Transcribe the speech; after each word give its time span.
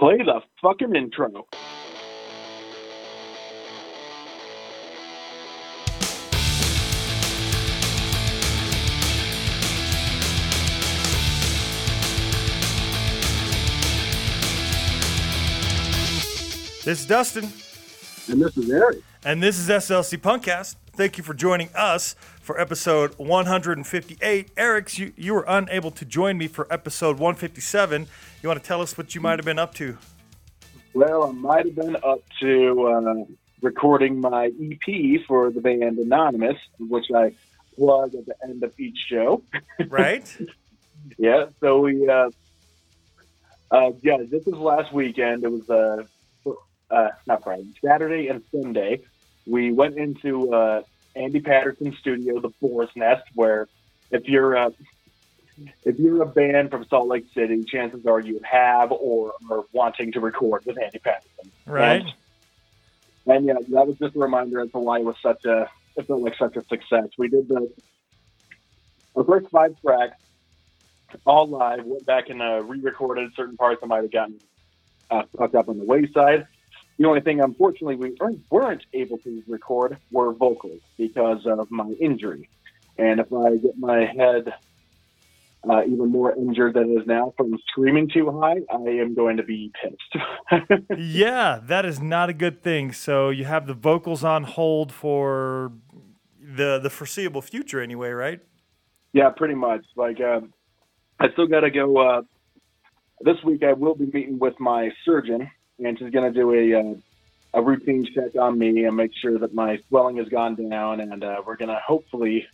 Play 0.00 0.16
the 0.16 0.40
fucking 0.62 0.96
intro. 0.96 1.46
This 16.82 17.00
is 17.02 17.06
Dustin, 17.06 17.44
And 18.28 18.42
this 18.42 18.56
is 18.56 18.70
Eric. 18.70 18.98
and 19.24 19.42
this 19.42 19.58
is 19.58 19.68
SLC 19.68 20.16
Punkcast. 20.18 20.76
Thank 21.00 21.16
you 21.16 21.24
for 21.24 21.32
joining 21.32 21.70
us 21.74 22.14
for 22.42 22.60
episode 22.60 23.14
158. 23.16 24.50
Eric, 24.54 24.98
you, 24.98 25.14
you 25.16 25.32
were 25.32 25.46
unable 25.48 25.90
to 25.92 26.04
join 26.04 26.36
me 26.36 26.46
for 26.46 26.70
episode 26.70 27.18
157. 27.18 28.06
You 28.42 28.48
want 28.50 28.62
to 28.62 28.68
tell 28.68 28.82
us 28.82 28.98
what 28.98 29.14
you 29.14 29.22
might 29.22 29.38
have 29.38 29.46
been 29.46 29.58
up 29.58 29.72
to? 29.76 29.96
Well, 30.92 31.24
I 31.24 31.32
might 31.32 31.64
have 31.64 31.74
been 31.74 31.96
up 32.04 32.20
to 32.42 32.86
uh, 32.86 33.24
recording 33.62 34.20
my 34.20 34.52
EP 34.60 35.22
for 35.26 35.50
the 35.50 35.62
band 35.62 35.96
Anonymous, 35.96 36.58
which 36.78 37.06
I 37.16 37.32
plug 37.76 38.14
at 38.14 38.26
the 38.26 38.34
end 38.44 38.62
of 38.62 38.78
each 38.78 38.98
show. 39.08 39.42
Right? 39.88 40.36
Yeah, 41.16 41.46
so 41.60 41.80
we, 41.80 42.06
uh, 42.06 42.28
uh, 43.70 43.92
yeah, 44.02 44.18
this 44.30 44.44
was 44.44 44.56
last 44.56 44.92
weekend. 44.92 45.44
It 45.44 45.50
was, 45.50 45.70
uh, 45.70 46.04
uh, 46.90 47.08
not 47.26 47.42
Friday, 47.42 47.72
Saturday 47.82 48.28
and 48.28 48.42
Sunday. 48.52 49.00
We 49.46 49.72
went 49.72 49.96
into 49.96 50.52
uh, 50.52 50.82
Andy 51.16 51.40
Patterson 51.40 51.96
studio, 51.98 52.40
the 52.40 52.50
Boar's 52.60 52.90
Nest, 52.94 53.24
where 53.34 53.68
if 54.10 54.28
you're 54.28 54.54
a 54.54 54.72
if 55.84 55.98
you're 55.98 56.22
a 56.22 56.26
band 56.26 56.70
from 56.70 56.86
Salt 56.86 57.08
Lake 57.08 57.26
City, 57.34 57.64
chances 57.64 58.06
are 58.06 58.20
you 58.20 58.40
have 58.50 58.92
or 58.92 59.34
are 59.50 59.64
wanting 59.72 60.12
to 60.12 60.20
record 60.20 60.64
with 60.64 60.80
Andy 60.80 60.98
Patterson. 60.98 61.50
right? 61.66 62.02
And, 63.26 63.36
and 63.36 63.46
yeah, 63.46 63.54
that 63.68 63.86
was 63.86 63.96
just 63.98 64.16
a 64.16 64.18
reminder 64.18 64.60
as 64.60 64.70
to 64.72 64.78
why 64.78 65.00
it 65.00 65.04
was 65.04 65.16
such 65.22 65.44
a 65.44 65.68
it 65.96 66.06
felt 66.06 66.22
like 66.22 66.36
such 66.36 66.56
a 66.56 66.64
success. 66.64 67.08
We 67.18 67.28
did 67.28 67.48
the 67.48 67.70
the 69.14 69.24
first 69.24 69.50
five 69.50 69.74
tracks 69.84 70.16
all 71.26 71.46
live. 71.46 71.84
Went 71.84 72.06
back 72.06 72.28
and 72.28 72.40
uh, 72.40 72.62
re-recorded 72.62 73.32
certain 73.34 73.56
parts 73.56 73.80
that 73.80 73.86
might 73.86 74.02
have 74.02 74.12
gotten 74.12 74.40
uh, 75.10 75.22
fucked 75.36 75.54
up 75.54 75.68
on 75.68 75.78
the 75.78 75.84
wayside. 75.84 76.46
The 77.00 77.06
only 77.06 77.22
thing, 77.22 77.40
unfortunately, 77.40 77.96
we 77.96 78.14
weren't- 78.50 78.84
able 78.92 79.16
to 79.18 79.42
record 79.48 79.96
were 80.12 80.34
vocals 80.34 80.82
because 80.98 81.46
of 81.46 81.70
my 81.70 81.90
injury. 81.98 82.50
And 82.98 83.20
if 83.20 83.32
I 83.32 83.56
get 83.56 83.78
my 83.78 84.04
head 84.04 84.52
uh, 85.68 85.82
even 85.86 86.10
more 86.10 86.34
injured 86.34 86.74
than 86.74 86.90
it 86.90 87.00
is 87.00 87.06
now 87.06 87.32
from 87.38 87.56
screaming 87.68 88.08
too 88.08 88.30
high, 88.30 88.60
I 88.70 88.90
am 89.02 89.14
going 89.14 89.38
to 89.38 89.42
be 89.42 89.72
pissed. 89.82 90.82
Yeah, 90.98 91.60
that 91.62 91.86
is 91.86 92.00
not 92.02 92.28
a 92.28 92.34
good 92.34 92.62
thing. 92.62 92.92
So 92.92 93.30
you 93.30 93.44
have 93.46 93.66
the 93.66 93.74
vocals 93.74 94.22
on 94.22 94.44
hold 94.44 94.92
for 94.92 95.72
the 96.38 96.78
the 96.78 96.90
foreseeable 96.90 97.42
future, 97.42 97.80
anyway, 97.80 98.10
right? 98.10 98.40
Yeah, 99.14 99.30
pretty 99.30 99.54
much. 99.54 99.84
Like, 99.96 100.20
uh, 100.20 100.40
I 101.18 101.30
still 101.32 101.46
got 101.46 101.60
to 101.60 101.70
go. 101.70 101.96
Uh, 101.96 102.22
this 103.22 103.36
week, 103.42 103.62
I 103.62 103.72
will 103.72 103.94
be 103.94 104.06
meeting 104.06 104.38
with 104.38 104.58
my 104.60 104.90
surgeon, 105.04 105.50
and 105.84 105.98
she's 105.98 106.10
going 106.10 106.32
to 106.32 106.38
do 106.38 106.52
a 106.52 106.80
uh, 106.80 106.94
a 107.54 107.62
routine 107.62 108.06
check 108.14 108.36
on 108.40 108.58
me 108.58 108.84
and 108.84 108.96
make 108.96 109.10
sure 109.20 109.38
that 109.38 109.54
my 109.54 109.78
swelling 109.88 110.16
has 110.18 110.28
gone 110.28 110.54
down, 110.54 111.00
and 111.00 111.24
uh, 111.24 111.42
we're 111.44 111.56
going 111.56 111.68
to 111.68 111.80
hopefully 111.84 112.46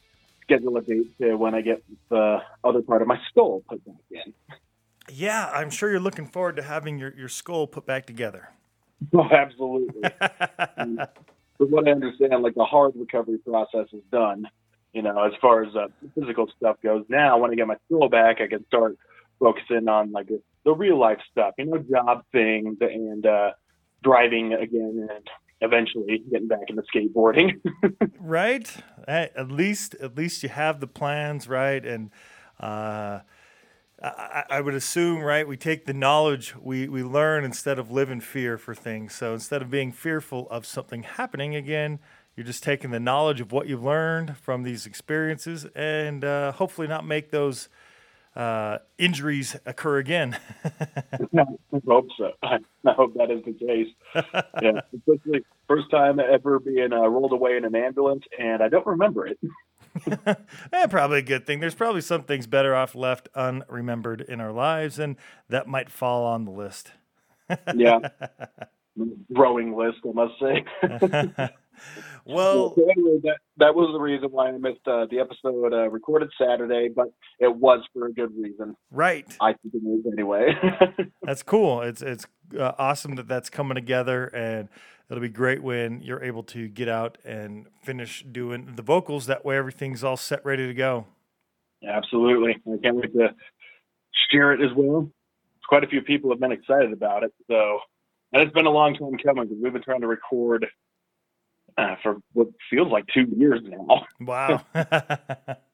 schedule 0.43 0.77
a 0.77 0.83
date 0.83 1.19
to 1.19 1.35
when 1.35 1.55
I 1.55 1.61
get 1.61 1.83
the 2.09 2.39
other 2.65 2.83
part 2.83 3.03
of 3.03 3.09
my 3.09 3.19
skull 3.29 3.63
put 3.69 3.85
back 3.85 3.97
in. 4.11 4.33
Yeah, 5.09 5.51
I'm 5.53 5.71
sure 5.71 5.91
you're 5.91 6.01
looking 6.01 6.27
forward 6.27 6.57
to 6.57 6.63
having 6.63 6.99
your, 6.99 7.15
your 7.15 7.29
skull 7.29 7.67
put 7.67 7.87
back 7.87 8.07
together. 8.07 8.51
Oh, 9.13 9.29
absolutely. 9.31 10.01
From 11.59 11.71
what 11.71 11.87
I 11.87 11.91
understand, 11.91 12.43
like 12.43 12.55
the 12.55 12.65
hard 12.65 12.95
recovery 12.97 13.37
process 13.37 13.89
is 13.93 14.03
done. 14.11 14.49
You 14.95 15.03
know, 15.03 15.23
as 15.23 15.35
far 15.39 15.65
as 15.65 15.77
uh, 15.77 15.89
physical 16.15 16.51
stuff 16.57 16.79
goes. 16.83 17.05
Now, 17.11 17.37
when 17.37 17.51
I 17.51 17.57
get 17.57 17.67
my 17.67 17.77
skull 17.85 18.09
back, 18.09 18.41
I 18.41 18.47
can 18.47 18.67
start 18.69 18.97
focusing 19.39 19.87
on 19.87 20.13
like 20.13 20.29
the 20.67 20.75
real 20.75 20.99
life 20.99 21.21
stuff. 21.31 21.55
You 21.57 21.65
know, 21.65 21.79
job 21.79 22.25
things 22.33 22.77
and 22.83 23.25
uh, 23.25 23.53
driving 24.03 24.53
again, 24.53 25.09
and 25.11 25.27
eventually 25.63 26.23
getting 26.31 26.49
back 26.49 26.69
into 26.69 26.83
skateboarding. 26.95 27.53
right 28.21 28.77
at 29.09 29.51
least 29.51 29.95
at 29.97 30.17
least 30.17 30.43
you 30.43 30.49
have 30.49 30.81
the 30.81 30.87
plans 30.87 31.49
right 31.49 31.85
and 31.87 32.11
uh, 32.61 33.21
I, 34.03 34.45
I- 34.51 34.61
would 34.61 34.75
assume 34.75 35.23
right 35.23 35.47
we 35.47 35.57
take 35.57 35.87
the 35.87 35.95
knowledge 35.95 36.55
we, 36.57 36.89
we 36.89 37.03
learn 37.03 37.45
instead 37.45 37.79
of 37.79 37.91
live 37.91 38.11
in 38.11 38.21
fear 38.21 38.59
for 38.59 38.75
things 38.75 39.15
so 39.15 39.33
instead 39.33 39.63
of 39.63 39.71
being 39.71 39.93
fearful 39.93 40.49
of 40.51 40.67
something 40.67 41.05
happening 41.05 41.55
again 41.55 42.01
you're 42.37 42.47
just 42.47 42.63
taking 42.63 42.91
the 42.91 43.01
knowledge 43.01 43.41
of 43.41 43.53
what 43.53 43.67
you've 43.67 43.85
learned 43.85 44.37
from 44.37 44.63
these 44.63 44.87
experiences 44.87 45.67
and 45.75 46.25
uh, 46.25 46.53
hopefully 46.53 46.87
not 46.87 47.07
make 47.07 47.31
those 47.31 47.69
uh, 48.37 48.79
injuries 48.99 49.57
occur 49.67 49.99
again 49.99 50.37
I 51.39 51.81
hope 51.87 52.09
so. 52.17 52.33
I 52.43 52.59
hope 52.93 53.15
that 53.15 53.31
is 53.31 53.45
the 53.45 53.53
case. 53.53 53.89
Yeah, 54.63 54.81
especially 54.97 55.45
first 55.69 55.91
time 55.91 56.21
ever 56.21 56.59
being 56.59 56.93
uh, 56.93 57.07
rolled 57.07 57.33
away 57.33 57.57
in 57.57 57.65
an 57.65 57.75
ambulance, 57.75 58.25
and 58.39 58.63
I 58.63 58.69
don't 58.69 58.87
remember 58.87 59.27
it. 59.27 59.39
Eh, 60.75 60.87
probably 60.89 61.21
a 61.21 61.23
good 61.23 61.47
thing. 61.47 61.61
There's 61.61 61.75
probably 61.75 62.03
some 62.03 62.25
things 62.25 62.47
better 62.47 62.75
off 62.75 62.95
left 62.95 63.31
unremembered 63.35 64.21
in 64.21 64.43
our 64.43 64.53
lives, 64.53 64.99
and 64.99 65.17
that 65.49 65.69
might 65.69 65.91
fall 65.91 66.27
on 66.27 66.45
the 66.45 66.51
list. 66.51 66.93
Yeah, 67.75 68.01
growing 69.33 69.75
list, 69.75 69.99
I 70.05 70.13
must 70.13 70.35
say. 70.39 71.49
well, 72.25 72.75
So 72.75 72.89
anyway, 72.91 73.21
that 73.25 73.39
that 73.59 73.75
was 73.75 73.91
the 73.93 74.01
reason 74.01 74.31
why 74.31 74.49
I 74.49 74.53
missed 74.53 74.87
uh, 74.87 75.07
the 75.11 75.19
episode 75.19 75.73
uh, 75.73 75.89
recorded 75.91 76.31
Saturday, 76.41 76.89
but 76.95 77.07
it 77.39 77.55
was 77.55 77.81
for 77.93 78.07
a 78.07 78.13
good 78.13 78.33
reason. 78.37 78.77
right. 78.91 79.27
I 79.41 79.55
think 79.55 79.75
it 79.75 79.87
is 79.87 80.05
anyway. 80.13 80.49
That's 81.23 81.43
cool. 81.43 81.83
It's 81.83 82.03
it's 82.03 82.27
uh, 82.59 82.73
awesome 82.79 83.17
that 83.17 83.29
that's 83.29 83.51
coming 83.51 83.75
together, 83.75 84.27
and 84.27 84.69
it'll 85.11 85.23
be 85.23 85.29
great 85.29 85.63
when 85.63 86.01
you're 86.03 86.23
able 86.23 86.43
to 86.45 86.69
get 86.69 86.89
out 86.89 87.19
and 87.25 87.67
finish 87.83 88.25
doing 88.31 88.75
the 88.77 88.83
vocals. 88.83 89.27
That 89.27 89.45
way, 89.45 89.57
everything's 89.57 90.05
all 90.05 90.17
set, 90.17 90.45
ready 90.45 90.67
to 90.67 90.75
go. 90.75 91.07
Absolutely, 91.87 92.57
I 92.67 92.77
can't 92.83 92.97
wait 92.97 93.13
to 93.15 93.35
share 94.31 94.53
it 94.53 94.61
as 94.61 94.75
well. 94.77 95.11
Quite 95.69 95.85
a 95.85 95.89
few 95.89 96.01
people 96.01 96.31
have 96.31 96.41
been 96.41 96.53
excited 96.53 96.93
about 96.93 97.25
it, 97.25 97.33
so 97.51 97.81
and 98.33 98.43
it's 98.43 98.53
been 98.53 98.67
a 98.67 98.71
long 98.71 98.95
time 98.95 99.17
coming 99.25 99.45
because 99.45 99.63
we've 99.63 99.73
been 99.73 99.83
trying 99.83 100.01
to 100.01 100.07
record 100.07 100.67
uh, 101.79 101.97
for 102.03 102.17
what 102.33 102.49
feels 102.71 102.91
like 102.91 103.05
two 103.13 103.27
years 103.37 103.61
now. 103.65 104.07
Wow. 104.21 104.65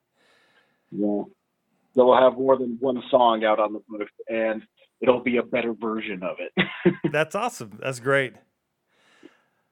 Yeah. 0.95 1.23
So 1.95 2.05
we'll 2.05 2.21
have 2.21 2.33
more 2.33 2.57
than 2.57 2.77
one 2.79 3.01
song 3.09 3.43
out 3.43 3.59
on 3.59 3.73
the 3.73 3.81
books, 3.87 4.11
and 4.27 4.61
it'll 5.01 5.21
be 5.21 5.37
a 5.37 5.43
better 5.43 5.73
version 5.73 6.21
of 6.23 6.37
it. 6.39 6.67
That's 7.11 7.35
awesome. 7.35 7.79
That's 7.81 7.99
great. 7.99 8.33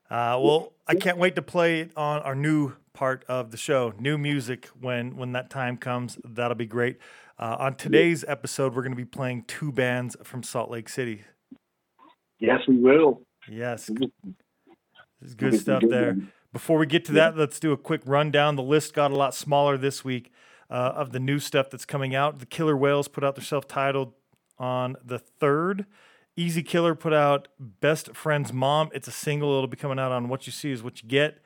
Uh, 0.10 0.38
well, 0.42 0.74
I 0.88 0.96
can't 0.96 1.18
wait 1.18 1.36
to 1.36 1.42
play 1.42 1.82
it 1.82 1.92
on 1.96 2.22
our 2.22 2.36
new 2.36 2.74
part 2.94 3.24
of 3.28 3.52
the 3.52 3.58
show, 3.58 3.94
new 3.98 4.18
music. 4.18 4.68
When 4.80 5.16
when 5.16 5.32
that 5.34 5.50
time 5.50 5.78
comes, 5.78 6.18
that'll 6.24 6.56
be 6.56 6.66
great. 6.66 6.98
Uh, 7.40 7.56
on 7.60 7.76
today's 7.76 8.26
episode, 8.28 8.76
we're 8.76 8.84
going 8.84 8.92
to 8.92 8.98
be 8.98 9.06
playing 9.06 9.46
two 9.48 9.72
bands 9.72 10.16
from 10.24 10.44
Salt 10.44 10.70
Lake 10.70 10.90
City. 10.90 11.24
yes, 12.40 12.60
we 12.68 12.78
will. 12.78 13.22
Yes, 13.50 13.90
there's 15.22 15.36
good 15.36 15.60
stuff 15.60 15.84
there. 15.88 16.18
Before 16.52 16.78
we 16.78 16.86
get 16.86 17.06
to 17.06 17.14
that, 17.14 17.38
let's 17.38 17.60
do 17.60 17.72
a 17.72 17.78
quick 17.78 18.02
rundown. 18.06 18.58
The 18.58 18.64
list 18.64 18.94
got 18.94 19.12
a 19.12 19.16
lot 19.16 19.34
smaller 19.34 19.78
this 19.78 20.04
week 20.04 20.32
uh, 20.70 20.92
of 20.96 21.12
the 21.14 21.20
new 21.20 21.40
stuff 21.40 21.70
that's 21.70 21.86
coming 21.86 22.14
out. 22.14 22.40
The 22.40 22.46
Killer 22.46 22.76
Whales 22.76 23.08
put 23.08 23.24
out 23.24 23.36
their 23.36 23.44
self-titled 23.44 24.14
on 24.58 24.98
the 25.04 25.20
third. 25.20 25.86
Easy 26.36 26.64
Killer 26.64 26.96
put 26.96 27.14
out 27.14 27.48
Best 27.60 28.16
Friend's 28.16 28.52
Mom. 28.52 28.90
It's 28.94 29.08
a 29.08 29.12
single. 29.12 29.56
It'll 29.56 29.68
be 29.68 29.78
coming 29.78 30.00
out 30.00 30.12
on 30.12 30.28
What 30.28 30.46
You 30.46 30.52
See 30.52 30.72
Is 30.72 30.84
What 30.84 31.02
You 31.02 31.10
Get. 31.10 31.42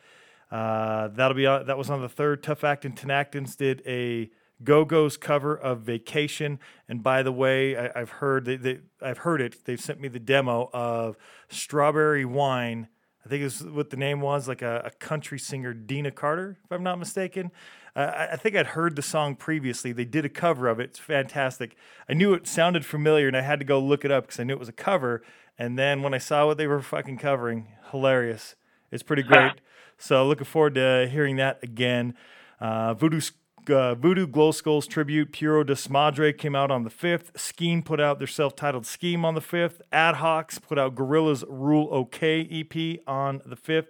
Uh, 0.51 1.09
that'll 1.09 1.35
be 1.35 1.45
on, 1.45 1.65
that 1.65 1.77
was 1.77 1.89
on 1.89 2.01
the 2.01 2.09
third. 2.09 2.43
Tough 2.43 2.63
Actin' 2.63 2.93
Tenactins 2.93 3.57
did 3.57 3.81
a 3.85 4.29
Go 4.63 4.85
Go's 4.85 5.17
cover 5.17 5.57
of 5.57 5.81
Vacation. 5.81 6.59
And 6.87 7.03
by 7.03 7.23
the 7.23 7.31
way, 7.31 7.75
I, 7.75 7.91
I've 7.95 8.09
heard 8.09 8.45
they, 8.45 8.55
they, 8.55 8.79
I've 9.01 9.19
heard 9.19 9.41
it. 9.41 9.65
They've 9.65 9.81
sent 9.81 9.99
me 9.99 10.07
the 10.07 10.19
demo 10.19 10.69
of 10.71 11.17
Strawberry 11.49 12.25
Wine. 12.25 12.87
I 13.25 13.29
think 13.29 13.43
is 13.43 13.63
what 13.63 13.89
the 13.89 13.97
name 13.97 14.21
was, 14.21 14.47
like 14.47 14.61
a, 14.61 14.83
a 14.85 14.91
country 14.91 15.39
singer, 15.39 15.73
Deana 15.73 16.11
Carter, 16.11 16.57
if 16.63 16.71
I'm 16.71 16.83
not 16.83 16.99
mistaken. 16.99 17.51
Uh, 17.95 17.99
I, 17.99 18.33
I 18.33 18.35
think 18.35 18.55
I'd 18.55 18.67
heard 18.67 18.95
the 18.95 19.01
song 19.01 19.35
previously. 19.35 19.91
They 19.91 20.05
did 20.05 20.25
a 20.25 20.29
cover 20.29 20.67
of 20.67 20.79
it. 20.79 20.91
It's 20.91 20.99
fantastic. 20.99 21.75
I 22.07 22.13
knew 22.13 22.33
it 22.35 22.45
sounded 22.45 22.85
familiar, 22.85 23.27
and 23.27 23.35
I 23.35 23.41
had 23.41 23.59
to 23.59 23.65
go 23.65 23.79
look 23.79 24.05
it 24.05 24.11
up 24.11 24.25
because 24.25 24.39
I 24.39 24.43
knew 24.43 24.53
it 24.53 24.59
was 24.59 24.69
a 24.69 24.73
cover. 24.73 25.23
And 25.57 25.79
then 25.79 26.03
when 26.03 26.13
I 26.13 26.19
saw 26.19 26.45
what 26.45 26.57
they 26.57 26.67
were 26.67 26.81
fucking 26.81 27.17
covering, 27.17 27.69
hilarious. 27.91 28.55
It's 28.91 29.03
pretty 29.03 29.23
great. 29.23 29.53
so 29.97 30.27
looking 30.27 30.45
forward 30.45 30.75
to 30.75 31.09
hearing 31.11 31.37
that 31.37 31.63
again. 31.63 32.13
Uh, 32.59 32.93
Voodoo 32.93 33.21
uh, 33.69 33.95
Voodoo 33.95 34.27
Glow 34.27 34.51
Skulls 34.51 34.87
tribute 34.87 35.31
Puro 35.31 35.63
Desmadre 35.63 36.37
came 36.37 36.55
out 36.55 36.71
on 36.71 36.83
the 36.83 36.89
5th. 36.89 37.37
Scheme 37.37 37.81
put 37.81 37.99
out 37.99 38.17
their 38.19 38.27
self 38.27 38.55
titled 38.55 38.85
Scheme 38.85 39.25
on 39.25 39.35
the 39.35 39.41
5th. 39.41 39.81
Ad 39.91 40.15
Hocs 40.15 40.61
put 40.61 40.79
out 40.79 40.95
Gorilla's 40.95 41.43
Rule 41.47 41.87
OK 41.91 42.41
EP 42.51 43.01
on 43.07 43.41
the 43.45 43.55
5th. 43.55 43.87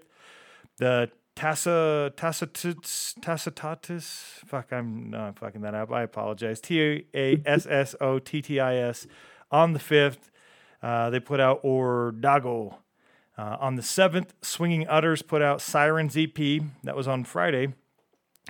The 0.78 1.12
Tassa 1.36 2.12
Tacitus 2.16 3.16
Tacitatis. 3.20 4.46
Fuck, 4.46 4.72
I'm 4.72 5.10
not 5.10 5.40
fucking 5.40 5.62
that 5.62 5.74
up. 5.74 5.92
I 5.92 6.04
apologize. 6.04 6.62
T 6.62 7.06
A 7.14 7.42
S 7.46 7.68
S 7.68 7.96
O 8.00 8.20
T 8.20 8.42
T 8.42 8.60
I 8.60 8.76
S 8.76 9.08
on 9.52 9.74
the 9.74 9.80
5th. 9.80 10.30
Uh, 10.82 11.10
they 11.10 11.20
put 11.20 11.40
out 11.40 11.64
Ordago. 11.64 12.78
Uh, 13.38 13.58
on 13.60 13.76
the 13.76 13.82
7th, 13.82 14.30
Swinging 14.42 14.88
Utters 14.88 15.22
put 15.22 15.42
out 15.42 15.62
Sirens 15.62 16.16
EP. 16.16 16.38
That 16.84 16.96
was 16.96 17.06
on 17.06 17.26
Friday. 17.26 17.74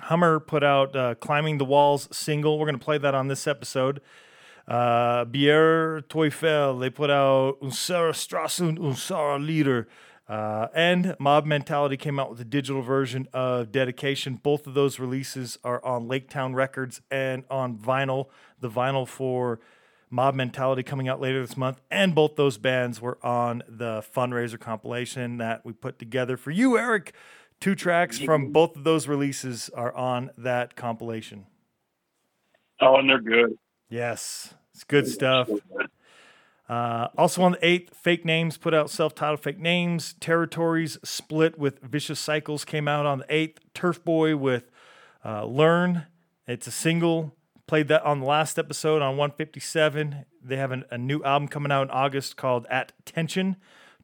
Hummer 0.02 0.40
put 0.40 0.62
out 0.62 0.94
uh, 0.94 1.14
Climbing 1.14 1.58
the 1.58 1.64
Walls 1.64 2.08
single. 2.12 2.58
We're 2.58 2.66
going 2.66 2.78
to 2.78 2.84
play 2.84 2.98
that 2.98 3.14
on 3.14 3.28
this 3.28 3.46
episode. 3.46 4.00
Uh, 4.68 5.24
Bier 5.24 6.02
Teufel, 6.08 6.80
they 6.80 6.90
put 6.90 7.10
out 7.10 7.60
Unsara 7.60 8.10
Strassen, 8.10 8.78
Unsara 8.78 9.44
Leader. 9.44 9.88
Uh, 10.28 10.66
and 10.74 11.14
Mob 11.20 11.46
Mentality 11.46 11.96
came 11.96 12.18
out 12.18 12.30
with 12.30 12.40
a 12.40 12.44
digital 12.44 12.82
version 12.82 13.28
of 13.32 13.70
Dedication. 13.70 14.34
Both 14.42 14.66
of 14.66 14.74
those 14.74 14.98
releases 14.98 15.56
are 15.62 15.82
on 15.84 16.08
Laketown 16.08 16.54
Records 16.54 17.00
and 17.10 17.44
on 17.48 17.78
vinyl. 17.78 18.26
The 18.60 18.68
vinyl 18.68 19.06
for 19.06 19.60
Mob 20.10 20.34
Mentality 20.34 20.82
coming 20.82 21.08
out 21.08 21.20
later 21.20 21.40
this 21.40 21.56
month. 21.56 21.80
And 21.90 22.12
both 22.14 22.34
those 22.34 22.58
bands 22.58 23.00
were 23.00 23.24
on 23.24 23.62
the 23.68 24.04
fundraiser 24.14 24.58
compilation 24.58 25.36
that 25.38 25.64
we 25.64 25.72
put 25.72 25.98
together 25.98 26.36
for 26.36 26.50
you, 26.50 26.76
Eric. 26.76 27.12
Two 27.60 27.74
tracks 27.74 28.18
from 28.18 28.52
both 28.52 28.76
of 28.76 28.84
those 28.84 29.08
releases 29.08 29.70
are 29.70 29.94
on 29.94 30.30
that 30.36 30.76
compilation. 30.76 31.46
Oh, 32.80 32.96
and 32.96 33.08
they're 33.08 33.20
good. 33.20 33.58
Yes, 33.88 34.54
it's 34.74 34.84
good 34.84 35.08
stuff. 35.08 35.48
Uh, 36.68 37.08
also 37.16 37.42
on 37.42 37.52
the 37.52 37.58
8th, 37.58 37.94
Fake 37.94 38.24
Names 38.24 38.56
put 38.56 38.74
out 38.74 38.90
self 38.90 39.14
titled 39.14 39.40
Fake 39.40 39.58
Names. 39.58 40.14
Territories 40.20 40.98
split 41.04 41.58
with 41.58 41.80
Vicious 41.80 42.18
Cycles 42.18 42.64
came 42.64 42.88
out 42.88 43.06
on 43.06 43.18
the 43.18 43.24
8th. 43.24 43.58
Turf 43.72 44.04
Boy 44.04 44.36
with 44.36 44.70
uh, 45.24 45.44
Learn. 45.44 46.06
It's 46.46 46.66
a 46.66 46.72
single. 46.72 47.34
Played 47.66 47.88
that 47.88 48.04
on 48.04 48.20
the 48.20 48.26
last 48.26 48.58
episode 48.58 49.02
on 49.02 49.16
157. 49.16 50.24
They 50.42 50.56
have 50.56 50.72
an, 50.72 50.84
a 50.90 50.98
new 50.98 51.22
album 51.22 51.48
coming 51.48 51.72
out 51.72 51.82
in 51.82 51.90
August 51.90 52.36
called 52.36 52.66
At 52.68 52.92
Tension. 53.04 53.56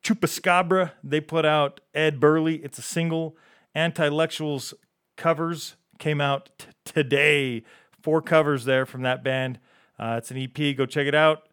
Chupacabra, 0.02 0.93
they 1.04 1.20
put 1.20 1.44
out 1.44 1.81
Ed 1.94 2.19
Burley. 2.19 2.56
It's 2.56 2.78
a 2.78 2.82
single. 2.82 3.37
Antilectuals 3.76 4.75
covers 5.16 5.76
came 5.99 6.20
out 6.20 6.50
t- 6.58 6.66
today. 6.84 7.62
Four 8.02 8.20
covers 8.20 8.64
there 8.64 8.84
from 8.84 9.02
that 9.02 9.22
band. 9.22 9.60
Uh, 9.99 10.16
it's 10.19 10.31
an 10.31 10.38
EP. 10.38 10.76
Go 10.76 10.87
check 10.87 11.06
it 11.06 11.14
out. 11.14 11.49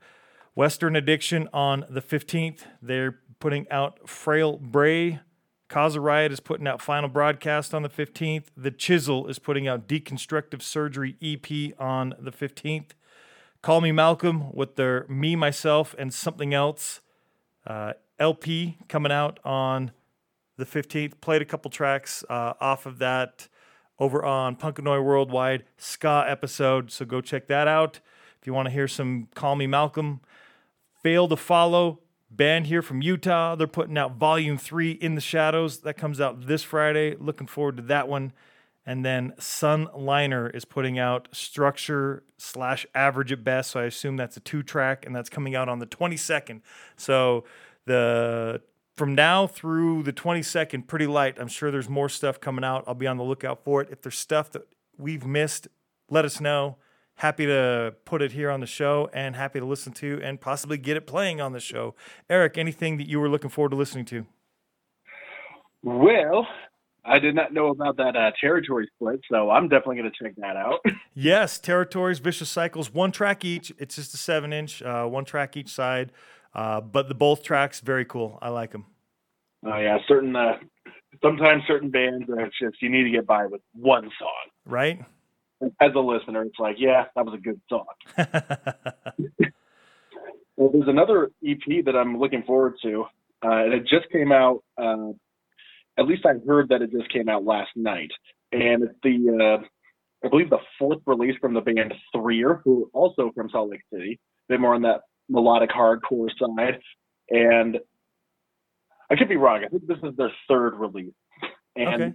Western 0.55 0.95
Addiction 0.95 1.47
on 1.53 1.85
the 1.89 2.01
15th. 2.01 2.61
They're 2.81 3.19
putting 3.39 3.69
out 3.69 4.09
Frail 4.09 4.57
Bray. 4.57 5.19
Cause 5.67 5.95
a 5.95 6.01
Riot 6.01 6.31
is 6.31 6.39
putting 6.39 6.67
out 6.67 6.81
Final 6.81 7.09
Broadcast 7.09 7.75
on 7.75 7.83
the 7.83 7.89
15th. 7.89 8.45
The 8.57 8.71
Chisel 8.71 9.27
is 9.27 9.37
putting 9.37 9.67
out 9.67 9.87
Deconstructive 9.87 10.63
Surgery 10.63 11.15
EP 11.21 11.79
on 11.79 12.15
the 12.19 12.31
15th. 12.31 12.89
Call 13.61 13.79
Me 13.81 13.91
Malcolm 13.91 14.51
with 14.51 14.77
their 14.77 15.05
Me, 15.07 15.35
Myself, 15.35 15.93
and 15.99 16.11
Something 16.11 16.55
Else 16.55 17.01
uh, 17.67 17.93
LP 18.19 18.77
coming 18.87 19.11
out 19.11 19.39
on 19.43 19.91
the 20.57 20.65
15th. 20.65 21.19
Played 21.21 21.41
a 21.41 21.45
couple 21.45 21.71
tracks 21.71 22.23
uh, 22.29 22.53
off 22.59 22.85
of 22.85 22.99
that 22.99 23.47
over 23.99 24.23
on 24.23 24.55
Punkanoid 24.55 25.03
Worldwide 25.03 25.65
ska 25.77 26.25
episode, 26.27 26.91
so 26.91 27.05
go 27.05 27.21
check 27.21 27.47
that 27.47 27.67
out. 27.67 27.99
If 28.39 28.47
you 28.47 28.53
want 28.53 28.67
to 28.67 28.71
hear 28.71 28.87
some 28.87 29.27
Call 29.35 29.55
Me 29.55 29.67
Malcolm, 29.67 30.21
Fail 31.03 31.27
to 31.27 31.35
Follow, 31.35 31.99
band 32.31 32.67
here 32.67 32.81
from 32.81 33.01
Utah. 33.01 33.55
They're 33.55 33.67
putting 33.67 33.97
out 33.97 34.15
Volume 34.15 34.57
3 34.57 34.91
in 34.91 35.15
the 35.15 35.21
Shadows. 35.21 35.79
That 35.79 35.95
comes 35.95 36.21
out 36.21 36.47
this 36.47 36.63
Friday. 36.63 37.15
Looking 37.19 37.47
forward 37.47 37.77
to 37.77 37.83
that 37.83 38.07
one. 38.07 38.33
And 38.85 39.05
then 39.05 39.33
Sunliner 39.37 40.53
is 40.55 40.65
putting 40.65 40.97
out 40.97 41.27
Structure 41.31 42.23
slash 42.37 42.87
Average 42.95 43.31
at 43.33 43.43
Best. 43.43 43.71
So 43.71 43.81
I 43.81 43.83
assume 43.83 44.17
that's 44.17 44.37
a 44.37 44.39
two 44.39 44.63
track, 44.63 45.05
and 45.05 45.15
that's 45.15 45.29
coming 45.29 45.55
out 45.55 45.69
on 45.69 45.79
the 45.79 45.85
22nd. 45.85 46.61
So 46.95 47.43
the 47.89 48.61
from 48.95 49.15
now 49.15 49.47
through 49.47 50.03
the 50.03 50.13
22nd, 50.13 50.87
pretty 50.87 51.07
light. 51.07 51.37
I'm 51.39 51.47
sure 51.47 51.71
there's 51.71 51.89
more 51.89 52.09
stuff 52.09 52.39
coming 52.39 52.63
out. 52.63 52.83
I'll 52.85 52.93
be 52.93 53.07
on 53.07 53.17
the 53.17 53.23
lookout 53.23 53.63
for 53.63 53.81
it. 53.81 53.89
If 53.91 54.01
there's 54.01 54.17
stuff 54.17 54.51
that 54.51 54.67
we've 54.97 55.25
missed, 55.25 55.69
let 56.09 56.25
us 56.25 56.41
know. 56.41 56.77
Happy 57.15 57.45
to 57.45 57.95
put 58.05 58.21
it 58.21 58.33
here 58.33 58.49
on 58.49 58.59
the 58.59 58.65
show 58.65 59.09
and 59.13 59.35
happy 59.35 59.59
to 59.59 59.65
listen 59.65 59.93
to 59.93 60.19
and 60.23 60.39
possibly 60.39 60.77
get 60.77 60.97
it 60.97 61.07
playing 61.07 61.41
on 61.41 61.53
the 61.53 61.59
show. 61.59 61.95
Eric, 62.29 62.57
anything 62.57 62.97
that 62.97 63.07
you 63.07 63.19
were 63.19 63.29
looking 63.29 63.49
forward 63.49 63.69
to 63.69 63.77
listening 63.77 64.05
to? 64.05 64.25
Well, 65.81 66.45
I 67.05 67.19
did 67.19 67.35
not 67.35 67.53
know 67.53 67.67
about 67.67 67.97
that 67.97 68.15
uh, 68.15 68.31
territory 68.39 68.89
split, 68.95 69.21
so 69.31 69.49
I'm 69.49 69.69
definitely 69.69 69.97
going 69.97 70.11
to 70.11 70.23
check 70.23 70.35
that 70.37 70.57
out. 70.57 70.79
yes, 71.13 71.57
territories, 71.57 72.19
vicious 72.19 72.49
cycles, 72.49 72.93
one 72.93 73.11
track 73.11 73.45
each. 73.45 73.71
It's 73.77 73.95
just 73.95 74.13
a 74.13 74.17
seven 74.17 74.51
inch, 74.51 74.81
uh, 74.81 75.05
one 75.05 75.25
track 75.25 75.55
each 75.55 75.69
side. 75.69 76.11
Uh, 76.53 76.81
but 76.81 77.07
the 77.07 77.15
both 77.15 77.43
tracks 77.43 77.79
very 77.79 78.05
cool. 78.05 78.39
I 78.41 78.49
like 78.49 78.71
them. 78.71 78.85
Oh 79.65 79.77
yeah, 79.77 79.97
certain. 80.07 80.35
Uh, 80.35 80.57
sometimes 81.21 81.63
certain 81.67 81.89
bands, 81.89 82.25
it's 82.27 82.55
just 82.59 82.81
you 82.81 82.89
need 82.89 83.03
to 83.03 83.09
get 83.09 83.25
by 83.25 83.45
with 83.45 83.61
one 83.73 84.09
song. 84.19 84.49
Right. 84.65 85.03
As 85.81 85.91
a 85.95 85.99
listener, 85.99 86.43
it's 86.43 86.59
like, 86.59 86.77
yeah, 86.79 87.05
that 87.15 87.25
was 87.25 87.33
a 87.33 87.37
good 87.37 87.59
song. 87.67 87.85
well, 90.55 90.69
there's 90.71 90.87
another 90.87 91.31
EP 91.45 91.83
that 91.85 91.95
I'm 91.95 92.17
looking 92.17 92.43
forward 92.43 92.75
to, 92.83 93.03
uh, 93.43 93.65
and 93.65 93.73
it 93.73 93.81
just 93.81 94.09
came 94.11 94.31
out. 94.31 94.63
Uh, 94.77 95.09
at 95.97 96.07
least 96.07 96.25
I 96.25 96.35
heard 96.47 96.69
that 96.69 96.81
it 96.81 96.91
just 96.91 97.11
came 97.11 97.27
out 97.27 97.43
last 97.43 97.71
night, 97.75 98.11
and 98.53 98.83
it's 98.83 98.93
the, 99.03 99.59
uh, 99.61 100.25
I 100.25 100.29
believe, 100.29 100.49
the 100.49 100.59
fourth 100.77 100.99
release 101.05 101.35
from 101.41 101.53
the 101.53 101.61
band 101.61 101.93
Threer, 102.15 102.61
who 102.63 102.85
are 102.85 102.89
also 102.93 103.31
from 103.35 103.49
Salt 103.49 103.71
Lake 103.71 103.81
City. 103.91 104.17
A 104.49 104.53
bit 104.53 104.61
more 104.61 104.75
on 104.75 104.83
that 104.83 105.01
melodic 105.29 105.69
hardcore 105.69 106.29
side. 106.37 106.79
And 107.29 107.79
I 109.11 109.15
could 109.15 109.29
be 109.29 109.37
wrong. 109.37 109.63
I 109.65 109.67
think 109.67 109.87
this 109.87 109.97
is 110.03 110.15
their 110.17 110.31
third 110.47 110.75
release. 110.75 111.13
And 111.75 112.03
okay. 112.03 112.13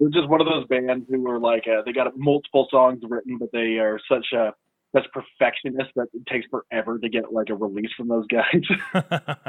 they're 0.00 0.10
just 0.10 0.28
one 0.28 0.40
of 0.40 0.46
those 0.46 0.66
bands 0.66 1.06
who 1.08 1.28
are 1.30 1.38
like, 1.38 1.64
uh, 1.66 1.82
they 1.84 1.92
got 1.92 2.12
multiple 2.16 2.68
songs 2.70 3.00
written, 3.08 3.38
but 3.38 3.50
they 3.52 3.78
are 3.78 3.98
such 4.10 4.26
a, 4.34 4.52
such 4.94 5.06
perfectionists 5.12 5.92
that 5.96 6.08
it 6.12 6.26
takes 6.26 6.46
forever 6.50 6.98
to 6.98 7.08
get 7.08 7.32
like 7.32 7.50
a 7.50 7.54
release 7.54 7.90
from 7.96 8.08
those 8.08 8.26
guys. 8.26 8.94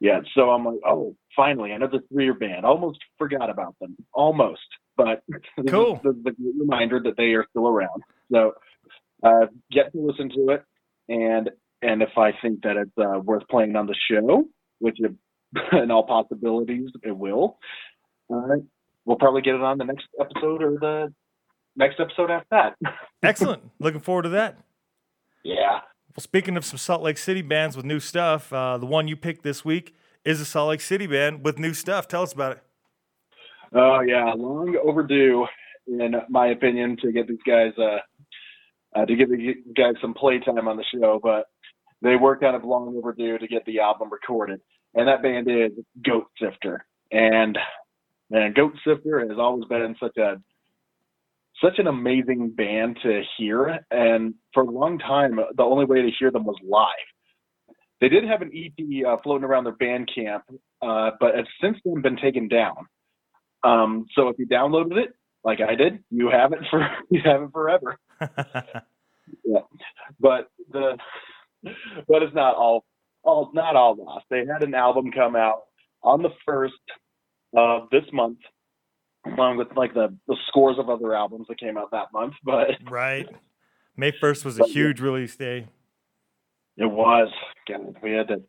yeah. 0.00 0.20
So 0.34 0.50
I'm 0.50 0.64
like, 0.64 0.80
oh, 0.86 1.16
finally, 1.36 1.72
another 1.72 2.00
three-year 2.12 2.34
band. 2.34 2.64
Almost 2.64 2.98
forgot 3.18 3.50
about 3.50 3.76
them. 3.80 3.96
Almost. 4.12 4.60
But 4.96 5.22
cool. 5.68 6.00
the, 6.02 6.12
the 6.24 6.34
reminder 6.58 7.00
that 7.04 7.16
they 7.16 7.34
are 7.34 7.46
still 7.50 7.68
around. 7.68 8.02
So 8.32 8.52
uh, 9.22 9.46
get 9.70 9.92
to 9.92 10.00
listen 10.00 10.30
to 10.30 10.50
it. 10.50 10.64
And 11.08 11.50
and 11.82 12.02
if 12.02 12.16
I 12.16 12.30
think 12.40 12.62
that 12.62 12.76
it's 12.76 12.90
uh, 12.96 13.18
worth 13.18 13.46
playing 13.48 13.76
on 13.76 13.86
the 13.86 13.96
show, 14.10 14.44
which 14.78 14.98
it, 15.00 15.12
in 15.72 15.90
all 15.90 16.06
possibilities 16.06 16.90
it 17.02 17.16
will, 17.16 17.58
uh, 18.32 18.56
we'll 19.04 19.18
probably 19.18 19.42
get 19.42 19.54
it 19.54 19.60
on 19.60 19.78
the 19.78 19.84
next 19.84 20.06
episode 20.20 20.62
or 20.62 20.78
the 20.80 21.12
next 21.76 22.00
episode 22.00 22.30
after 22.30 22.46
that. 22.50 22.76
Excellent. 23.22 23.62
Looking 23.78 24.00
forward 24.00 24.22
to 24.22 24.28
that. 24.30 24.58
Yeah. 25.44 25.80
Well, 26.14 26.20
speaking 26.20 26.56
of 26.56 26.64
some 26.64 26.78
Salt 26.78 27.02
Lake 27.02 27.18
City 27.18 27.42
bands 27.42 27.76
with 27.76 27.84
new 27.84 27.98
stuff, 27.98 28.52
uh, 28.52 28.78
the 28.78 28.86
one 28.86 29.08
you 29.08 29.16
picked 29.16 29.42
this 29.42 29.64
week 29.64 29.94
is 30.24 30.40
a 30.40 30.44
Salt 30.44 30.68
Lake 30.68 30.80
City 30.80 31.06
band 31.06 31.44
with 31.44 31.58
new 31.58 31.74
stuff. 31.74 32.06
Tell 32.06 32.22
us 32.22 32.32
about 32.32 32.52
it. 32.52 32.62
Oh 33.74 34.00
yeah, 34.00 34.32
long 34.36 34.76
overdue, 34.84 35.46
in 35.86 36.14
my 36.28 36.48
opinion, 36.48 36.96
to 37.02 37.10
get 37.10 37.26
these 37.26 37.38
guys 37.46 37.72
uh, 37.78 37.98
uh, 38.94 39.06
to 39.06 39.16
give 39.16 39.30
the 39.30 39.54
guys 39.74 39.94
some 40.00 40.12
playtime 40.12 40.68
on 40.68 40.76
the 40.76 40.84
show. 40.92 41.18
But 41.22 41.46
they 42.02 42.16
were 42.16 42.36
kind 42.36 42.56
of 42.56 42.64
long 42.64 42.94
overdue 42.96 43.38
to 43.38 43.46
get 43.46 43.64
the 43.64 43.80
album 43.80 44.10
recorded. 44.10 44.60
And 44.94 45.08
that 45.08 45.22
band 45.22 45.48
is 45.48 45.72
Goat 46.04 46.26
Sifter. 46.40 46.84
And 47.10 47.56
man, 48.30 48.52
Goat 48.54 48.74
Sifter 48.86 49.20
has 49.20 49.38
always 49.38 49.64
been 49.66 49.96
such 50.00 50.16
a 50.16 50.40
such 51.62 51.78
an 51.78 51.86
amazing 51.86 52.50
band 52.50 52.98
to 53.02 53.22
hear. 53.36 53.78
And 53.90 54.34
for 54.52 54.64
a 54.64 54.70
long 54.70 54.98
time, 54.98 55.38
the 55.56 55.62
only 55.62 55.84
way 55.84 56.02
to 56.02 56.10
hear 56.18 56.30
them 56.30 56.44
was 56.44 56.56
live. 56.66 56.88
They 58.00 58.08
did 58.08 58.24
have 58.24 58.42
an 58.42 58.50
EP 58.52 59.06
uh, 59.06 59.16
floating 59.22 59.44
around 59.44 59.64
their 59.64 59.76
Bandcamp, 59.76 60.40
uh, 60.82 61.12
but 61.20 61.36
it's 61.36 61.48
since 61.60 61.78
then 61.84 62.02
been 62.02 62.16
taken 62.16 62.48
down. 62.48 62.86
Um, 63.62 64.06
so 64.16 64.28
if 64.28 64.36
you 64.40 64.46
downloaded 64.48 64.96
it, 64.96 65.14
like 65.44 65.60
I 65.60 65.76
did, 65.76 66.02
you 66.10 66.28
have 66.30 66.52
it 66.52 66.60
for 66.68 66.84
you 67.10 67.20
have 67.24 67.42
it 67.42 67.50
forever. 67.52 67.96
yeah, 69.44 69.60
but 70.18 70.48
the 70.72 70.96
but 72.08 72.22
it's 72.22 72.34
not 72.34 72.54
all 72.54 72.84
all 73.22 73.50
not 73.54 73.76
all 73.76 73.96
lost. 73.96 74.26
They 74.30 74.44
had 74.46 74.62
an 74.62 74.74
album 74.74 75.10
come 75.12 75.36
out 75.36 75.62
on 76.02 76.22
the 76.22 76.30
first 76.44 76.74
of 77.56 77.88
this 77.90 78.04
month, 78.12 78.38
along 79.26 79.58
with 79.58 79.68
like 79.76 79.94
the 79.94 80.16
the 80.26 80.36
scores 80.48 80.78
of 80.78 80.88
other 80.88 81.14
albums 81.14 81.46
that 81.48 81.58
came 81.58 81.76
out 81.76 81.90
that 81.92 82.12
month. 82.12 82.34
But 82.44 82.70
right, 82.90 83.28
May 83.96 84.12
first 84.12 84.44
was 84.44 84.58
a 84.58 84.66
huge 84.66 85.00
release 85.00 85.36
day. 85.36 85.68
It 86.76 86.90
was. 86.90 87.28
God, 87.68 87.96
we 88.02 88.12
had 88.12 88.28
to 88.28 88.42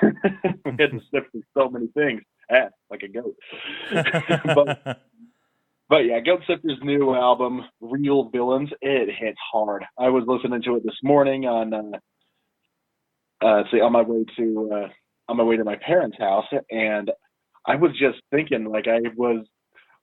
we 0.02 0.72
had 0.78 0.90
to 0.90 1.00
sift 1.12 1.32
through 1.32 1.42
so 1.56 1.68
many 1.68 1.88
things. 1.88 2.22
Eh, 2.50 2.68
like 2.90 3.02
a 3.02 3.08
goat. 3.08 3.36
but 4.54 5.02
but 5.88 6.04
yeah, 6.04 6.20
Goat 6.20 6.42
Sifter's 6.46 6.78
new 6.82 7.14
album, 7.14 7.62
Real 7.80 8.28
Villains, 8.28 8.70
it 8.80 9.14
hits 9.14 9.38
hard. 9.52 9.84
I 9.98 10.08
was 10.08 10.24
listening 10.26 10.62
to 10.62 10.76
it 10.76 10.84
this 10.84 10.98
morning 11.02 11.46
on 11.46 11.74
uh 11.74 11.98
uh 13.40 13.62
see 13.70 13.80
on 13.80 13.92
my 13.92 14.02
way 14.02 14.24
to 14.36 14.70
uh 14.72 14.88
on 15.28 15.36
my 15.36 15.44
way 15.44 15.56
to 15.56 15.64
my 15.64 15.76
parents' 15.76 16.16
house 16.18 16.46
and 16.70 17.10
I 17.66 17.76
was 17.76 17.92
just 17.92 18.18
thinking 18.30 18.64
like 18.64 18.86
I 18.88 19.00
was 19.16 19.46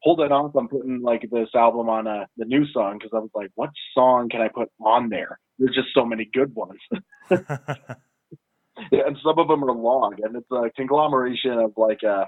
holding 0.06 0.32
off 0.32 0.56
on 0.56 0.68
putting 0.68 1.02
like 1.02 1.28
this 1.32 1.50
album 1.56 1.90
on 1.90 2.08
uh, 2.08 2.26
the 2.38 2.46
new 2.46 2.66
song 2.72 3.00
because 3.00 3.12
I 3.14 3.20
was 3.20 3.32
like, 3.34 3.50
what 3.56 3.72
song 3.96 4.30
can 4.30 4.40
I 4.40 4.50
put 4.50 4.70
on 4.80 5.10
there? 5.10 5.40
There's 5.58 5.76
just 5.76 5.88
so 5.96 6.06
many 6.06 6.30
good 6.32 6.54
ones. 6.54 6.80
yeah, 7.32 9.08
and 9.08 9.18
some 9.24 9.40
of 9.40 9.48
them 9.48 9.64
are 9.64 9.72
long, 9.72 10.16
and 10.22 10.36
it's 10.36 10.52
a 10.52 10.70
conglomeration 10.76 11.54
of 11.54 11.74
like 11.76 12.04
uh 12.04 12.26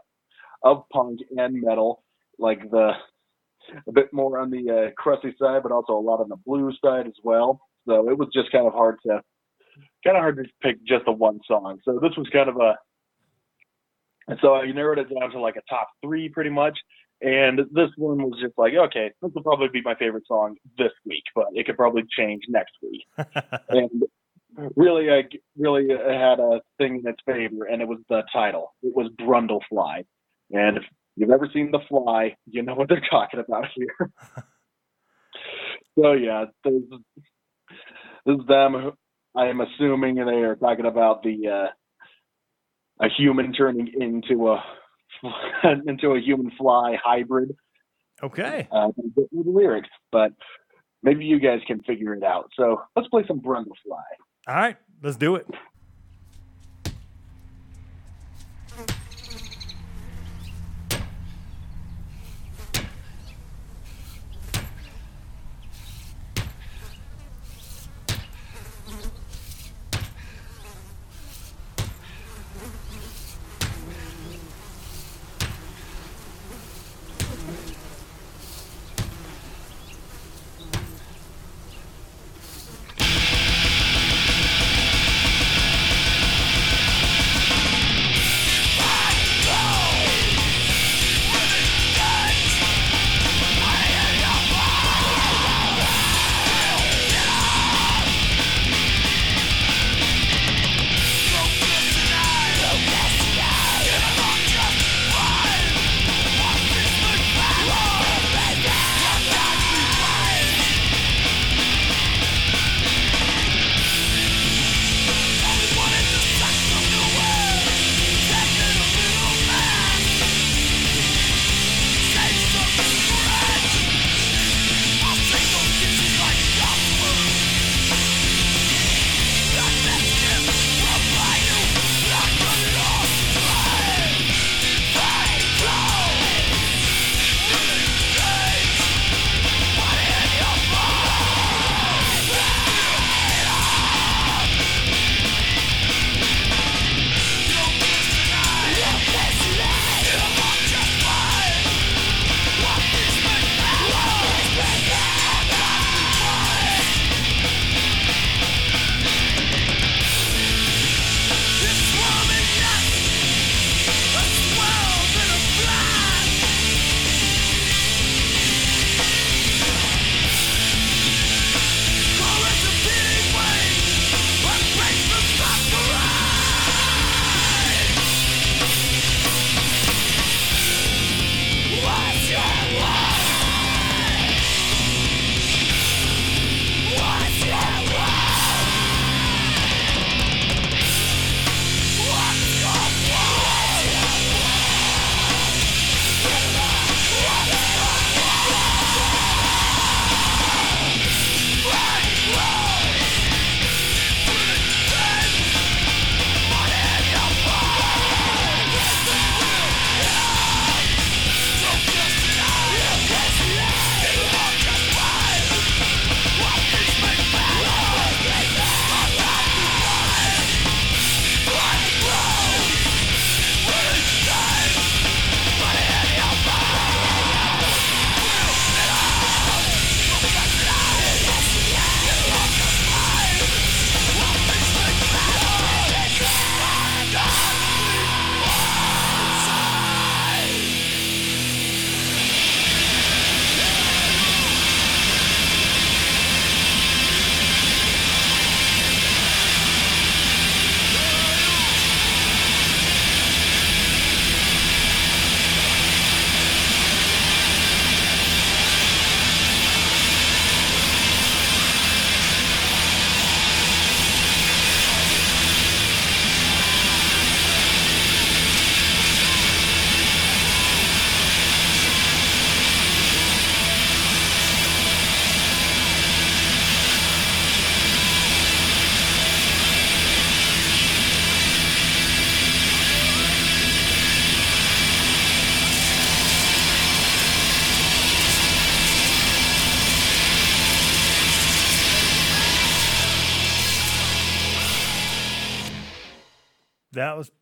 of 0.63 0.85
punk 0.91 1.19
and 1.37 1.61
metal, 1.61 2.03
like 2.39 2.59
the 2.71 2.93
a 3.87 3.91
bit 3.91 4.11
more 4.11 4.39
on 4.39 4.49
the 4.49 4.87
uh, 4.87 4.91
crusty 4.97 5.35
side, 5.39 5.61
but 5.61 5.71
also 5.71 5.93
a 5.93 5.99
lot 5.99 6.21
on 6.21 6.29
the 6.29 6.37
blues 6.45 6.79
side 6.83 7.05
as 7.05 7.17
well. 7.23 7.61
So 7.87 8.09
it 8.09 8.17
was 8.17 8.29
just 8.33 8.51
kind 8.51 8.65
of 8.65 8.73
hard 8.73 8.97
to 9.05 9.21
kind 10.03 10.17
of 10.17 10.21
hard 10.21 10.37
to 10.37 10.43
pick 10.61 10.83
just 10.85 11.05
the 11.05 11.11
one 11.11 11.39
song. 11.47 11.79
So 11.85 11.99
this 12.01 12.15
was 12.17 12.27
kind 12.31 12.49
of 12.49 12.57
a 12.57 12.75
and 14.27 14.37
so 14.41 14.55
I 14.55 14.69
narrowed 14.71 14.99
it 14.99 15.07
down 15.13 15.31
to 15.31 15.39
like 15.39 15.55
a 15.55 15.61
top 15.69 15.87
three 16.03 16.29
pretty 16.29 16.49
much. 16.49 16.77
And 17.21 17.59
this 17.71 17.89
one 17.97 18.21
was 18.21 18.39
just 18.39 18.57
like, 18.57 18.73
okay, 18.73 19.11
this 19.21 19.31
will 19.33 19.41
probably 19.41 19.69
be 19.69 19.81
my 19.81 19.95
favorite 19.95 20.27
song 20.27 20.55
this 20.77 20.91
week, 21.05 21.23
but 21.33 21.47
it 21.53 21.65
could 21.65 21.77
probably 21.77 22.03
change 22.15 22.43
next 22.47 22.73
week. 22.83 23.01
and 23.69 24.03
really, 24.75 25.09
I 25.09 25.23
really 25.57 25.87
uh, 25.91 26.09
had 26.09 26.39
a 26.39 26.61
thing 26.77 27.01
in 27.03 27.09
its 27.09 27.19
favor, 27.25 27.65
and 27.65 27.81
it 27.81 27.87
was 27.87 27.99
the 28.09 28.21
title. 28.31 28.75
It 28.83 28.95
was 28.95 29.09
Brundlefly. 29.19 30.05
And 30.51 30.77
if 30.77 30.83
you've 31.15 31.31
ever 31.31 31.49
seen 31.51 31.71
The 31.71 31.79
Fly, 31.89 32.35
you 32.45 32.61
know 32.61 32.75
what 32.75 32.87
they're 32.87 33.01
talking 33.09 33.39
about 33.39 33.65
here. 33.73 33.95
so 35.99 36.11
yeah, 36.11 36.45
this, 36.63 36.73
this 38.27 38.35
is 38.37 38.45
them. 38.47 38.91
I 39.37 39.47
am 39.47 39.61
assuming 39.61 40.15
they 40.15 40.21
are 40.21 40.55
talking 40.55 40.87
about 40.87 41.21
the 41.21 41.47
uh, 41.47 43.05
a 43.05 43.09
human 43.17 43.53
turning 43.53 43.87
into 43.99 44.49
a 44.49 44.63
into 45.85 46.11
a 46.11 46.19
human 46.19 46.51
fly 46.57 46.97
hybrid. 47.01 47.55
Okay. 48.23 48.67
Uh, 48.71 48.89
with 48.97 49.29
the 49.31 49.51
lyrics, 49.51 49.89
but 50.11 50.31
maybe 51.03 51.23
you 51.25 51.39
guys 51.39 51.59
can 51.67 51.81
figure 51.83 52.15
it 52.15 52.23
out. 52.23 52.49
So 52.55 52.81
let's 52.95 53.07
play 53.09 53.23
some 53.27 53.39
Brundlefly. 53.39 54.01
All 54.47 54.55
right, 54.55 54.77
let's 55.03 55.17
do 55.17 55.35
it. 55.35 55.45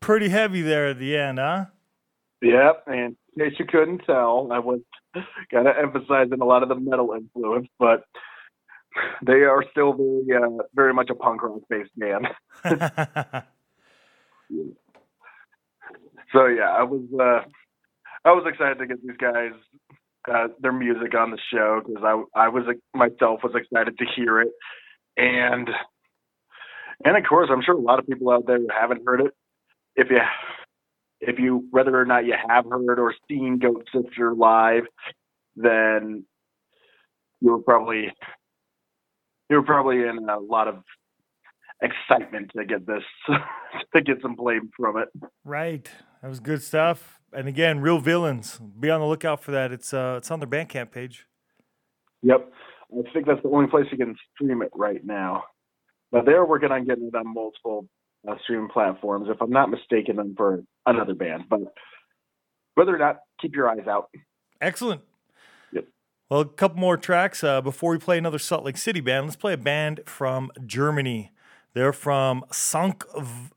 Pretty 0.05 0.29
heavy 0.29 0.61
there 0.61 0.87
at 0.87 0.99
the 0.99 1.17
end, 1.17 1.39
huh? 1.39 1.65
Yep, 2.43 2.83
and 2.85 3.17
in 3.35 3.49
case 3.49 3.57
you 3.57 3.65
couldn't 3.65 3.99
tell, 4.05 4.49
I 4.51 4.59
was 4.59 4.81
kind 5.51 5.67
of 5.67 5.75
emphasizing 5.81 6.39
a 6.41 6.45
lot 6.45 6.61
of 6.61 6.69
the 6.69 6.75
metal 6.75 7.13
influence, 7.15 7.67
but 7.79 8.03
they 9.25 9.43
are 9.43 9.63
still 9.71 9.93
very, 9.93 10.43
uh, 10.43 10.63
very 10.75 10.93
much 10.93 11.09
a 11.09 11.15
punk 11.15 11.41
rock 11.41 11.61
based 11.69 11.89
band. 11.97 12.27
so 16.31 16.45
yeah, 16.45 16.69
I 16.69 16.83
was, 16.83 17.01
uh, 17.19 17.41
I 18.25 18.31
was 18.31 18.45
excited 18.47 18.77
to 18.77 18.85
get 18.85 19.01
these 19.01 19.17
guys 19.17 19.53
uh, 20.31 20.49
their 20.59 20.71
music 20.71 21.15
on 21.15 21.31
the 21.31 21.39
show 21.51 21.81
because 21.85 22.03
I, 22.03 22.43
I 22.45 22.47
was 22.49 22.63
myself 22.93 23.39
was 23.43 23.53
excited 23.55 23.97
to 23.97 24.05
hear 24.15 24.41
it, 24.41 24.51
and 25.17 25.67
and 27.03 27.17
of 27.17 27.23
course, 27.27 27.49
I'm 27.51 27.63
sure 27.63 27.75
a 27.75 27.81
lot 27.81 27.97
of 27.97 28.05
people 28.05 28.29
out 28.31 28.45
there 28.45 28.59
haven't 28.79 29.01
heard 29.03 29.21
it. 29.21 29.33
If 29.95 30.09
you 30.09 30.19
if 31.21 31.39
you 31.39 31.65
whether 31.71 31.99
or 31.99 32.05
not 32.05 32.25
you 32.25 32.35
have 32.47 32.65
heard 32.65 32.99
or 32.99 33.13
seen 33.27 33.59
Goat 33.59 33.87
Sifter 33.93 34.33
live, 34.33 34.83
then 35.55 36.25
you 37.41 37.51
were 37.51 37.61
probably 37.61 38.11
you 39.49 39.55
were 39.55 39.63
probably 39.63 40.01
in 40.01 40.27
a 40.29 40.39
lot 40.39 40.67
of 40.67 40.83
excitement 41.81 42.51
to 42.55 42.65
get 42.65 42.85
this 42.85 43.03
to 43.95 44.01
get 44.01 44.21
some 44.21 44.35
blame 44.35 44.69
from 44.77 44.97
it. 44.97 45.09
Right. 45.43 45.89
That 46.21 46.29
was 46.29 46.39
good 46.39 46.63
stuff. 46.63 47.19
And 47.33 47.47
again, 47.47 47.79
real 47.79 47.99
villains. 47.99 48.59
Be 48.79 48.89
on 48.89 49.01
the 49.01 49.07
lookout 49.07 49.43
for 49.43 49.51
that. 49.51 49.71
It's 49.71 49.93
uh 49.93 50.15
it's 50.17 50.31
on 50.31 50.39
their 50.39 50.49
Bandcamp 50.49 50.91
page. 50.91 51.25
Yep. 52.23 52.51
I 52.91 53.11
think 53.13 53.25
that's 53.27 53.41
the 53.43 53.49
only 53.49 53.67
place 53.67 53.85
you 53.91 53.97
can 53.97 54.15
stream 54.33 54.61
it 54.61 54.71
right 54.73 55.03
now. 55.03 55.43
But 56.11 56.25
they're 56.25 56.45
working 56.45 56.71
on 56.71 56.85
getting 56.85 57.07
it 57.07 57.15
on 57.15 57.33
multiple 57.33 57.87
uh, 58.27 58.35
streaming 58.43 58.69
platforms, 58.69 59.27
if 59.29 59.41
I'm 59.41 59.51
not 59.51 59.69
mistaken, 59.69 60.15
them 60.15 60.33
for 60.37 60.63
another 60.85 61.13
band. 61.13 61.43
But 61.49 61.61
whether 62.75 62.95
or 62.95 62.99
not, 62.99 63.19
keep 63.41 63.55
your 63.55 63.69
eyes 63.69 63.87
out. 63.87 64.09
Excellent. 64.61 65.01
Yep. 65.73 65.85
Well, 66.29 66.41
a 66.41 66.45
couple 66.45 66.79
more 66.79 66.97
tracks 66.97 67.43
uh, 67.43 67.61
before 67.61 67.91
we 67.91 67.97
play 67.97 68.17
another 68.17 68.39
Salt 68.39 68.63
Lake 68.63 68.77
City 68.77 69.01
band. 69.01 69.25
Let's 69.25 69.35
play 69.35 69.53
a 69.53 69.57
band 69.57 70.01
from 70.05 70.51
Germany. 70.65 71.31
They're 71.73 71.93
from 71.93 72.45
Sankt 72.51 73.03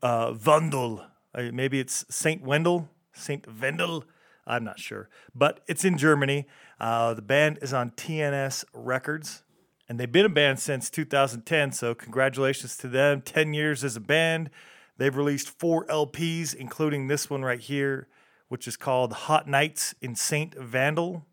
uh, 0.01 0.35
Wendel. 0.45 1.05
Uh, 1.33 1.43
maybe 1.53 1.79
it's 1.79 2.05
Saint 2.09 2.41
Wendel, 2.41 2.89
Saint 3.13 3.45
Wendel. 3.61 4.03
I'm 4.45 4.63
not 4.63 4.79
sure, 4.79 5.09
but 5.35 5.61
it's 5.67 5.85
in 5.85 5.97
Germany. 5.97 6.47
Uh, 6.79 7.13
the 7.13 7.21
band 7.21 7.59
is 7.61 7.71
on 7.71 7.91
TNS 7.91 8.65
Records 8.73 9.43
and 9.89 9.99
they've 9.99 10.11
been 10.11 10.25
a 10.25 10.29
band 10.29 10.59
since 10.59 10.89
2010. 10.91 11.71
So 11.71 11.95
congratulations 11.95 12.77
to 12.77 12.87
them. 12.87 13.21
10 13.21 13.55
years 13.55 13.83
as 13.83 13.95
a 13.95 13.99
band. 13.99 14.51
They've 14.97 15.15
released 15.15 15.49
four 15.49 15.87
LPs, 15.87 16.53
including 16.53 17.07
this 17.07 17.29
one 17.29 17.41
right 17.41 17.59
here, 17.59 18.07
which 18.49 18.67
is 18.67 18.77
called 18.77 19.13
Hot 19.13 19.47
Nights 19.47 19.95
in 19.99 20.15
Saint 20.15 20.53
Vandal. 20.55 21.25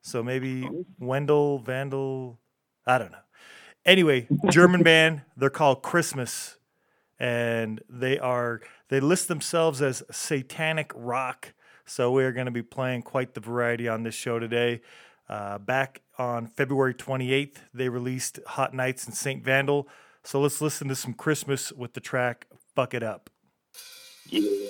So 0.00 0.22
maybe 0.22 0.68
Wendell, 0.98 1.58
Vandal, 1.58 2.38
I 2.86 2.98
don't 2.98 3.12
know. 3.12 3.18
Anyway, 3.84 4.28
German 4.50 4.82
band. 4.82 5.22
They're 5.36 5.50
called 5.50 5.82
Christmas, 5.82 6.58
and 7.18 7.82
they 7.88 8.18
are 8.18 8.60
they 8.88 9.00
list 9.00 9.26
themselves 9.28 9.82
as 9.82 10.04
satanic 10.10 10.92
rock. 10.94 11.52
So 11.84 12.12
we 12.12 12.24
are 12.24 12.32
going 12.32 12.46
to 12.46 12.52
be 12.52 12.62
playing 12.62 13.02
quite 13.02 13.34
the 13.34 13.40
variety 13.40 13.88
on 13.88 14.04
this 14.04 14.14
show 14.14 14.38
today. 14.38 14.82
Uh, 15.28 15.58
back 15.58 16.02
on 16.18 16.46
February 16.46 16.94
28th, 16.94 17.56
they 17.72 17.88
released 17.88 18.38
Hot 18.48 18.74
Nights 18.74 19.06
in 19.06 19.12
St. 19.12 19.42
Vandal. 19.42 19.88
So 20.24 20.40
let's 20.40 20.60
listen 20.60 20.88
to 20.88 20.94
some 20.94 21.14
Christmas 21.14 21.72
with 21.72 21.94
the 21.94 22.00
track 22.00 22.46
Fuck 22.74 22.94
It 22.94 23.02
Up. 23.02 23.30
Yeah. 24.28 24.68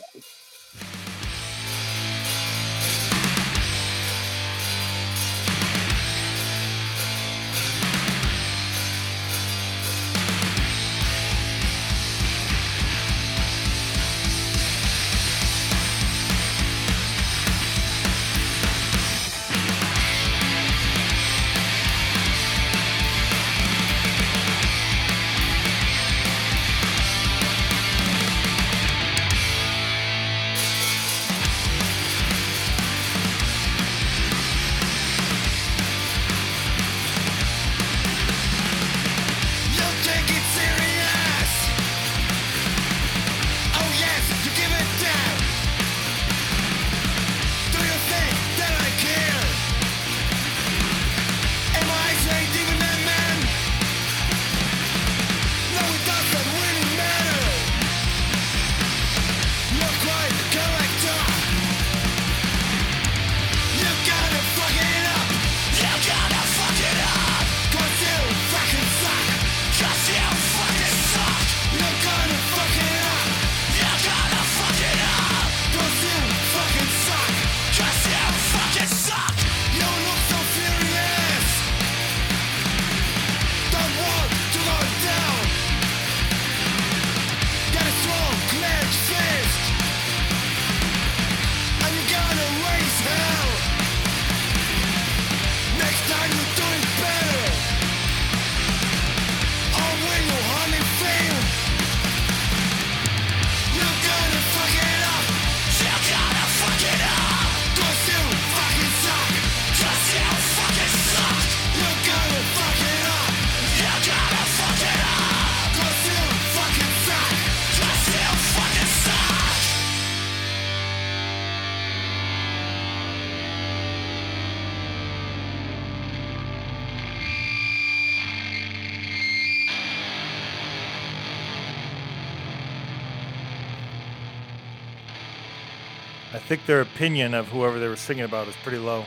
Their 136.73 136.81
opinion 136.81 137.35
of 137.35 137.49
whoever 137.49 137.79
they 137.79 137.87
were 137.87 137.97
singing 137.97 138.25
about 138.25 138.49
is 138.49 138.55
pretty 138.63 138.79
low. 138.79 139.05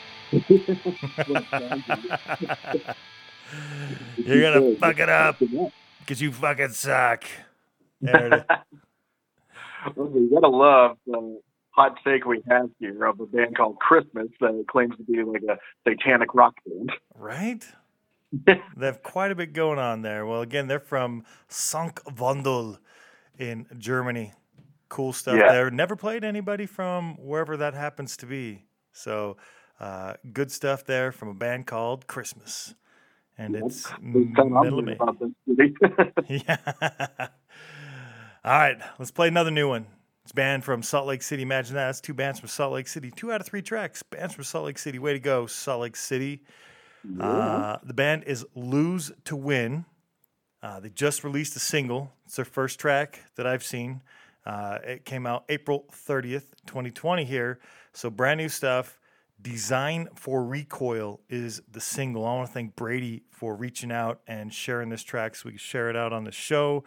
You're 4.16 4.40
gonna 4.40 4.74
fuck 4.76 4.98
it 4.98 5.10
up 5.10 5.38
because 6.00 6.22
you 6.22 6.32
fucking 6.32 6.70
suck. 6.70 7.24
well, 8.00 8.42
you 9.96 10.30
gotta 10.32 10.48
love 10.48 10.96
the 11.06 11.38
hot 11.72 11.98
take 12.06 12.24
we 12.24 12.42
have 12.48 12.70
here 12.80 13.04
of 13.04 13.20
a 13.20 13.26
band 13.26 13.54
called 13.54 13.78
Christmas 13.80 14.28
that 14.40 14.64
claims 14.70 14.96
to 14.96 15.02
be 15.02 15.22
like 15.22 15.42
a 15.42 15.58
satanic 15.86 16.34
rock 16.34 16.54
band. 16.66 16.90
Right? 17.14 17.66
they 18.46 18.62
have 18.80 19.02
quite 19.02 19.30
a 19.30 19.34
bit 19.34 19.52
going 19.52 19.78
on 19.78 20.00
there. 20.00 20.24
Well, 20.24 20.40
again, 20.40 20.68
they're 20.68 20.80
from 20.80 21.26
Sankt 21.50 22.02
Wandel 22.16 22.78
in 23.38 23.66
Germany 23.76 24.32
cool 24.88 25.12
stuff 25.12 25.38
yeah. 25.38 25.52
there. 25.52 25.70
Never 25.70 25.96
played 25.96 26.24
anybody 26.24 26.66
from 26.66 27.16
wherever 27.16 27.56
that 27.56 27.74
happens 27.74 28.16
to 28.18 28.26
be. 28.26 28.64
So 28.92 29.36
uh, 29.80 30.14
good 30.32 30.50
stuff 30.50 30.84
there 30.84 31.12
from 31.12 31.28
a 31.28 31.34
band 31.34 31.66
called 31.66 32.06
Christmas. 32.06 32.74
And 33.36 33.54
it's 33.54 33.86
middle 34.02 34.80
of 34.80 34.84
May. 34.84 34.96
yeah. 36.28 36.56
All 38.44 38.52
right, 38.52 38.78
let's 38.98 39.10
play 39.10 39.28
another 39.28 39.50
new 39.50 39.68
one. 39.68 39.86
It's 40.24 40.32
band 40.32 40.64
from 40.64 40.82
Salt 40.82 41.06
Lake 41.06 41.22
City. 41.22 41.42
Imagine 41.42 41.76
that. 41.76 41.90
It's 41.90 42.00
two 42.00 42.14
bands 42.14 42.40
from 42.40 42.48
Salt 42.48 42.72
Lake 42.72 42.88
City. 42.88 43.10
Two 43.10 43.32
out 43.32 43.40
of 43.40 43.46
three 43.46 43.62
tracks. 43.62 44.02
Bands 44.02 44.34
from 44.34 44.44
Salt 44.44 44.66
Lake 44.66 44.78
City. 44.78 44.98
Way 44.98 45.12
to 45.12 45.20
go, 45.20 45.46
Salt 45.46 45.82
Lake 45.82 45.96
City. 45.96 46.42
Yeah. 47.04 47.24
Uh, 47.24 47.78
the 47.82 47.94
band 47.94 48.24
is 48.24 48.44
Lose 48.54 49.12
to 49.24 49.36
Win. 49.36 49.84
Uh, 50.62 50.80
they 50.80 50.90
just 50.90 51.24
released 51.24 51.54
a 51.56 51.60
single. 51.60 52.12
It's 52.26 52.36
their 52.36 52.44
first 52.44 52.80
track 52.80 53.20
that 53.36 53.46
I've 53.46 53.64
seen. 53.64 54.02
Uh, 54.48 54.78
it 54.82 55.04
came 55.04 55.26
out 55.26 55.44
April 55.50 55.84
30th, 55.92 56.46
2020 56.66 57.22
here. 57.24 57.58
So 57.92 58.08
brand 58.08 58.38
new 58.38 58.48
stuff. 58.48 58.98
Design 59.40 60.08
for 60.14 60.42
Recoil 60.42 61.20
is 61.28 61.60
the 61.70 61.82
single. 61.82 62.24
I 62.24 62.34
want 62.34 62.48
to 62.48 62.52
thank 62.52 62.74
Brady 62.74 63.24
for 63.30 63.54
reaching 63.54 63.92
out 63.92 64.20
and 64.26 64.52
sharing 64.52 64.88
this 64.88 65.02
track 65.02 65.36
so 65.36 65.42
we 65.44 65.52
can 65.52 65.58
share 65.58 65.90
it 65.90 65.96
out 65.96 66.14
on 66.14 66.24
the 66.24 66.32
show. 66.32 66.82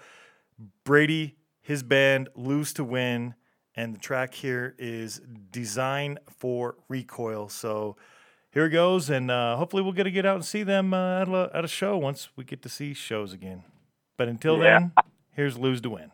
Brady, 0.84 1.36
his 1.62 1.84
band, 1.84 2.30
Lose 2.36 2.74
to 2.74 2.84
Win, 2.84 3.36
and 3.76 3.93
the 3.93 4.00
track 4.00 4.34
here 4.34 4.76
is 4.80 5.21
Design 5.52 6.17
for 6.39 6.78
Recoil. 6.89 7.47
So 7.47 7.95
here 8.50 8.65
it 8.65 8.71
goes, 8.71 9.12
and 9.12 9.30
uh, 9.30 9.56
hopefully 9.56 9.84
we'll 9.84 9.93
get 9.93 10.04
to 10.04 10.12
get 10.12 10.26
out 10.26 10.36
and 10.36 10.43
see 10.43 10.63
them 10.63 10.95
uh, 10.95 11.21
at, 11.21 11.30
a, 11.30 11.52
at 11.54 11.63
a 11.63 11.69
show 11.69 11.95
once 11.95 12.30
we 12.36 12.43
get 12.43 12.63
to 12.63 12.69
see 12.69 12.95
shows 12.95 13.34
again. 13.34 13.63
But 14.17 14.30
until 14.30 14.58
yeah. 14.58 14.80
then, 14.80 14.91
here's 15.36 15.58
Lose 15.60 15.80
to 15.82 15.91
Win. 15.91 16.12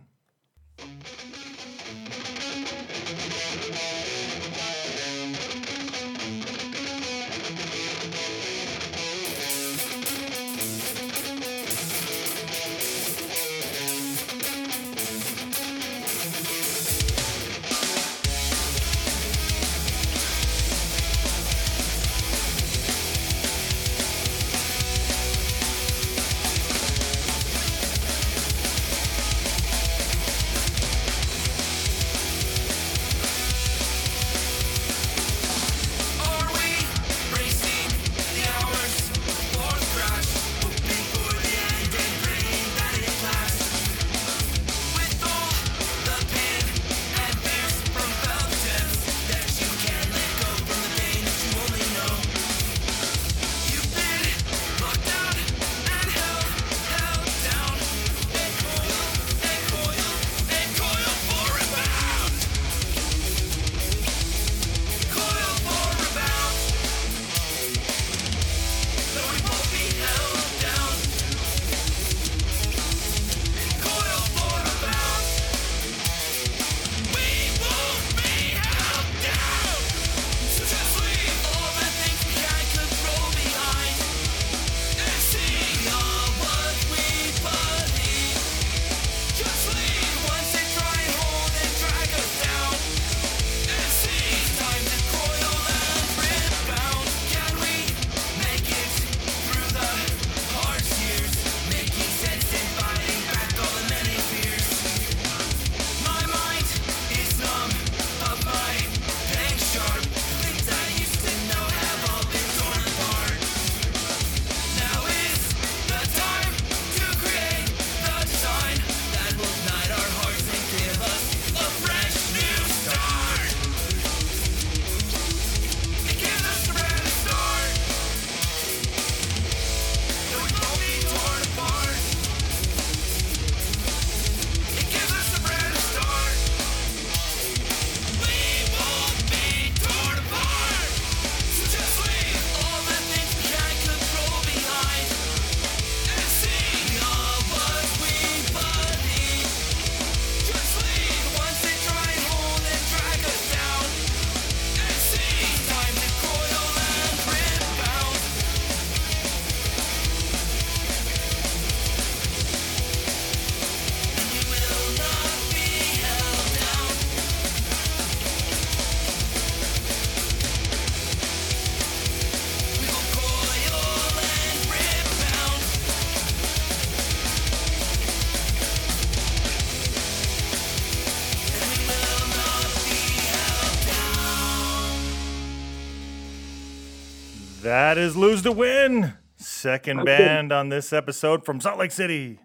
That 187.97 188.03
is 188.03 188.15
Lose 188.15 188.43
to 188.43 188.51
Win. 188.51 189.13
Second 189.37 190.05
band 190.05 190.51
on 190.51 190.69
this 190.69 190.93
episode 190.93 191.43
from 191.43 191.59
Salt 191.59 191.79
Lake 191.79 191.89
City. 191.89 192.39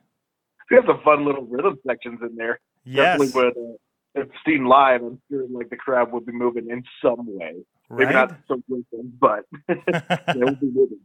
We 0.70 0.76
have 0.76 0.86
some 0.86 1.02
fun 1.04 1.26
little 1.26 1.44
rhythm 1.44 1.78
sections 1.86 2.20
in 2.22 2.36
there. 2.36 2.58
Yes. 2.86 3.20
Definitely 3.20 3.42
would, 3.42 3.56
uh, 3.58 4.22
if 4.22 4.28
seen 4.46 4.64
live, 4.64 5.02
I'm 5.02 5.20
sure 5.30 5.44
like 5.50 5.68
the 5.68 5.76
crowd 5.76 6.10
would 6.10 6.24
be 6.24 6.32
moving 6.32 6.70
in 6.70 6.82
some 7.04 7.26
way. 7.26 7.56
Right? 7.90 8.06
Maybe 8.06 8.14
not 8.14 8.34
so 8.48 8.62
rhythm, 8.66 9.12
but 9.20 9.44
they 9.68 10.40
would 10.42 10.58
be 10.58 10.70
moving. 10.72 11.00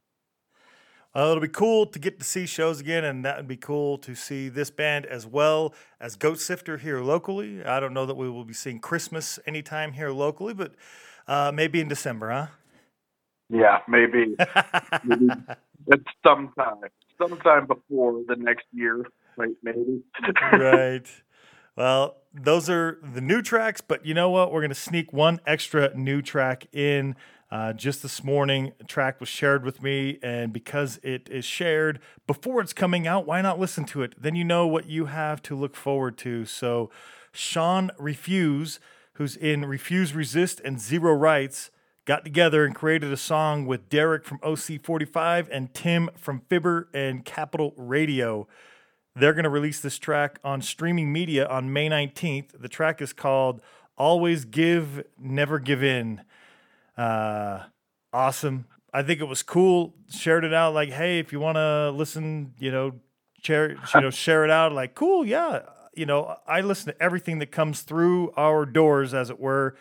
Well, 1.13 1.31
it'll 1.31 1.41
be 1.41 1.49
cool 1.49 1.85
to 1.85 1.99
get 1.99 2.17
to 2.19 2.23
see 2.23 2.45
shows 2.45 2.79
again, 2.79 3.03
and 3.03 3.25
that 3.25 3.35
would 3.35 3.49
be 3.49 3.57
cool 3.57 3.97
to 3.97 4.15
see 4.15 4.47
this 4.47 4.71
band 4.71 5.05
as 5.07 5.27
well 5.27 5.73
as 5.99 6.15
Goat 6.15 6.39
Sifter 6.39 6.77
here 6.77 7.01
locally. 7.01 7.65
I 7.65 7.81
don't 7.81 7.93
know 7.93 8.05
that 8.05 8.15
we 8.15 8.29
will 8.29 8.45
be 8.45 8.53
seeing 8.53 8.79
Christmas 8.79 9.39
anytime 9.45 9.91
here 9.91 10.11
locally, 10.11 10.53
but 10.53 10.73
uh, 11.27 11.51
maybe 11.53 11.81
in 11.81 11.89
December, 11.89 12.29
huh? 12.29 12.47
Yeah, 13.49 13.79
maybe. 13.87 14.35
maybe 15.03 15.29
it's 15.87 16.03
sometime, 16.25 16.77
sometime 17.17 17.65
before 17.67 18.21
the 18.27 18.35
next 18.35 18.65
year, 18.73 19.05
right? 19.37 19.55
Maybe. 19.63 20.03
right. 20.53 21.07
Well, 21.77 22.17
those 22.33 22.71
are 22.71 22.97
the 23.03 23.21
new 23.21 23.43
tracks, 23.43 23.81
but 23.81 24.03
you 24.03 24.15
know 24.15 24.31
what? 24.31 24.51
We're 24.51 24.61
going 24.61 24.69
to 24.69 24.75
sneak 24.75 25.13
one 25.13 25.39
extra 25.45 25.95
new 25.95 26.23
track 26.23 26.65
in. 26.73 27.15
Uh, 27.51 27.71
just 27.71 28.01
this 28.01 28.23
morning, 28.23 28.73
a 28.79 28.83
track 28.83 29.19
was 29.19 29.29
shared 29.29 29.63
with 29.63 29.81
me, 29.83 30.17
and 30.23 30.51
because 30.51 30.99
it 31.03 31.29
is 31.29 31.45
shared 31.45 31.99
before 32.25 32.61
it's 32.61 32.73
coming 32.73 33.07
out, 33.07 33.27
why 33.27 33.41
not 33.43 33.59
listen 33.59 33.85
to 33.85 34.01
it? 34.01 34.19
Then 34.19 34.35
you 34.35 34.43
know 34.43 34.65
what 34.65 34.87
you 34.89 35.05
have 35.05 35.41
to 35.43 35.55
look 35.55 35.75
forward 35.75 36.17
to. 36.17 36.45
So, 36.45 36.89
Sean 37.31 37.91
Refuse, 37.99 38.79
who's 39.13 39.37
in 39.37 39.63
Refuse 39.63 40.13
Resist 40.15 40.59
and 40.65 40.79
Zero 40.81 41.13
Rights, 41.13 41.69
got 42.07 42.23
together 42.23 42.63
and 42.63 42.73
created 42.73 43.11
a 43.11 43.17
song 43.17 43.65
with 43.65 43.89
Derek 43.89 44.23
from 44.23 44.39
OC45 44.39 45.49
and 45.51 45.73
Tim 45.73 46.09
from 46.15 46.41
Fibber 46.47 46.87
and 46.93 47.25
Capital 47.25 47.73
Radio. 47.75 48.47
They're 49.13 49.33
going 49.33 49.43
to 49.43 49.49
release 49.49 49.81
this 49.81 49.99
track 49.99 50.39
on 50.41 50.61
streaming 50.61 51.11
media 51.11 51.45
on 51.45 51.73
May 51.73 51.89
19th. 51.89 52.61
The 52.61 52.69
track 52.69 53.01
is 53.01 53.11
called 53.11 53.61
Always 53.97 54.45
Give, 54.45 55.03
Never 55.19 55.59
Give 55.59 55.83
In. 55.83 56.21
Uh, 56.97 57.63
awesome. 58.13 58.67
I 58.93 59.03
think 59.03 59.19
it 59.19 59.27
was 59.27 59.43
cool. 59.43 59.93
Shared 60.09 60.45
it 60.45 60.53
out 60.53 60.73
like, 60.73 60.89
hey, 60.89 61.19
if 61.19 61.33
you 61.33 61.41
want 61.41 61.57
to 61.57 61.91
listen, 61.91 62.53
you 62.57 62.71
know, 62.71 62.93
share, 63.43 63.71
you 63.71 64.01
know, 64.01 64.09
share 64.11 64.45
it 64.45 64.49
out. 64.49 64.71
Like, 64.71 64.95
cool, 64.95 65.25
yeah. 65.25 65.63
You 65.93 66.05
know, 66.05 66.37
I 66.47 66.61
listen 66.61 66.93
to 66.93 67.03
everything 67.03 67.39
that 67.39 67.51
comes 67.51 67.81
through 67.81 68.31
our 68.37 68.65
doors, 68.65 69.13
as 69.13 69.29
it 69.29 69.41
were. 69.41 69.75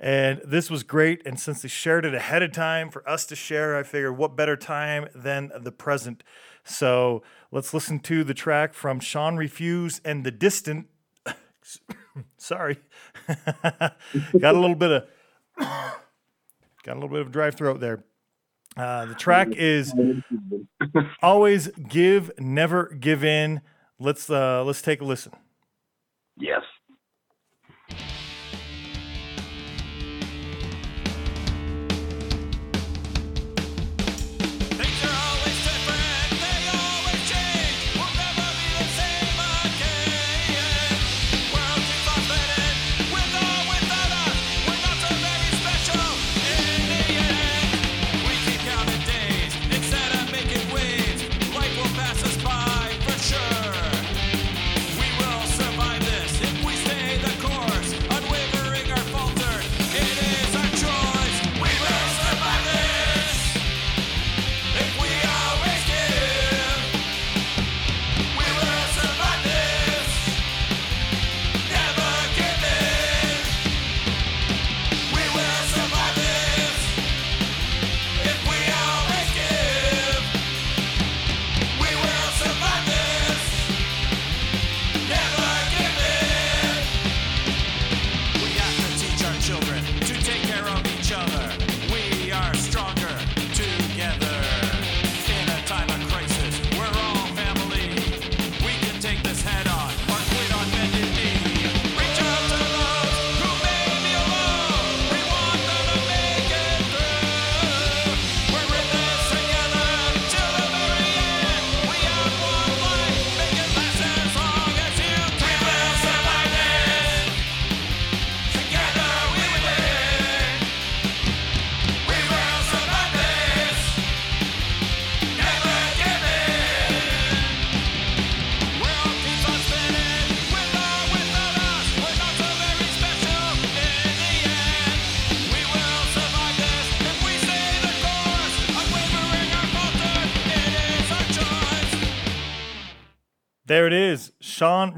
And 0.00 0.40
this 0.42 0.70
was 0.70 0.82
great. 0.82 1.20
And 1.26 1.38
since 1.38 1.60
they 1.60 1.68
shared 1.68 2.06
it 2.06 2.14
ahead 2.14 2.42
of 2.42 2.52
time 2.52 2.90
for 2.90 3.06
us 3.08 3.26
to 3.26 3.36
share, 3.36 3.76
I 3.76 3.82
figured 3.82 4.16
what 4.16 4.34
better 4.34 4.56
time 4.56 5.08
than 5.14 5.52
the 5.60 5.70
present. 5.70 6.24
So 6.64 7.22
let's 7.52 7.74
listen 7.74 8.00
to 8.00 8.24
the 8.24 8.32
track 8.32 8.72
from 8.72 8.98
Sean 8.98 9.36
Refuse 9.36 10.00
and 10.04 10.24
the 10.24 10.30
Distant. 10.30 10.86
Sorry, 12.38 12.78
got 13.28 13.94
a 14.54 14.58
little 14.58 14.74
bit 14.74 14.90
of 14.90 15.04
got 15.58 16.00
a 16.86 16.94
little 16.94 17.08
bit 17.08 17.20
of 17.20 17.30
dry 17.30 17.50
throat 17.50 17.80
there. 17.80 18.04
Uh, 18.76 19.04
the 19.04 19.14
track 19.14 19.48
is 19.52 19.92
always 21.22 21.68
give, 21.88 22.30
never 22.38 22.86
give 22.98 23.24
in. 23.24 23.60
Let's 23.98 24.30
uh, 24.30 24.64
let's 24.64 24.80
take 24.80 25.00
a 25.00 25.04
listen. 25.04 25.32
Yes. 26.38 26.62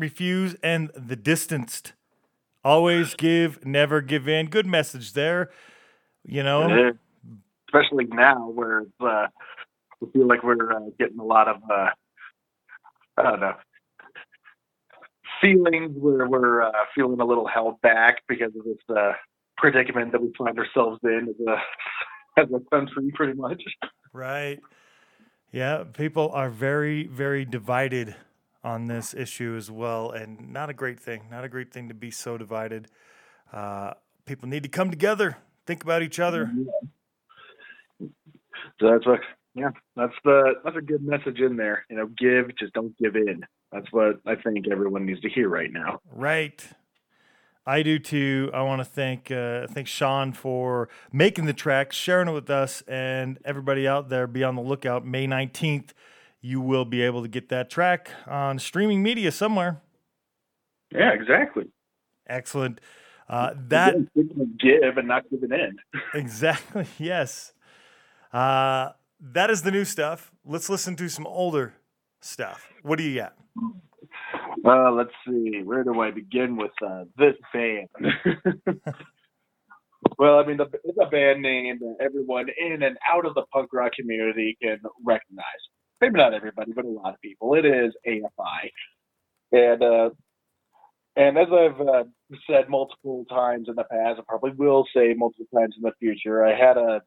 Refuse 0.03 0.57
and 0.65 0.91
the 0.97 1.15
Distanced. 1.15 1.93
Always 2.65 3.15
give, 3.15 3.65
never 3.65 4.01
give 4.01 4.27
in. 4.27 4.47
Good 4.47 4.67
message 4.67 5.13
there. 5.13 5.51
You 6.25 6.43
know, 6.43 6.93
especially 7.69 8.07
now 8.07 8.49
where 8.51 8.85
uh, 9.01 9.29
we 10.01 10.11
feel 10.11 10.27
like 10.27 10.43
we're 10.43 10.73
uh, 10.73 10.91
getting 10.99 11.21
a 11.21 11.25
lot 11.25 11.47
of 11.47 11.57
uh, 11.71 11.91
I 13.17 13.23
don't 13.23 13.41
know 13.41 13.55
feelings 15.41 15.93
where 15.97 16.27
we're 16.27 16.63
uh, 16.63 16.73
feeling 16.95 17.21
a 17.21 17.25
little 17.25 17.47
held 17.47 17.81
back 17.81 18.23
because 18.29 18.53
of 18.59 18.65
this 18.65 18.97
uh, 18.97 19.13
predicament 19.57 20.13
that 20.13 20.23
we 20.23 20.33
find 20.37 20.59
ourselves 20.59 20.99
in 21.05 21.29
as 21.29 21.47
a 21.47 22.41
as 22.41 22.49
a 22.53 22.61
country, 22.75 23.13
pretty 23.15 23.35
much. 23.35 23.63
Right. 24.13 24.59
Yeah, 25.53 25.85
people 25.93 26.31
are 26.33 26.51
very, 26.51 27.07
very 27.07 27.45
divided 27.45 28.17
on 28.65 28.87
this 28.87 29.15
issue 29.15 29.57
as 29.57 29.71
well, 29.71 30.11
and 30.11 30.53
not 30.53 30.71
a 30.71 30.73
great 30.73 31.01
thing. 31.01 31.23
Not 31.31 31.45
a 31.45 31.49
great 31.49 31.73
thing 31.73 31.89
to 31.89 31.95
be 31.95 32.11
so 32.11 32.39
divided. 32.39 32.89
Uh, 33.53 33.95
people 34.25 34.49
need 34.49 34.63
to 34.63 34.69
come 34.69 34.91
together, 34.91 35.37
think 35.67 35.83
about 35.83 36.03
each 36.03 36.21
other. 36.21 36.51
So 38.01 38.91
that's 38.91 39.07
what, 39.07 39.21
yeah, 39.55 39.71
that's 39.97 40.15
the 40.25 40.55
that's 40.65 40.77
a 40.77 40.81
good 40.81 41.03
message 41.03 41.41
in 41.41 41.57
there. 41.57 41.85
You 41.91 41.97
know, 41.97 42.07
give, 42.07 42.57
just 42.57 42.73
don't 42.73 42.97
give 42.99 43.17
in. 43.17 43.45
That's 43.73 43.91
what 43.91 44.21
I 44.27 44.35
think 44.37 44.67
everyone 44.71 45.07
needs 45.07 45.21
to 45.23 45.29
hear 45.29 45.49
right 45.49 45.73
now. 45.73 46.01
Right. 46.11 46.65
I 47.65 47.83
do 47.83 47.99
too. 47.99 48.51
I 48.53 48.63
want 48.63 48.81
to 48.81 48.85
thank 48.85 49.31
uh, 49.31 49.67
thank 49.69 49.87
Sean 49.87 50.33
for 50.33 50.89
making 51.13 51.47
the 51.47 51.53
track, 51.53 51.93
sharing 51.93 52.29
it 52.29 52.33
with 52.33 52.51
us, 52.51 52.83
and 52.89 53.39
everybody 53.45 53.87
out 53.87 54.09
there. 54.09 54.27
Be 54.27 54.43
on 54.43 54.57
the 54.57 54.63
lookout. 54.63 55.07
May 55.07 55.27
nineteenth 55.27 55.95
you 56.43 56.61
will 56.61 56.85
be 56.85 57.01
able 57.01 57.23
to 57.23 57.29
get 57.29 57.49
that 57.49 57.71
track 57.71 58.11
on 58.27 58.59
streaming 58.59 59.03
media 59.03 59.31
somewhere. 59.31 59.81
Yeah, 60.93 61.13
exactly. 61.13 61.71
Excellent. 62.27 62.81
Uh, 63.29 63.55
that 63.69 63.95
give 64.59 64.99
and 64.99 65.09
not 65.09 65.23
give 65.31 65.43
an 65.43 65.53
end. 65.53 65.79
exactly. 66.15 66.87
Yes. 66.99 67.53
Uh, 68.33 68.91
that 69.21 69.51
is 69.51 69.63
the 69.63 69.71
new 69.71 69.85
stuff. 69.85 70.33
Let's 70.45 70.69
listen 70.69 70.97
to 70.97 71.09
some 71.09 71.27
older 71.27 71.75
stuff. 72.21 72.69
What 72.83 72.99
do 72.99 73.05
you 73.05 73.21
got? 73.21 73.35
Uh, 74.65 74.91
let's 74.91 75.11
see. 75.27 75.63
Where 75.63 75.85
do 75.85 76.01
I 76.01 76.11
begin 76.11 76.57
with 76.57 76.73
uh, 76.85 77.05
this 77.17 77.35
band? 77.53 77.89
well, 80.19 80.39
I 80.39 80.47
mean, 80.47 80.57
the, 80.57 80.67
it's 80.85 80.99
a 81.01 81.07
band 81.07 81.43
name 81.43 81.79
that 81.81 81.97
everyone 82.01 82.47
in 82.59 82.83
and 82.83 82.97
out 83.13 83.27
of 83.27 83.35
the 83.35 83.43
punk 83.53 83.73
rock 83.73 83.93
community 83.93 84.57
can 84.63 84.79
recognize 85.05 85.45
maybe 86.03 86.19
not 86.19 86.35
everybody, 86.35 86.73
but 86.73 86.85
a 86.85 86.89
lot 86.89 87.15
of 87.15 87.21
people. 87.23 87.55
It 87.55 87.65
is 87.65 87.95
AFI, 88.07 88.71
and 89.53 89.83
uh, 89.83 90.11
and 91.17 91.39
as 91.39 91.47
I've 91.51 91.81
uh, 91.81 92.05
said 92.51 92.69
multiple 92.69 93.25
times 93.31 93.69
in 93.69 93.77
the 93.77 93.85
past, 93.85 94.19
I 94.19 94.23
probably 94.29 94.51
will 94.51 94.85
say 94.95 95.15
multiple 95.17 95.47
times 95.55 95.75
in 95.77 95.83
the 95.83 95.93
future, 96.01 96.45
I 96.45 96.59
had 96.59 96.77
a 96.77 97.01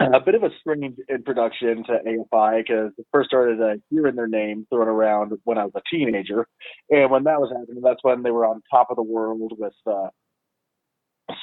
a 0.00 0.20
bit 0.20 0.34
of 0.34 0.44
a 0.44 0.50
strange 0.60 0.96
introduction 1.10 1.84
to 1.84 1.98
AFI 2.06 2.62
because 2.62 2.92
I 2.98 3.02
first 3.12 3.28
started 3.28 3.60
uh, 3.60 3.74
hearing 3.90 4.16
their 4.16 4.28
name 4.28 4.66
thrown 4.70 4.88
around 4.88 5.32
when 5.44 5.58
I 5.58 5.64
was 5.64 5.72
a 5.74 5.82
teenager, 5.90 6.46
and 6.88 7.10
when 7.10 7.24
that 7.24 7.40
was 7.40 7.52
happening, 7.52 7.82
that's 7.82 8.02
when 8.02 8.22
they 8.22 8.30
were 8.30 8.46
on 8.46 8.62
top 8.70 8.86
of 8.90 8.96
the 8.96 9.02
world 9.02 9.52
with. 9.58 9.74
Uh, 9.86 10.08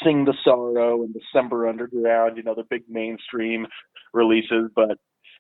Sing 0.04 0.26
the 0.26 0.34
Sorrow 0.44 1.04
and 1.04 1.14
December 1.14 1.66
Underground, 1.66 2.36
you 2.36 2.44
know, 2.44 2.54
the 2.54 2.66
big 2.70 2.84
mainstream 2.90 3.66
releases. 4.14 4.70
But 4.76 4.98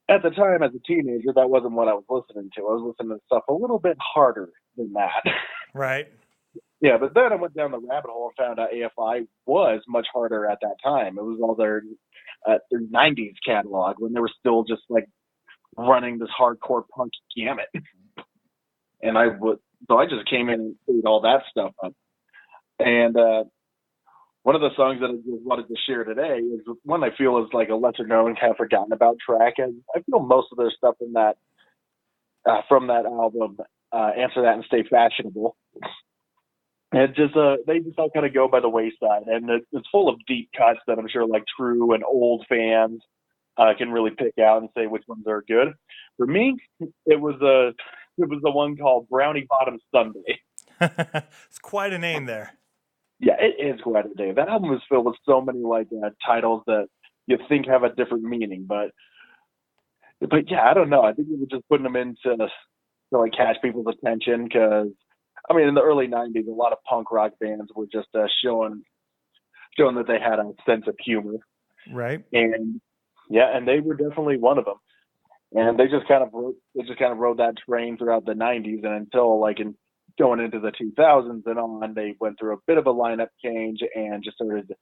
at 0.09 0.23
the 0.23 0.29
time 0.29 0.63
as 0.63 0.71
a 0.75 0.79
teenager, 0.87 1.33
that 1.35 1.49
wasn't 1.49 1.73
what 1.73 1.87
I 1.87 1.93
was 1.93 2.05
listening 2.09 2.49
to. 2.55 2.61
I 2.61 2.73
was 2.73 2.95
listening 2.97 3.17
to 3.17 3.23
stuff 3.25 3.43
a 3.49 3.53
little 3.53 3.79
bit 3.79 3.97
harder 3.99 4.49
than 4.77 4.93
that. 4.93 5.23
Right. 5.73 6.07
yeah, 6.81 6.97
but 6.97 7.13
then 7.13 7.31
I 7.31 7.35
went 7.35 7.55
down 7.55 7.71
the 7.71 7.77
rabbit 7.79 8.09
hole 8.09 8.31
and 8.37 8.47
found 8.47 8.59
out 8.59 8.69
AFI 8.71 9.27
was 9.45 9.81
much 9.87 10.07
harder 10.11 10.47
at 10.47 10.57
that 10.61 10.77
time. 10.83 11.19
It 11.19 11.23
was 11.23 11.39
all 11.43 11.53
their 11.53 11.83
uh, 12.47 12.57
their 12.71 12.81
'90s 12.81 13.35
catalog 13.45 13.97
when 13.99 14.13
they 14.13 14.19
were 14.19 14.31
still 14.39 14.63
just 14.63 14.81
like 14.89 15.05
running 15.77 16.17
this 16.17 16.29
hardcore 16.39 16.83
punk 16.95 17.11
gamut. 17.35 17.67
And 19.01 19.17
I 19.17 19.27
would, 19.27 19.59
so 19.87 19.97
I 19.99 20.05
just 20.05 20.27
came 20.27 20.49
in 20.49 20.59
and 20.59 20.75
ate 20.89 21.05
all 21.05 21.21
that 21.21 21.43
stuff 21.51 21.73
up. 21.85 21.93
And 22.79 23.15
uh, 23.15 23.43
one 24.47 24.55
of 24.55 24.61
the 24.61 24.73
songs 24.77 25.01
that 25.01 25.09
I 25.09 25.15
just 25.29 25.43
wanted 25.43 25.67
to 25.67 25.75
share 25.85 26.05
today 26.05 26.37
is 26.37 26.61
one 26.83 27.03
I 27.03 27.09
feel 27.17 27.37
is 27.39 27.49
like 27.51 27.67
a 27.67 27.75
lesser 27.75 28.07
known, 28.07 28.33
kind 28.39 28.51
of 28.51 28.55
forgotten 28.55 28.93
about 28.93 29.17
track. 29.19 29.55
And 29.57 29.81
I 29.93 29.99
feel 30.03 30.21
most 30.21 30.47
of 30.53 30.57
their 30.57 30.71
stuff 30.71 30.95
in 31.01 31.11
that, 31.11 31.35
uh, 32.49 32.61
from 32.69 32.87
that 32.87 33.05
album, 33.05 33.57
uh, 33.91 34.11
Answer 34.17 34.43
That 34.43 34.53
and 34.53 34.63
Stay 34.65 34.85
Fashionable. 34.89 35.57
And 36.93 37.13
just 37.13 37.35
uh, 37.35 37.57
they 37.67 37.79
just 37.79 37.99
all 37.99 38.09
kind 38.09 38.25
of 38.25 38.33
go 38.33 38.47
by 38.47 38.61
the 38.61 38.69
wayside, 38.69 39.23
and 39.27 39.49
it, 39.49 39.63
it's 39.73 39.89
full 39.91 40.07
of 40.07 40.15
deep 40.29 40.49
cuts 40.57 40.79
that 40.87 40.97
I'm 40.97 41.09
sure 41.09 41.27
like 41.27 41.43
true 41.59 41.93
and 41.93 42.05
old 42.05 42.45
fans 42.47 43.01
uh, 43.57 43.73
can 43.77 43.91
really 43.91 44.11
pick 44.11 44.37
out 44.41 44.61
and 44.61 44.69
say 44.77 44.87
which 44.87 45.03
ones 45.09 45.25
are 45.27 45.43
good. 45.45 45.73
For 46.15 46.25
me, 46.25 46.55
it 47.05 47.19
was 47.19 47.35
a 47.41 47.73
it 48.17 48.29
was 48.29 48.39
the 48.41 48.51
one 48.51 48.77
called 48.77 49.09
Brownie 49.09 49.45
Bottom 49.49 49.77
Sundae. 49.93 50.39
it's 51.49 51.59
quite 51.59 51.91
a 51.91 51.99
name 51.99 52.27
there. 52.27 52.53
Yeah, 53.19 53.35
it 53.39 53.75
is 53.75 53.81
quite 53.81 54.05
a 54.05 54.21
name. 54.21 54.35
That 54.35 54.49
album 54.49 54.73
is 54.73 54.81
filled 54.87 55.05
with 55.05 55.15
so 55.25 55.41
many 55.41 55.59
like 55.59 55.87
uh, 55.91 56.09
titles 56.25 56.63
that 56.67 56.87
you 57.25 57.37
think 57.49 57.67
have 57.67 57.83
a 57.83 57.93
different 57.93 58.23
meaning, 58.23 58.65
but 58.67 58.91
but 60.21 60.49
yeah, 60.49 60.63
I 60.69 60.73
don't 60.73 60.89
know. 60.89 61.03
I 61.03 61.13
think 61.13 61.27
we 61.29 61.37
were 61.37 61.47
just 61.49 61.67
putting 61.69 61.83
them 61.83 61.95
into 61.95 62.37
to 62.37 63.17
like 63.17 63.33
catch 63.33 63.57
people's 63.61 63.87
attention 63.87 64.45
because 64.45 64.89
I 65.49 65.53
mean, 65.53 65.67
in 65.67 65.75
the 65.75 65.81
early 65.81 66.07
'90s, 66.07 66.47
a 66.47 66.51
lot 66.51 66.73
of 66.73 66.83
punk 66.83 67.11
rock 67.11 67.33
bands 67.39 67.71
were 67.75 67.87
just 67.91 68.09
uh, 68.15 68.27
showing 68.43 68.83
showing 69.77 69.95
that 69.95 70.07
they 70.07 70.19
had 70.19 70.39
a 70.39 70.51
sense 70.65 70.85
of 70.87 70.95
humor, 70.99 71.37
right? 71.93 72.23
And 72.33 72.81
yeah, 73.29 73.55
and 73.55 73.67
they 73.67 73.79
were 73.79 73.95
definitely 73.95 74.37
one 74.37 74.57
of 74.57 74.65
them. 74.65 74.77
And 75.53 75.79
they 75.79 75.85
just 75.87 76.07
kind 76.07 76.23
of 76.23 76.31
they 76.75 76.83
just 76.83 76.99
kind 76.99 77.11
of 77.11 77.19
rode 77.19 77.37
that 77.37 77.55
train 77.67 77.97
throughout 77.97 78.25
the 78.25 78.33
'90s, 78.33 78.83
and 78.83 78.93
until 78.93 79.39
like 79.39 79.59
in 79.59 79.75
going 80.17 80.39
into 80.39 80.59
the 80.59 80.71
2000s 80.71 81.43
and 81.45 81.59
on, 81.59 81.93
they 81.93 82.15
went 82.19 82.39
through 82.39 82.53
a 82.53 82.61
bit 82.65 82.77
of 82.77 82.87
a 82.87 82.93
lineup 82.93 83.29
change 83.43 83.79
and 83.95 84.23
just 84.23 84.37
started 84.37 84.73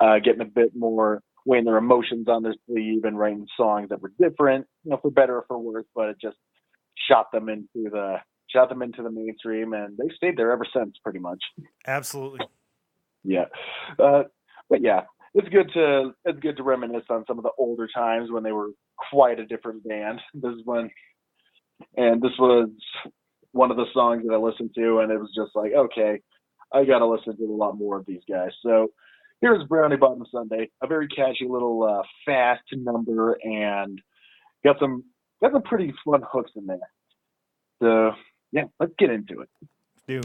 uh, 0.00 0.18
getting 0.18 0.40
a 0.40 0.46
bit 0.46 0.72
more 0.74 1.22
weighing 1.46 1.64
their 1.64 1.76
emotions 1.76 2.26
on 2.28 2.42
their 2.42 2.54
sleeve 2.66 3.04
and 3.04 3.18
writing 3.18 3.46
songs 3.56 3.88
that 3.90 4.00
were 4.00 4.12
different, 4.18 4.66
you 4.84 4.90
know, 4.90 4.98
for 5.00 5.10
better 5.10 5.36
or 5.36 5.44
for 5.46 5.58
worse. 5.58 5.84
But 5.94 6.10
it 6.10 6.16
just 6.20 6.36
shot 7.08 7.30
them 7.32 7.48
into 7.48 7.90
the 7.90 8.16
shot 8.48 8.68
them 8.68 8.82
into 8.82 9.02
the 9.02 9.10
mainstream, 9.10 9.72
and 9.72 9.96
they've 9.96 10.16
stayed 10.16 10.36
there 10.36 10.52
ever 10.52 10.66
since, 10.74 10.96
pretty 11.02 11.18
much. 11.18 11.42
Absolutely. 11.86 12.40
Yeah, 13.24 13.46
uh, 13.98 14.24
but 14.68 14.82
yeah, 14.82 15.02
it's 15.34 15.48
good 15.48 15.70
to 15.74 16.12
it's 16.24 16.40
good 16.40 16.56
to 16.56 16.62
reminisce 16.62 17.04
on 17.10 17.24
some 17.26 17.38
of 17.38 17.44
the 17.44 17.50
older 17.58 17.88
times 17.88 18.30
when 18.30 18.42
they 18.42 18.52
were 18.52 18.70
quite 19.10 19.40
a 19.40 19.46
different 19.46 19.86
band. 19.86 20.20
This 20.34 20.52
is 20.52 20.60
when, 20.64 20.90
and 21.96 22.22
this 22.22 22.32
was 22.38 22.68
one 23.54 23.70
of 23.70 23.76
the 23.76 23.86
songs 23.94 24.24
that 24.26 24.34
I 24.34 24.36
listened 24.36 24.70
to, 24.74 24.98
and 24.98 25.12
it 25.12 25.18
was 25.18 25.30
just 25.34 25.54
like, 25.54 25.72
okay, 25.72 26.20
I 26.72 26.84
got 26.84 26.98
to 26.98 27.06
listen 27.06 27.36
to 27.36 27.44
a 27.44 27.56
lot 27.56 27.78
more 27.78 27.96
of 27.96 28.04
these 28.04 28.22
guys. 28.28 28.50
So 28.62 28.88
here's 29.40 29.64
Brownie 29.68 29.96
Bottom 29.96 30.24
Sundae, 30.30 30.68
a 30.82 30.86
very 30.86 31.06
catchy 31.08 31.46
little 31.48 31.84
uh, 31.84 32.02
fast 32.26 32.64
number, 32.72 33.38
and 33.42 34.00
got 34.64 34.76
some 34.80 35.04
got 35.40 35.52
some 35.52 35.62
pretty 35.62 35.94
fun 36.04 36.22
hooks 36.30 36.50
in 36.56 36.66
there. 36.66 36.78
So 37.80 38.12
yeah, 38.50 38.64
let's 38.80 38.92
get 38.98 39.10
into 39.10 39.40
it. 39.40 39.48
Do. 40.08 40.20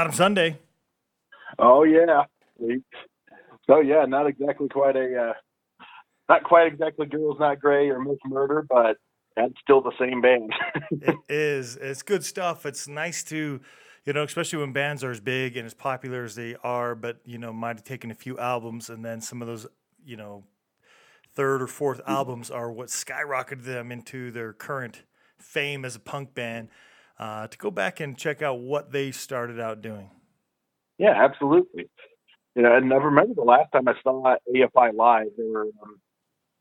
Bottom 0.00 0.14
Sundae. 0.14 0.56
Oh 1.58 1.82
yeah. 1.82 2.22
So 3.66 3.80
yeah, 3.80 4.06
not 4.06 4.26
exactly 4.26 4.66
quite 4.66 4.96
a, 4.96 5.14
uh, 5.14 5.84
not 6.26 6.42
quite 6.42 6.68
exactly 6.68 7.04
Girl's 7.04 7.38
Not 7.38 7.60
Grey 7.60 7.90
or 7.90 8.00
Miss 8.00 8.16
Murder, 8.24 8.64
but 8.66 8.96
that's 9.36 9.52
still 9.60 9.82
the 9.82 9.92
same 10.00 10.22
band. 10.22 10.54
it 10.90 11.16
is. 11.28 11.76
It's 11.76 12.00
good 12.00 12.24
stuff. 12.24 12.64
It's 12.64 12.88
nice 12.88 13.22
to, 13.24 13.60
you 14.06 14.12
know, 14.14 14.22
especially 14.22 14.60
when 14.60 14.72
bands 14.72 15.04
are 15.04 15.10
as 15.10 15.20
big 15.20 15.58
and 15.58 15.66
as 15.66 15.74
popular 15.74 16.24
as 16.24 16.34
they 16.34 16.56
are, 16.64 16.94
but 16.94 17.18
you 17.26 17.36
know, 17.36 17.52
might 17.52 17.76
have 17.76 17.84
taken 17.84 18.10
a 18.10 18.14
few 18.14 18.38
albums 18.38 18.88
and 18.88 19.04
then 19.04 19.20
some 19.20 19.42
of 19.42 19.48
those, 19.48 19.66
you 20.02 20.16
know, 20.16 20.44
third 21.34 21.60
or 21.60 21.66
fourth 21.66 22.00
albums 22.06 22.50
are 22.50 22.72
what 22.72 22.88
skyrocketed 22.88 23.64
them 23.64 23.92
into 23.92 24.30
their 24.30 24.54
current 24.54 25.02
fame 25.36 25.84
as 25.84 25.94
a 25.94 26.00
punk 26.00 26.32
band 26.32 26.70
uh, 27.20 27.46
to 27.46 27.58
go 27.58 27.70
back 27.70 28.00
and 28.00 28.16
check 28.16 28.40
out 28.40 28.60
what 28.60 28.92
they 28.92 29.10
started 29.12 29.60
out 29.60 29.82
doing. 29.82 30.10
Yeah, 30.98 31.12
absolutely. 31.16 31.84
You 32.56 32.62
know, 32.62 32.74
and 32.74 32.92
I 32.92 32.96
remember 32.96 33.34
the 33.34 33.42
last 33.42 33.70
time 33.72 33.86
I 33.86 33.92
saw 34.02 34.36
AFI 34.52 34.94
live, 34.94 35.26
they 35.36 35.44
were 35.44 35.66
um, 35.82 36.00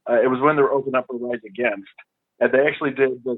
uh, 0.08 0.22
it 0.22 0.28
was 0.28 0.40
when 0.42 0.56
they 0.56 0.62
were 0.62 0.72
opening 0.72 0.96
up 0.96 1.06
for 1.08 1.18
Rise 1.18 1.40
Against, 1.46 1.90
and 2.40 2.52
they 2.52 2.68
actually 2.68 2.92
did 2.92 3.24
the 3.24 3.38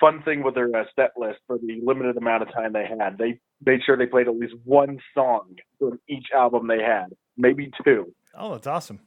fun 0.00 0.22
thing 0.22 0.42
with 0.42 0.54
their 0.54 0.74
uh, 0.74 0.84
set 0.96 1.10
list 1.16 1.40
for 1.46 1.58
the 1.58 1.80
limited 1.84 2.16
amount 2.16 2.42
of 2.42 2.52
time 2.52 2.72
they 2.72 2.86
had. 2.86 3.18
They 3.18 3.38
made 3.64 3.80
sure 3.84 3.96
they 3.96 4.06
played 4.06 4.28
at 4.28 4.36
least 4.36 4.54
one 4.64 4.98
song 5.14 5.56
from 5.78 6.00
each 6.08 6.26
album 6.34 6.66
they 6.68 6.82
had, 6.82 7.14
maybe 7.36 7.70
two. 7.84 8.12
Oh, 8.34 8.52
that's 8.52 8.66
awesome. 8.66 9.00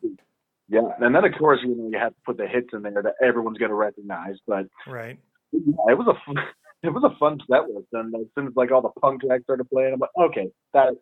Yeah, 0.68 0.82
and 0.99 1.16
then 1.16 1.26
of 1.26 1.34
course 1.38 1.59
you 1.63 1.76
know 1.76 1.89
you 1.89 1.97
have 1.97 2.11
to 2.11 2.22
put 2.26 2.38
the 2.38 2.47
hits 2.47 2.70
in 2.74 2.84
there 2.84 3.01
that 3.01 3.16
everyone's 3.24 3.57
going 3.57 3.70
to 3.70 3.76
recognize. 3.76 4.36
But 4.47 4.68
right, 4.88 5.18
yeah, 5.51 5.89
it 5.89 5.97
was 5.97 6.07
a 6.07 6.36
it 6.84 6.89
was 6.89 7.03
a 7.03 7.17
fun 7.17 7.39
set 7.49 7.69
list, 7.69 7.88
and 7.93 8.13
as 8.15 8.28
soon 8.36 8.47
as 8.47 8.53
like 8.55 8.71
all 8.71 8.82
the 8.82 8.89
punk 9.01 9.21
tracks 9.21 9.43
started 9.43 9.69
playing, 9.69 9.93
I'm 9.93 9.99
like, 9.99 10.09
okay, 10.17 10.49
that 10.73 10.93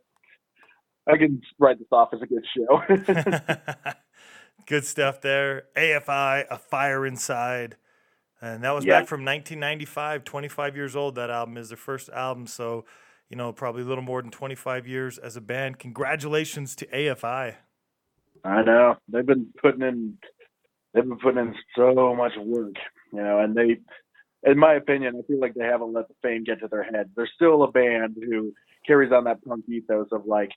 I 1.07 1.17
can 1.17 1.41
write 1.59 1.79
this 1.79 1.87
off 1.91 2.09
as 2.13 2.21
a 2.21 2.27
good 2.27 2.45
show. 2.55 3.93
good 4.67 4.85
stuff 4.85 5.21
there. 5.21 5.63
AFI, 5.75 6.45
a 6.49 6.57
fire 6.57 7.05
inside. 7.05 7.75
And 8.41 8.63
that 8.63 8.71
was 8.71 8.85
yeah. 8.85 8.99
back 8.99 9.07
from 9.07 9.21
1995, 9.21 10.23
25 10.23 10.75
years 10.75 10.95
old. 10.95 11.15
That 11.15 11.29
album 11.29 11.57
is 11.57 11.69
their 11.69 11.77
first 11.77 12.09
album. 12.09 12.47
So, 12.47 12.85
you 13.29 13.37
know, 13.37 13.53
probably 13.53 13.83
a 13.83 13.85
little 13.85 14.03
more 14.03 14.21
than 14.21 14.31
25 14.31 14.87
years 14.87 15.17
as 15.17 15.35
a 15.35 15.41
band. 15.41 15.79
Congratulations 15.79 16.75
to 16.77 16.85
AFI. 16.87 17.55
I 18.43 18.61
know. 18.63 18.95
They've 19.07 19.25
been 19.25 19.47
putting 19.61 19.81
in 19.81 20.17
they've 20.93 21.07
been 21.07 21.17
putting 21.17 21.39
in 21.39 21.55
so 21.75 22.13
much 22.15 22.33
work, 22.37 22.75
you 23.11 23.21
know, 23.23 23.39
and 23.39 23.55
they, 23.55 23.79
in 24.45 24.57
my 24.57 24.75
opinion, 24.75 25.15
I 25.17 25.25
feel 25.27 25.39
like 25.39 25.53
they 25.53 25.65
haven't 25.65 25.93
let 25.93 26.07
the 26.07 26.15
fame 26.21 26.43
get 26.43 26.59
to 26.61 26.67
their 26.67 26.83
head. 26.83 27.09
They're 27.15 27.29
still 27.33 27.63
a 27.63 27.71
band 27.71 28.17
who 28.19 28.53
carries 28.85 29.11
on 29.11 29.23
that 29.25 29.43
punk 29.43 29.65
ethos 29.69 30.07
of 30.11 30.25
like 30.25 30.51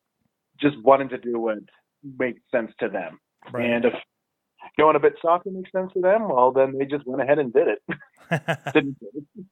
just 0.60 0.76
wanting 0.82 1.08
to 1.10 1.18
do 1.18 1.38
what 1.38 1.58
makes 2.18 2.40
sense 2.50 2.72
to 2.80 2.88
them. 2.88 3.18
Right. 3.52 3.64
And 3.64 3.84
if 3.84 3.92
going 4.78 4.96
a 4.96 5.00
bit 5.00 5.14
softer 5.22 5.50
makes 5.50 5.70
sense 5.70 5.92
to 5.94 6.00
them, 6.00 6.28
well, 6.28 6.52
then 6.52 6.76
they 6.78 6.84
just 6.84 7.06
went 7.06 7.22
ahead 7.22 7.38
and 7.38 7.52
did 7.52 7.68
it. 7.68 8.94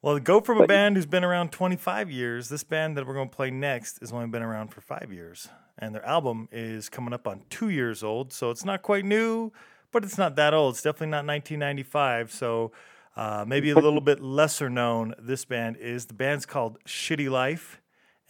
Well, 0.00 0.20
go 0.20 0.40
from 0.40 0.60
a 0.60 0.66
band 0.66 0.94
who's 0.94 1.06
been 1.06 1.24
around 1.24 1.50
25 1.50 2.08
years. 2.08 2.48
This 2.48 2.62
band 2.62 2.96
that 2.96 3.04
we're 3.04 3.14
going 3.14 3.28
to 3.28 3.34
play 3.34 3.50
next 3.50 3.98
has 3.98 4.12
only 4.12 4.28
been 4.28 4.44
around 4.44 4.68
for 4.68 4.80
five 4.80 5.12
years, 5.12 5.48
and 5.76 5.92
their 5.92 6.06
album 6.06 6.48
is 6.52 6.88
coming 6.88 7.12
up 7.12 7.26
on 7.26 7.42
two 7.50 7.70
years 7.70 8.04
old. 8.04 8.32
So 8.32 8.50
it's 8.50 8.64
not 8.64 8.82
quite 8.82 9.04
new, 9.04 9.50
but 9.92 10.04
it's 10.04 10.18
not 10.18 10.36
that 10.36 10.54
old. 10.54 10.74
It's 10.74 10.82
definitely 10.82 11.08
not 11.08 11.26
1995. 11.26 12.32
So 12.32 12.72
uh, 13.16 13.44
maybe 13.46 13.70
a 13.70 13.74
little 13.74 14.00
bit 14.00 14.20
lesser 14.20 14.70
known. 14.70 15.14
This 15.18 15.44
band 15.44 15.76
is 15.76 16.06
the 16.06 16.14
band's 16.14 16.46
called 16.46 16.78
Shitty 16.84 17.30
Life, 17.30 17.80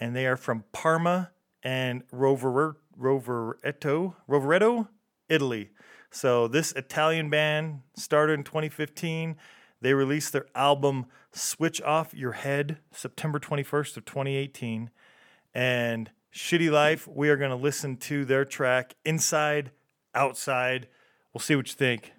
and 0.00 0.16
they 0.16 0.26
are 0.26 0.36
from 0.36 0.64
Parma 0.72 1.30
and 1.62 2.02
Rover 2.10 2.78
Rovereto, 2.98 4.14
Rovereto, 4.28 4.88
Italy. 5.28 5.70
So 6.10 6.48
this 6.48 6.72
Italian 6.72 7.30
band 7.30 7.80
started 7.96 8.32
in 8.34 8.44
2015. 8.44 9.36
They 9.80 9.94
released 9.94 10.32
their 10.32 10.46
album 10.54 11.06
Switch 11.32 11.80
Off 11.82 12.14
Your 12.14 12.32
Head 12.32 12.78
September 12.90 13.38
21st 13.38 13.98
of 13.98 14.04
2018. 14.04 14.90
And 15.54 16.10
Shitty 16.34 16.70
Life, 16.70 17.06
we 17.06 17.28
are 17.28 17.36
going 17.36 17.50
to 17.50 17.56
listen 17.56 17.96
to 17.98 18.24
their 18.24 18.44
track 18.44 18.94
Inside 19.04 19.70
Outside. 20.14 20.88
We'll 21.32 21.40
see 21.40 21.56
what 21.56 21.68
you 21.68 21.74
think. 21.74 22.12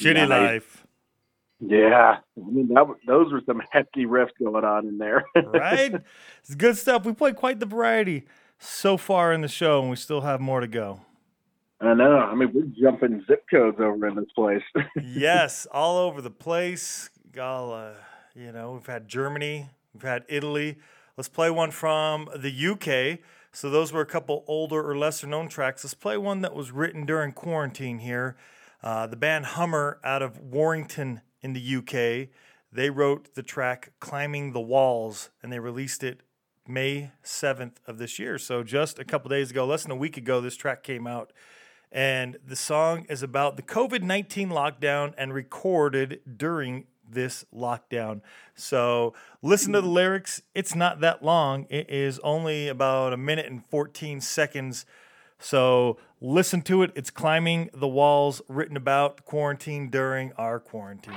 Shitty 0.00 0.28
nice. 0.28 0.28
life. 0.28 0.86
Yeah, 1.60 2.16
I 2.38 2.50
mean 2.50 2.68
that, 2.68 2.86
those 3.06 3.30
were 3.32 3.42
some 3.44 3.60
hefty 3.70 4.06
riffs 4.06 4.30
going 4.38 4.64
on 4.64 4.86
in 4.86 4.96
there. 4.96 5.24
right, 5.46 5.94
it's 6.42 6.54
good 6.54 6.78
stuff. 6.78 7.04
We 7.04 7.12
played 7.12 7.36
quite 7.36 7.60
the 7.60 7.66
variety 7.66 8.24
so 8.58 8.96
far 8.96 9.32
in 9.32 9.42
the 9.42 9.48
show, 9.48 9.80
and 9.80 9.90
we 9.90 9.96
still 9.96 10.22
have 10.22 10.40
more 10.40 10.60
to 10.60 10.66
go. 10.66 11.00
I 11.82 11.94
know. 11.94 12.16
I 12.16 12.34
mean, 12.34 12.50
we're 12.52 12.90
jumping 12.90 13.24
zip 13.26 13.44
codes 13.50 13.78
over 13.80 14.06
in 14.06 14.14
this 14.14 14.30
place. 14.34 14.62
yes, 15.02 15.66
all 15.70 15.98
over 15.98 16.20
the 16.20 16.30
place. 16.30 17.10
All, 17.40 17.72
uh, 17.72 17.92
you 18.34 18.52
know, 18.52 18.72
we've 18.72 18.86
had 18.86 19.08
Germany, 19.08 19.68
we've 19.94 20.02
had 20.02 20.24
Italy. 20.28 20.78
Let's 21.16 21.28
play 21.28 21.50
one 21.50 21.70
from 21.70 22.28
the 22.34 22.50
UK. 22.50 23.20
So 23.52 23.68
those 23.68 23.92
were 23.92 24.00
a 24.00 24.06
couple 24.06 24.44
older 24.46 24.88
or 24.88 24.96
lesser 24.96 25.26
known 25.26 25.48
tracks. 25.48 25.82
Let's 25.84 25.94
play 25.94 26.16
one 26.16 26.40
that 26.42 26.54
was 26.54 26.70
written 26.70 27.04
during 27.04 27.32
quarantine 27.32 27.98
here. 27.98 28.36
Uh, 28.82 29.06
the 29.06 29.16
band 29.16 29.44
Hummer 29.46 29.98
out 30.02 30.22
of 30.22 30.38
Warrington 30.38 31.20
in 31.42 31.52
the 31.52 31.76
UK, 31.76 32.28
they 32.72 32.90
wrote 32.90 33.34
the 33.34 33.42
track 33.42 33.92
Climbing 34.00 34.52
the 34.52 34.60
Walls 34.60 35.30
and 35.42 35.52
they 35.52 35.58
released 35.58 36.02
it 36.02 36.20
May 36.66 37.10
7th 37.24 37.76
of 37.86 37.98
this 37.98 38.18
year. 38.18 38.38
So 38.38 38.62
just 38.62 38.98
a 38.98 39.04
couple 39.04 39.28
days 39.28 39.50
ago, 39.50 39.66
less 39.66 39.82
than 39.82 39.90
a 39.90 39.96
week 39.96 40.16
ago, 40.16 40.40
this 40.40 40.56
track 40.56 40.82
came 40.82 41.06
out. 41.06 41.32
And 41.92 42.38
the 42.46 42.56
song 42.56 43.06
is 43.08 43.22
about 43.22 43.56
the 43.56 43.62
COVID 43.62 44.02
19 44.02 44.50
lockdown 44.50 45.12
and 45.18 45.34
recorded 45.34 46.20
during 46.36 46.86
this 47.08 47.44
lockdown. 47.52 48.20
So 48.54 49.14
listen 49.42 49.72
to 49.72 49.80
the 49.80 49.88
lyrics. 49.88 50.42
It's 50.54 50.76
not 50.76 51.00
that 51.00 51.24
long, 51.24 51.66
it 51.68 51.90
is 51.90 52.20
only 52.20 52.68
about 52.68 53.12
a 53.12 53.16
minute 53.16 53.46
and 53.46 53.64
14 53.66 54.20
seconds. 54.20 54.86
So 55.40 55.96
listen 56.20 56.62
to 56.62 56.82
it. 56.82 56.92
It's 56.94 57.10
Climbing 57.10 57.70
the 57.74 57.88
Walls, 57.88 58.42
written 58.46 58.76
about 58.76 59.24
quarantine 59.24 59.88
during 59.90 60.32
our 60.34 60.60
quarantine. 60.60 61.14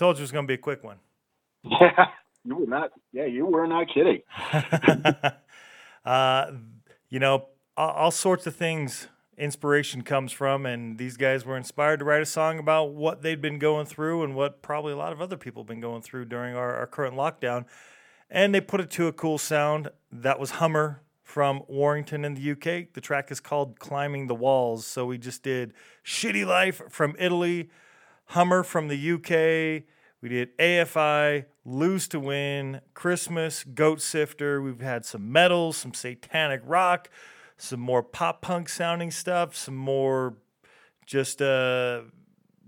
Told 0.00 0.16
you 0.16 0.22
it 0.22 0.24
was 0.24 0.32
going 0.32 0.46
to 0.46 0.48
be 0.48 0.54
a 0.54 0.58
quick 0.58 0.82
one. 0.82 0.96
Yeah, 1.70 2.06
you 2.42 2.56
were 2.56 2.66
not. 2.66 2.90
Yeah, 3.12 3.26
you 3.26 3.44
were 3.44 3.66
not 3.66 3.86
kidding. 3.92 4.22
uh, 6.06 6.52
you 7.10 7.18
know, 7.18 7.48
all, 7.76 7.90
all 7.90 8.10
sorts 8.10 8.46
of 8.46 8.56
things 8.56 9.08
inspiration 9.36 10.00
comes 10.00 10.32
from, 10.32 10.64
and 10.64 10.96
these 10.96 11.18
guys 11.18 11.44
were 11.44 11.58
inspired 11.58 11.98
to 11.98 12.06
write 12.06 12.22
a 12.22 12.26
song 12.26 12.58
about 12.58 12.94
what 12.94 13.20
they'd 13.20 13.42
been 13.42 13.58
going 13.58 13.84
through 13.84 14.22
and 14.22 14.34
what 14.34 14.62
probably 14.62 14.94
a 14.94 14.96
lot 14.96 15.12
of 15.12 15.20
other 15.20 15.36
people 15.36 15.62
have 15.62 15.68
been 15.68 15.82
going 15.82 16.00
through 16.00 16.24
during 16.24 16.56
our, 16.56 16.74
our 16.76 16.86
current 16.86 17.14
lockdown. 17.14 17.66
And 18.30 18.54
they 18.54 18.62
put 18.62 18.80
it 18.80 18.90
to 18.92 19.06
a 19.06 19.12
cool 19.12 19.36
sound. 19.36 19.90
That 20.10 20.40
was 20.40 20.52
Hummer 20.52 21.02
from 21.22 21.62
Warrington 21.68 22.24
in 22.24 22.34
the 22.34 22.52
UK. 22.52 22.92
The 22.94 23.02
track 23.02 23.30
is 23.30 23.38
called 23.38 23.78
Climbing 23.78 24.28
the 24.28 24.34
Walls. 24.34 24.86
So 24.86 25.04
we 25.04 25.18
just 25.18 25.42
did 25.42 25.74
Shitty 26.04 26.46
Life 26.46 26.80
from 26.88 27.14
Italy, 27.18 27.68
Hummer 28.30 28.62
from 28.62 28.86
the 28.86 28.94
UK. 28.94 29.82
We 30.22 30.28
did 30.28 30.56
AFI, 30.58 31.46
Lose 31.64 32.06
to 32.08 32.20
Win, 32.20 32.80
Christmas, 32.94 33.64
Goat 33.64 34.00
Sifter. 34.00 34.62
We've 34.62 34.80
had 34.80 35.04
some 35.04 35.32
metals, 35.32 35.78
some 35.78 35.94
satanic 35.94 36.62
rock, 36.64 37.10
some 37.56 37.80
more 37.80 38.04
pop 38.04 38.40
punk 38.40 38.68
sounding 38.68 39.10
stuff, 39.10 39.56
some 39.56 39.74
more 39.74 40.36
just 41.06 41.42
uh, 41.42 42.02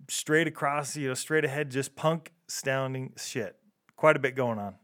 straight 0.08 0.48
across, 0.48 0.96
you 0.96 1.06
know, 1.06 1.14
straight 1.14 1.44
ahead, 1.44 1.70
just 1.70 1.94
punk 1.94 2.32
sounding 2.48 3.12
shit. 3.16 3.54
Quite 3.94 4.16
a 4.16 4.18
bit 4.18 4.34
going 4.34 4.58
on. 4.58 4.74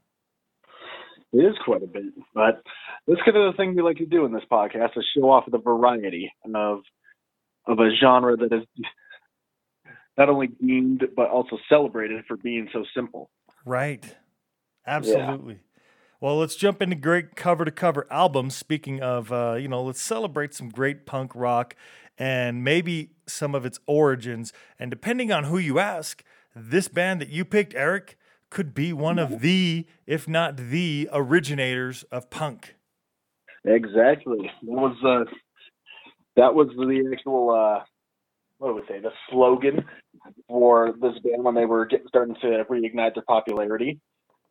It 1.32 1.38
is 1.38 1.56
quite 1.64 1.82
a 1.82 1.88
bit, 1.88 2.04
but 2.34 2.62
that's 3.08 3.20
kind 3.24 3.36
of 3.36 3.52
the 3.52 3.56
thing 3.56 3.74
we 3.74 3.82
like 3.82 3.96
to 3.96 4.06
do 4.06 4.24
in 4.26 4.32
this 4.32 4.44
podcast: 4.48 4.96
is 4.96 5.04
show 5.12 5.28
off 5.28 5.44
the 5.50 5.58
variety 5.58 6.32
of 6.54 6.82
of 7.66 7.80
a 7.80 7.90
genre 8.00 8.36
that 8.36 8.52
is 8.52 8.62
not 10.18 10.28
only 10.28 10.48
deemed 10.48 11.04
but 11.16 11.30
also 11.30 11.58
celebrated 11.68 12.24
for 12.26 12.36
being 12.36 12.68
so 12.72 12.84
simple. 12.94 13.30
Right. 13.64 14.16
Absolutely. 14.86 15.60
Well, 16.20 16.38
let's 16.38 16.56
jump 16.56 16.82
into 16.82 16.96
great 16.96 17.36
cover 17.36 17.64
to 17.64 17.70
cover 17.70 18.06
albums. 18.10 18.56
Speaking 18.56 19.00
of, 19.00 19.32
uh, 19.32 19.54
you 19.54 19.68
know, 19.68 19.82
let's 19.82 20.02
celebrate 20.02 20.52
some 20.52 20.68
great 20.68 21.06
punk 21.06 21.30
rock 21.34 21.76
and 22.18 22.64
maybe 22.64 23.10
some 23.26 23.54
of 23.54 23.64
its 23.64 23.78
origins. 23.86 24.52
And 24.78 24.90
depending 24.90 25.30
on 25.30 25.44
who 25.44 25.58
you 25.58 25.78
ask, 25.78 26.24
this 26.56 26.88
band 26.88 27.20
that 27.20 27.28
you 27.28 27.44
picked, 27.44 27.74
Eric, 27.74 28.18
could 28.50 28.74
be 28.74 28.92
one 28.92 29.18
of 29.18 29.40
the, 29.40 29.86
if 30.06 30.26
not 30.26 30.56
the, 30.56 31.08
originators 31.12 32.02
of 32.04 32.30
punk. 32.30 32.74
Exactly. 33.64 34.50
That 34.62 34.72
was 34.72 34.96
uh, 35.04 35.30
that 36.36 36.54
was 36.54 36.68
the 36.76 37.12
actual 37.14 37.50
uh, 37.50 37.84
what 38.58 38.74
would 38.74 38.82
we 38.82 38.88
say 38.88 39.00
the 39.00 39.10
slogan 39.30 39.84
for 40.48 40.94
this 41.00 41.18
band 41.24 41.44
when 41.44 41.54
they 41.54 41.64
were 41.64 41.86
getting 41.86 42.08
starting 42.08 42.34
to 42.42 42.64
reignite 42.70 43.14
their 43.14 43.24
popularity. 43.26 44.00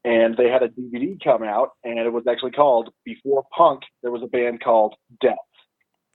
And 0.03 0.38
they 0.38 0.49
had 0.49 0.64
a 0.64 0.70
DVD 0.70 1.22
come 1.22 1.43
out, 1.43 1.72
and 1.84 1.99
it 1.99 2.14
was 2.14 2.24
actually 2.30 2.51
called 2.51 2.89
Before 3.03 3.43
Punk. 3.55 3.82
There 4.01 4.12
was 4.12 4.22
a 4.24 4.28
band 4.28 4.64
called 4.64 4.95
Death, 5.22 5.36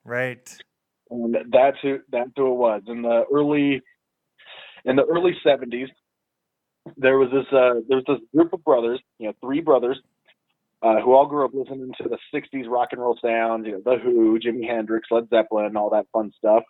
Right. 0.05 0.49
and 1.11 1.36
that's 1.51 1.76
who 1.82 1.99
that's 2.11 2.30
who 2.36 2.53
it 2.53 2.57
was 2.57 2.82
in 2.86 3.03
the 3.03 3.24
early 3.30 3.82
in 4.84 4.97
the 4.97 5.05
early 5.05 5.32
seventies. 5.45 5.88
There 6.97 7.18
was 7.18 7.28
this 7.30 7.47
uh, 7.53 7.80
there 7.88 7.99
was 7.99 8.05
this 8.09 8.18
group 8.34 8.53
of 8.55 8.64
brothers, 8.64 9.01
you 9.18 9.26
know, 9.26 9.34
three 9.43 9.61
brothers, 9.61 10.01
uh, 10.82 11.01
who 11.03 11.12
all 11.12 11.26
grew 11.26 11.45
up 11.45 11.53
listening 11.53 11.93
to 12.01 12.09
the 12.09 12.18
'60s 12.34 12.68
rock 12.68 12.88
and 12.93 13.01
roll 13.01 13.18
sounds, 13.22 13.66
you 13.66 13.72
know, 13.72 13.82
the 13.84 13.99
Who, 14.03 14.38
Jimi 14.38 14.66
Hendrix, 14.66 15.09
Led 15.11 15.28
Zeppelin, 15.28 15.76
all 15.76 15.90
that 15.90 16.07
fun 16.12 16.32
stuff. 16.38 16.62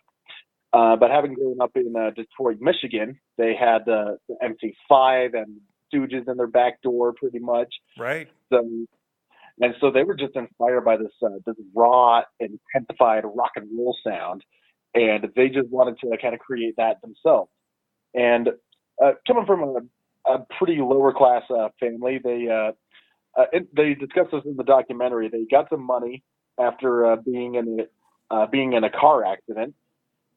Uh, 0.73 0.95
but 0.95 1.11
having 1.11 1.33
grown 1.33 1.61
up 1.61 1.71
in 1.75 1.93
uh, 1.95 2.09
Detroit, 2.15 2.57
Michigan, 2.59 3.19
they 3.37 3.55
had 3.55 3.87
uh, 3.87 4.15
the 4.27 4.35
MC5 4.43 5.35
and 5.35 5.61
Stooges 5.93 6.27
in 6.27 6.37
their 6.37 6.47
back 6.47 6.81
door, 6.81 7.13
pretty 7.13 7.37
much. 7.37 7.71
Right. 7.97 8.27
So, 8.51 8.67
and 9.61 9.75
so 9.79 9.91
they 9.91 10.03
were 10.03 10.15
just 10.15 10.35
inspired 10.35 10.81
by 10.81 10.97
this 10.97 11.11
uh, 11.23 11.37
this 11.45 11.55
raw, 11.75 12.23
intensified 12.39 13.23
rock 13.23 13.51
and 13.55 13.69
roll 13.77 13.95
sound, 14.03 14.43
and 14.95 15.27
they 15.35 15.49
just 15.49 15.69
wanted 15.69 15.99
to 15.99 16.17
kind 16.19 16.33
of 16.33 16.39
create 16.39 16.73
that 16.77 17.01
themselves. 17.01 17.51
And 18.15 18.49
uh, 19.03 19.11
coming 19.27 19.45
from 19.45 19.61
a, 19.61 20.31
a 20.31 20.45
pretty 20.57 20.77
lower 20.77 21.13
class 21.13 21.43
uh, 21.51 21.69
family, 21.79 22.19
they 22.23 22.47
uh, 22.47 22.71
uh, 23.39 23.45
they 23.75 23.93
discuss 23.93 24.27
this 24.31 24.41
in 24.45 24.55
the 24.55 24.63
documentary. 24.63 25.29
They 25.29 25.45
got 25.49 25.69
some 25.69 25.85
money 25.85 26.23
after 26.59 27.05
uh, 27.05 27.15
being 27.17 27.55
in 27.55 27.79
a, 27.79 28.33
uh, 28.33 28.47
being 28.47 28.73
in 28.73 28.83
a 28.83 28.89
car 28.89 29.25
accident, 29.25 29.75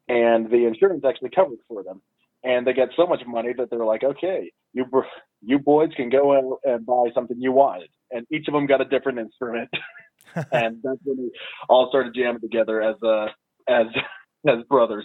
and 0.09 0.51
the 0.51 0.67
insurance 0.67 1.05
actually 1.07 1.31
covered 1.31 1.59
for 1.69 1.83
them. 1.83 2.03
And 2.45 2.67
they 2.67 2.73
got 2.73 2.89
so 2.97 3.07
much 3.07 3.23
money 3.27 3.53
that 3.57 3.71
they're 3.71 3.85
like, 3.85 4.05
okay, 4.05 4.53
you 4.73 4.85
br- 4.85 5.01
you 5.43 5.59
boys 5.59 5.91
can 5.97 6.11
go 6.11 6.37
out 6.37 6.59
and 6.65 6.87
buy 6.87 7.07
something 7.15 7.37
you 7.41 7.53
wanted. 7.53 7.89
And 8.11 8.27
each 8.31 8.47
of 8.47 8.55
them 8.55 8.67
got 8.67 8.81
a 8.81 8.85
different 8.85 9.19
instrument, 9.19 9.71
and 10.53 10.79
that's 10.83 11.01
when 11.05 11.17
they 11.17 11.31
all 11.69 11.89
started 11.89 12.15
jamming 12.15 12.41
together 12.41 12.83
as 12.83 12.97
uh, 13.03 13.27
as 13.69 13.87
as 14.49 14.63
brothers. 14.69 15.05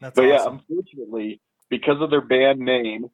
That's 0.00 0.14
But 0.14 0.22
yeah, 0.22 0.46
unfortunately, 0.46 1.40
because 1.68 2.00
of 2.00 2.10
their 2.10 2.22
band 2.22 2.60
name 2.60 3.06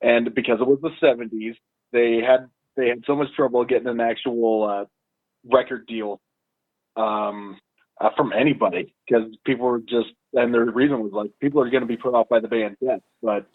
and 0.00 0.34
because 0.34 0.58
it 0.60 0.66
was 0.66 0.80
the 0.82 0.90
'70s, 1.00 1.54
they 1.92 2.20
had 2.26 2.48
they 2.76 2.88
had 2.88 3.04
so 3.06 3.14
much 3.14 3.28
trouble 3.36 3.64
getting 3.64 3.88
an 3.88 4.00
actual 4.00 4.64
uh, 4.64 4.84
record 5.44 5.86
deal 5.86 6.20
um, 6.96 7.58
uh, 8.00 8.10
from 8.16 8.32
anybody 8.32 8.94
because 9.06 9.24
people 9.44 9.66
were 9.66 9.80
just 9.80 10.08
and 10.34 10.52
their 10.52 10.64
reason 10.66 11.00
was 11.00 11.12
like 11.12 11.30
people 11.40 11.60
are 11.60 11.70
going 11.70 11.82
to 11.82 11.86
be 11.86 11.96
put 11.96 12.14
off 12.14 12.28
by 12.28 12.40
the 12.40 12.48
band 12.48 12.76
Death, 12.84 13.00
but 13.22 13.46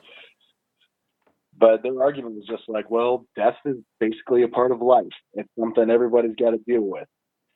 but 1.57 1.83
their 1.83 2.01
argument 2.01 2.35
was 2.35 2.45
just 2.47 2.63
like, 2.67 2.89
well, 2.89 3.25
death 3.35 3.55
is 3.65 3.77
basically 3.99 4.43
a 4.43 4.47
part 4.47 4.71
of 4.71 4.81
life. 4.81 5.05
It's 5.33 5.49
something 5.59 5.89
everybody's 5.89 6.35
got 6.35 6.51
to 6.51 6.57
deal 6.57 6.81
with. 6.81 7.07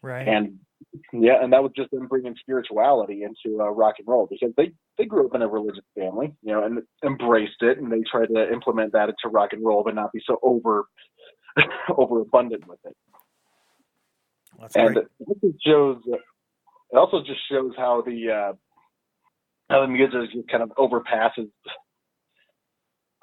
right. 0.01 0.27
And 0.27 0.59
yeah, 1.11 1.41
and 1.41 1.51
that 1.53 1.63
was 1.63 1.71
just 1.75 1.89
them 1.91 2.07
bringing 2.07 2.35
spirituality 2.39 3.23
into 3.23 3.59
uh, 3.59 3.69
rock 3.69 3.95
and 3.97 4.07
roll 4.07 4.27
because 4.29 4.53
they 4.55 4.71
they 4.97 5.05
grew 5.05 5.25
up 5.25 5.35
in 5.35 5.41
a 5.41 5.47
religious 5.47 5.83
family, 5.97 6.33
you 6.43 6.53
know, 6.53 6.63
and 6.63 6.79
embraced 7.03 7.61
it, 7.61 7.79
and 7.79 7.91
they 7.91 8.03
tried 8.09 8.27
to 8.27 8.51
implement 8.53 8.93
that 8.93 9.09
into 9.09 9.29
rock 9.29 9.53
and 9.53 9.65
roll, 9.65 9.83
but 9.83 9.95
not 9.95 10.11
be 10.11 10.21
so 10.25 10.37
over 10.43 10.85
overabundant 11.97 12.67
with 12.67 12.79
it. 12.85 12.95
That's 14.59 14.75
And 14.75 14.93
great. 14.93 15.07
just 15.41 15.65
shows. 15.65 16.01
It 16.91 16.97
also 16.97 17.19
just 17.25 17.39
shows 17.51 17.73
how 17.77 18.03
the 18.05 18.31
uh, 18.31 18.53
how 19.69 19.81
the 19.81 19.87
music 19.87 20.31
just 20.33 20.47
kind 20.49 20.63
of 20.63 20.69
overpasses 20.77 21.49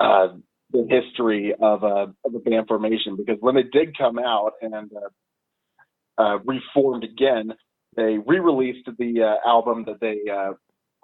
uh, 0.00 0.28
the 0.70 0.86
history 0.88 1.54
of 1.60 1.82
a 1.82 2.12
of 2.24 2.34
a 2.34 2.38
band 2.40 2.66
formation 2.68 3.16
because 3.16 3.36
when 3.40 3.54
they 3.54 3.62
did 3.62 3.96
come 3.96 4.18
out 4.18 4.52
and 4.60 4.90
uh, 4.92 6.22
uh, 6.22 6.38
reformed 6.44 7.04
again, 7.04 7.52
they 7.96 8.18
re-released 8.26 8.88
the 8.98 9.22
uh, 9.22 9.48
album 9.48 9.84
that 9.86 10.00
they 10.00 10.18
uh, 10.30 10.52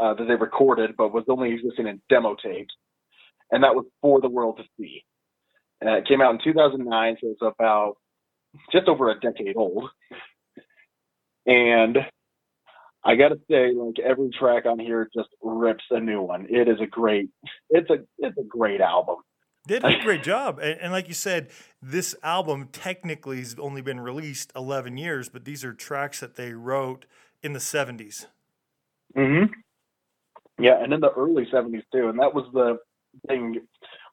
uh, 0.02 0.14
that 0.14 0.24
they 0.26 0.34
recorded, 0.34 0.96
but 0.96 1.12
was 1.12 1.24
only 1.28 1.52
existing 1.52 1.86
in 1.86 2.00
demo 2.08 2.36
tapes, 2.42 2.74
and 3.50 3.62
that 3.64 3.74
was 3.74 3.86
for 4.02 4.20
the 4.20 4.28
world 4.28 4.58
to 4.58 4.64
see. 4.78 5.04
Uh, 5.84 5.96
it 5.98 6.08
came 6.08 6.20
out 6.20 6.34
in 6.34 6.40
2009, 6.42 7.16
so 7.20 7.28
it's 7.30 7.40
about 7.42 7.94
just 8.72 8.88
over 8.88 9.11
a 9.11 9.20
decade 9.20 9.56
old. 9.56 9.88
And 11.46 11.96
I 13.05 13.14
got 13.16 13.28
to 13.28 13.40
say, 13.51 13.72
like 13.74 13.98
every 13.98 14.30
track 14.38 14.66
on 14.66 14.78
here 14.78 15.09
just 15.14 15.28
rips 15.42 15.84
a 15.90 16.01
new 16.01 16.20
one. 16.22 16.46
It 16.51 16.68
is 16.68 16.80
a 16.82 16.86
great, 16.86 17.30
it's 17.70 17.88
a 17.90 17.98
it's 18.18 18.36
a 18.38 18.44
great 18.44 18.80
album. 18.80 19.16
Did 19.66 19.84
a 19.84 19.98
great 20.03 20.22
job. 20.22 20.59
And, 20.59 20.78
and 20.80 20.92
like 20.92 21.09
you 21.09 21.14
said, 21.14 21.51
this 21.82 22.14
album 22.22 22.68
technically 22.72 23.38
has 23.38 23.57
only 23.59 23.82
been 23.82 24.01
released 24.01 24.53
11 24.57 24.96
years, 24.96 25.28
but 25.28 25.44
these 25.44 25.64
are 25.64 25.72
tracks 25.72 26.20
that 26.20 26.36
they 26.36 26.53
wrote 26.53 27.07
in 27.42 27.53
the 27.53 27.59
70s. 27.59 28.26
Mm-hmm. 29.16 29.53
Yeah, 30.59 30.82
and 30.82 30.92
in 30.92 31.01
the 31.01 31.11
early 31.11 31.46
'70s 31.53 31.82
too, 31.92 32.09
and 32.09 32.18
that 32.18 32.34
was 32.34 32.44
the 32.53 32.76
thing 33.26 33.61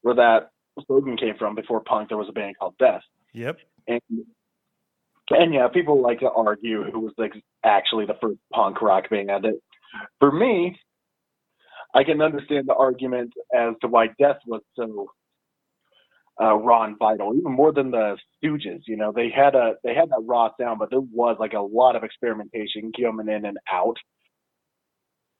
where 0.01 0.15
that 0.15 0.49
slogan 0.85 1.17
came 1.17 1.35
from. 1.37 1.55
Before 1.55 1.81
punk, 1.81 2.07
there 2.09 2.17
was 2.17 2.29
a 2.29 2.33
band 2.33 2.57
called 2.57 2.75
Death, 2.79 3.01
Yep. 3.33 3.59
and 3.87 4.01
and 5.29 5.53
yeah, 5.53 5.67
people 5.67 6.01
like 6.01 6.19
to 6.19 6.29
argue 6.31 6.83
who 6.91 7.01
was 7.01 7.13
like 7.17 7.33
actually 7.63 8.05
the 8.05 8.17
first 8.21 8.39
punk 8.53 8.81
rock 8.81 9.09
band. 9.09 9.45
For 10.19 10.31
me, 10.31 10.77
I 11.93 12.03
can 12.03 12.21
understand 12.21 12.67
the 12.67 12.75
argument 12.75 13.33
as 13.55 13.73
to 13.81 13.87
why 13.87 14.07
Death 14.19 14.37
was 14.47 14.61
so 14.75 15.07
uh, 16.41 16.55
raw 16.55 16.83
and 16.83 16.97
vital, 16.99 17.33
even 17.35 17.51
more 17.51 17.73
than 17.73 17.91
the 17.91 18.17
Stooges. 18.43 18.81
You 18.87 18.97
know, 18.97 19.11
they 19.11 19.29
had 19.35 19.55
a 19.55 19.73
they 19.83 19.95
had 19.95 20.09
that 20.09 20.23
raw 20.25 20.49
sound, 20.59 20.79
but 20.79 20.89
there 20.91 20.99
was 21.01 21.37
like 21.39 21.53
a 21.53 21.59
lot 21.59 21.95
of 21.95 22.03
experimentation 22.03 22.91
coming 22.99 23.29
in 23.29 23.45
and 23.45 23.57
out. 23.71 23.97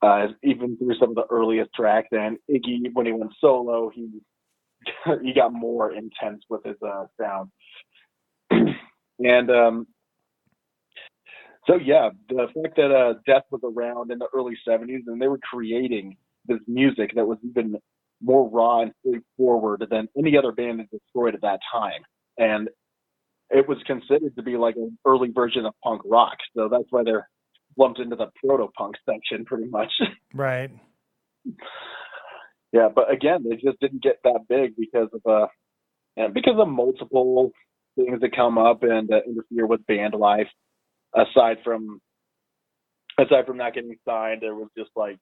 Uh, 0.02 0.28
even 0.44 0.78
through 0.78 0.96
some 1.00 1.10
of 1.10 1.16
the 1.16 1.26
earliest 1.32 1.72
tracks, 1.76 2.10
and 2.12 2.38
Iggy, 2.52 2.90
when 2.94 3.06
he 3.08 3.12
went 3.12 3.34
solo, 3.42 3.90
he 3.94 4.10
he 5.24 5.34
got 5.34 5.54
more 5.54 5.92
intense 5.94 6.44
with 6.50 6.64
his 6.64 6.76
uh, 6.86 7.06
sound. 7.20 7.50
And 9.20 9.50
um, 9.50 9.88
so, 11.68 11.76
yeah, 11.76 12.10
the 12.30 12.48
fact 12.56 12.78
that 12.78 12.92
uh, 12.92 13.16
Death 13.26 13.44
was 13.52 13.62
around 13.64 14.12
in 14.12 14.20
the 14.20 14.28
early 14.34 14.56
'70s 14.68 15.04
and 15.08 15.22
they 15.22 15.28
were 15.28 15.40
creating 15.40 16.18
this 16.46 16.60
music 16.68 17.12
that 17.16 17.28
was 17.28 17.38
even 17.44 17.76
more 18.22 18.50
raw 18.50 18.82
and 18.82 18.92
straightforward 19.06 19.86
than 19.92 20.08
any 20.18 20.38
other 20.38 20.52
band 20.52 20.80
that 20.80 20.90
destroyed 20.90 21.36
at 21.36 21.42
that 21.42 21.60
time. 21.72 22.02
And 22.38 22.70
it 23.50 23.68
was 23.68 23.78
considered 23.86 24.36
to 24.36 24.44
be 24.44 24.58
like 24.58 24.76
an 24.76 24.98
early 25.06 25.30
version 25.30 25.66
of 25.66 25.74
punk 25.84 26.02
rock. 26.06 26.38
So 26.56 26.70
that's 26.70 26.88
why 26.90 27.04
they're 27.04 27.30
lumped 27.78 28.00
into 28.00 28.16
the 28.16 28.28
proto 28.44 28.68
punk 28.78 28.96
section 29.06 29.46
pretty 29.46 29.68
much. 29.70 29.92
Right. 30.34 30.70
yeah, 32.74 32.90
but 32.94 33.12
again, 33.12 33.46
they 33.50 33.56
just 33.56 33.80
didn't 33.80 34.04
get 34.04 34.18
that 34.24 34.42
big 34.50 34.74
because 34.78 35.08
of 35.14 35.22
uh 35.26 35.48
and 36.18 36.34
because 36.34 36.56
of 36.60 36.68
multiple 36.68 37.52
things 37.98 38.22
that 38.22 38.36
come 38.36 38.58
up 38.58 38.84
and 38.84 39.12
uh, 39.12 39.20
interfere 39.28 39.68
with 39.68 39.86
band 39.88 40.14
life. 40.14 40.48
Aside 41.14 41.58
from 41.64 42.00
aside 43.20 43.46
from 43.46 43.58
not 43.58 43.74
getting 43.74 43.96
signed, 44.06 44.42
there 44.42 44.56
was 44.56 44.70
just 44.78 44.92
like 44.96 45.18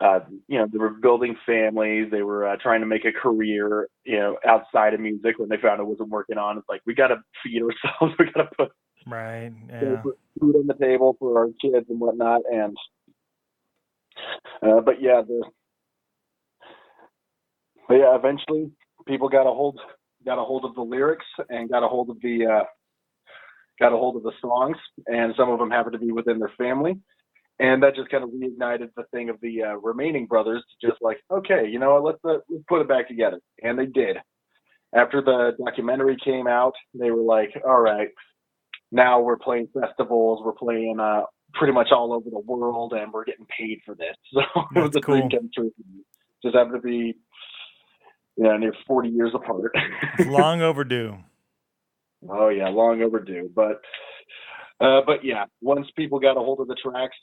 uh, 0.00 0.20
you 0.48 0.58
know, 0.58 0.66
they 0.70 0.78
were 0.78 0.90
building 0.90 1.36
families. 1.46 2.08
They 2.10 2.22
were 2.22 2.48
uh, 2.48 2.56
trying 2.60 2.80
to 2.80 2.86
make 2.86 3.04
a 3.04 3.12
career, 3.12 3.88
you 4.04 4.18
know, 4.18 4.36
outside 4.46 4.92
of 4.92 5.00
music. 5.00 5.38
When 5.38 5.48
they 5.48 5.56
found 5.56 5.80
it 5.80 5.86
wasn't 5.86 6.10
working 6.10 6.36
on, 6.36 6.58
it's 6.58 6.68
like 6.68 6.82
we 6.84 6.94
got 6.94 7.08
to 7.08 7.16
feed 7.42 7.62
ourselves. 7.62 8.14
we 8.18 8.26
got 8.32 8.50
to 8.50 8.56
put, 8.56 8.72
Right. 9.06 9.52
Yeah. 9.70 9.96
put 10.02 10.18
food 10.40 10.56
on 10.56 10.66
the 10.66 10.74
table 10.74 11.16
for 11.18 11.38
our 11.38 11.48
kids 11.60 11.86
and 11.88 12.00
whatnot. 12.00 12.42
And 12.50 12.76
uh, 14.62 14.80
but 14.80 15.00
yeah, 15.00 15.22
the 15.26 15.42
but 17.88 17.94
yeah, 17.94 18.16
eventually 18.16 18.70
people 19.06 19.28
got 19.28 19.42
a 19.46 19.54
hold 19.54 19.78
got 20.24 20.38
a 20.40 20.44
hold 20.44 20.64
of 20.64 20.74
the 20.74 20.82
lyrics 20.82 21.26
and 21.50 21.70
got 21.70 21.84
a 21.84 21.88
hold 21.88 22.10
of 22.10 22.18
the 22.22 22.46
uh, 22.46 22.64
got 23.80 23.92
a 23.92 23.96
hold 23.96 24.16
of 24.16 24.22
the 24.24 24.32
songs, 24.40 24.76
and 25.06 25.34
some 25.36 25.50
of 25.50 25.58
them 25.58 25.70
happened 25.70 25.94
to 25.94 25.98
be 25.98 26.12
within 26.12 26.38
their 26.38 26.52
family. 26.58 26.94
And 27.60 27.82
that 27.84 27.96
just 27.96 28.10
kind 28.10 28.24
of 28.24 28.30
reignited 28.30 28.88
the 28.96 29.04
thing 29.12 29.30
of 29.30 29.36
the 29.42 29.62
uh, 29.62 29.74
remaining 29.76 30.26
brothers 30.26 30.64
to 30.80 30.88
just 30.88 31.02
like, 31.02 31.18
okay, 31.32 31.68
you 31.68 31.78
know 31.78 32.02
let's 32.04 32.18
uh, 32.24 32.38
let's 32.50 32.64
put 32.68 32.82
it 32.82 32.88
back 32.88 33.08
together, 33.08 33.40
and 33.62 33.78
they 33.78 33.86
did. 33.86 34.18
After 34.94 35.22
the 35.22 35.52
documentary 35.64 36.16
came 36.24 36.46
out, 36.48 36.74
they 36.94 37.10
were 37.10 37.22
like, 37.22 37.50
all 37.66 37.80
right, 37.80 38.08
now 38.92 39.20
we're 39.20 39.38
playing 39.38 39.68
festivals, 39.78 40.42
we're 40.44 40.52
playing 40.52 40.98
uh, 41.00 41.22
pretty 41.54 41.72
much 41.74 41.88
all 41.92 42.12
over 42.14 42.30
the 42.30 42.40
world, 42.40 42.94
and 42.94 43.12
we're 43.12 43.24
getting 43.24 43.46
paid 43.58 43.80
for 43.86 43.94
this. 43.94 44.16
So 44.34 44.42
it 44.76 44.80
was 44.80 44.92
That's 44.92 44.96
a 44.96 45.00
dream 45.00 45.28
cool. 45.28 45.30
come 45.30 45.50
true. 45.54 45.72
Just 46.44 46.56
happened 46.56 46.76
to 46.76 46.80
be, 46.82 47.14
you 48.36 48.44
know, 48.44 48.56
near 48.56 48.74
40 48.86 49.08
years 49.08 49.32
apart. 49.34 49.72
Long 50.26 50.62
overdue. 50.62 51.18
Oh 52.26 52.48
yeah, 52.48 52.68
long 52.68 53.02
overdue. 53.02 53.50
But 53.54 53.82
uh, 54.80 55.02
but 55.06 55.22
yeah, 55.22 55.44
once 55.60 55.86
people 55.94 56.20
got 56.20 56.38
a 56.38 56.40
hold 56.40 56.60
of 56.60 56.68
the 56.68 56.76
tracks, 56.82 57.16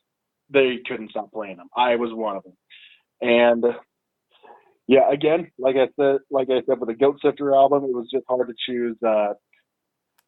they 0.51 0.77
couldn't 0.87 1.09
stop 1.09 1.31
playing 1.31 1.57
them. 1.57 1.69
I 1.75 1.95
was 1.95 2.11
one 2.13 2.37
of 2.37 2.43
them. 2.43 2.53
And 3.21 3.65
yeah, 4.87 5.11
again, 5.11 5.51
like 5.57 5.75
I 5.75 5.87
said, 5.99 6.19
like 6.29 6.49
I 6.49 6.61
said 6.67 6.79
with 6.79 6.89
the 6.89 6.95
Goat 6.95 7.19
Sifter 7.23 7.55
album, 7.55 7.83
it 7.83 7.93
was 7.93 8.09
just 8.11 8.25
hard 8.27 8.47
to 8.47 8.53
choose. 8.65 8.97
Uh, 9.05 9.33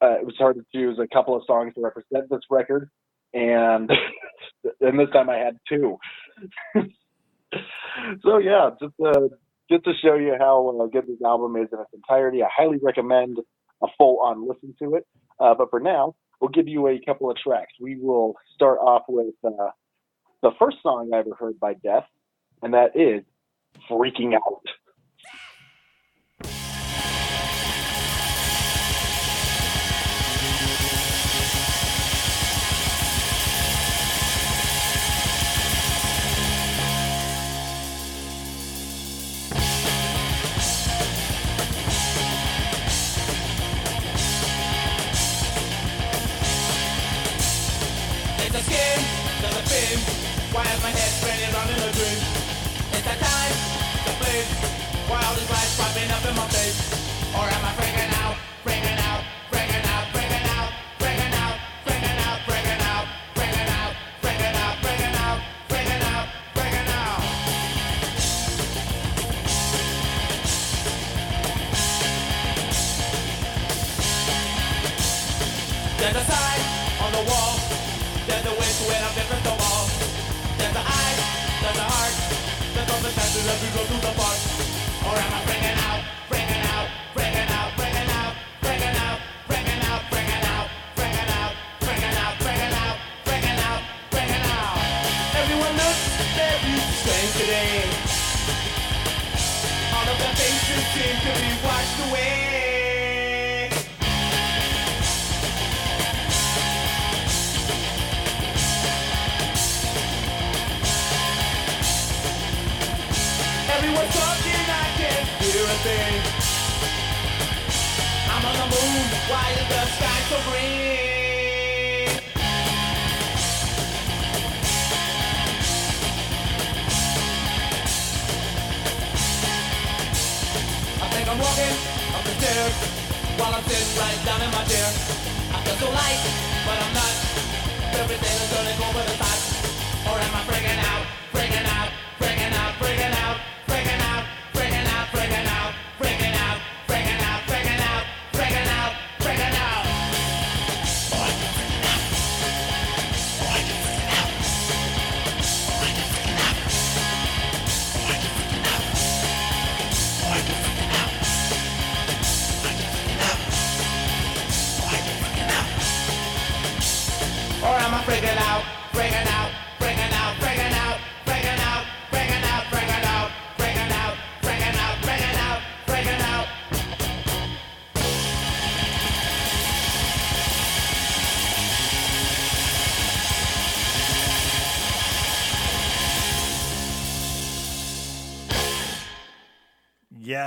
uh, 0.01 0.19
it 0.19 0.25
was 0.25 0.35
hard 0.37 0.55
to 0.55 0.65
choose 0.73 0.99
a 0.99 1.07
couple 1.13 1.35
of 1.35 1.43
songs 1.45 1.73
to 1.75 1.81
represent 1.81 2.29
this 2.29 2.41
record, 2.49 2.89
and 3.33 3.89
and 4.81 4.99
this 4.99 5.09
time 5.11 5.29
I 5.29 5.37
had 5.37 5.57
two. 5.67 5.97
so 8.23 8.37
yeah, 8.37 8.69
just 8.81 8.93
uh, 9.05 9.27
just 9.73 9.85
to 9.85 9.93
show 10.03 10.15
you 10.15 10.35
how 10.37 10.79
uh, 10.79 10.85
good 10.87 11.07
this 11.07 11.17
album 11.25 11.55
is 11.55 11.67
in 11.73 11.79
its 11.79 11.89
entirety, 11.93 12.43
I 12.43 12.47
highly 12.55 12.77
recommend 12.81 13.39
a 13.81 13.87
full-on 13.97 14.47
listen 14.47 14.75
to 14.79 14.95
it. 14.95 15.07
Uh, 15.39 15.55
but 15.55 15.69
for 15.71 15.79
now, 15.79 16.13
we'll 16.39 16.51
give 16.51 16.67
you 16.67 16.87
a 16.87 16.99
couple 17.03 17.31
of 17.31 17.37
tracks. 17.37 17.73
We 17.81 17.97
will 17.99 18.35
start 18.53 18.77
off 18.79 19.03
with 19.07 19.33
uh, 19.43 19.71
the 20.43 20.51
first 20.59 20.77
song 20.83 21.09
I 21.13 21.19
ever 21.19 21.35
heard 21.37 21.59
by 21.59 21.73
Death, 21.73 22.05
and 22.61 22.73
that 22.75 22.95
is 22.95 23.23
"Freaking 23.89 24.35
Out." 24.35 24.61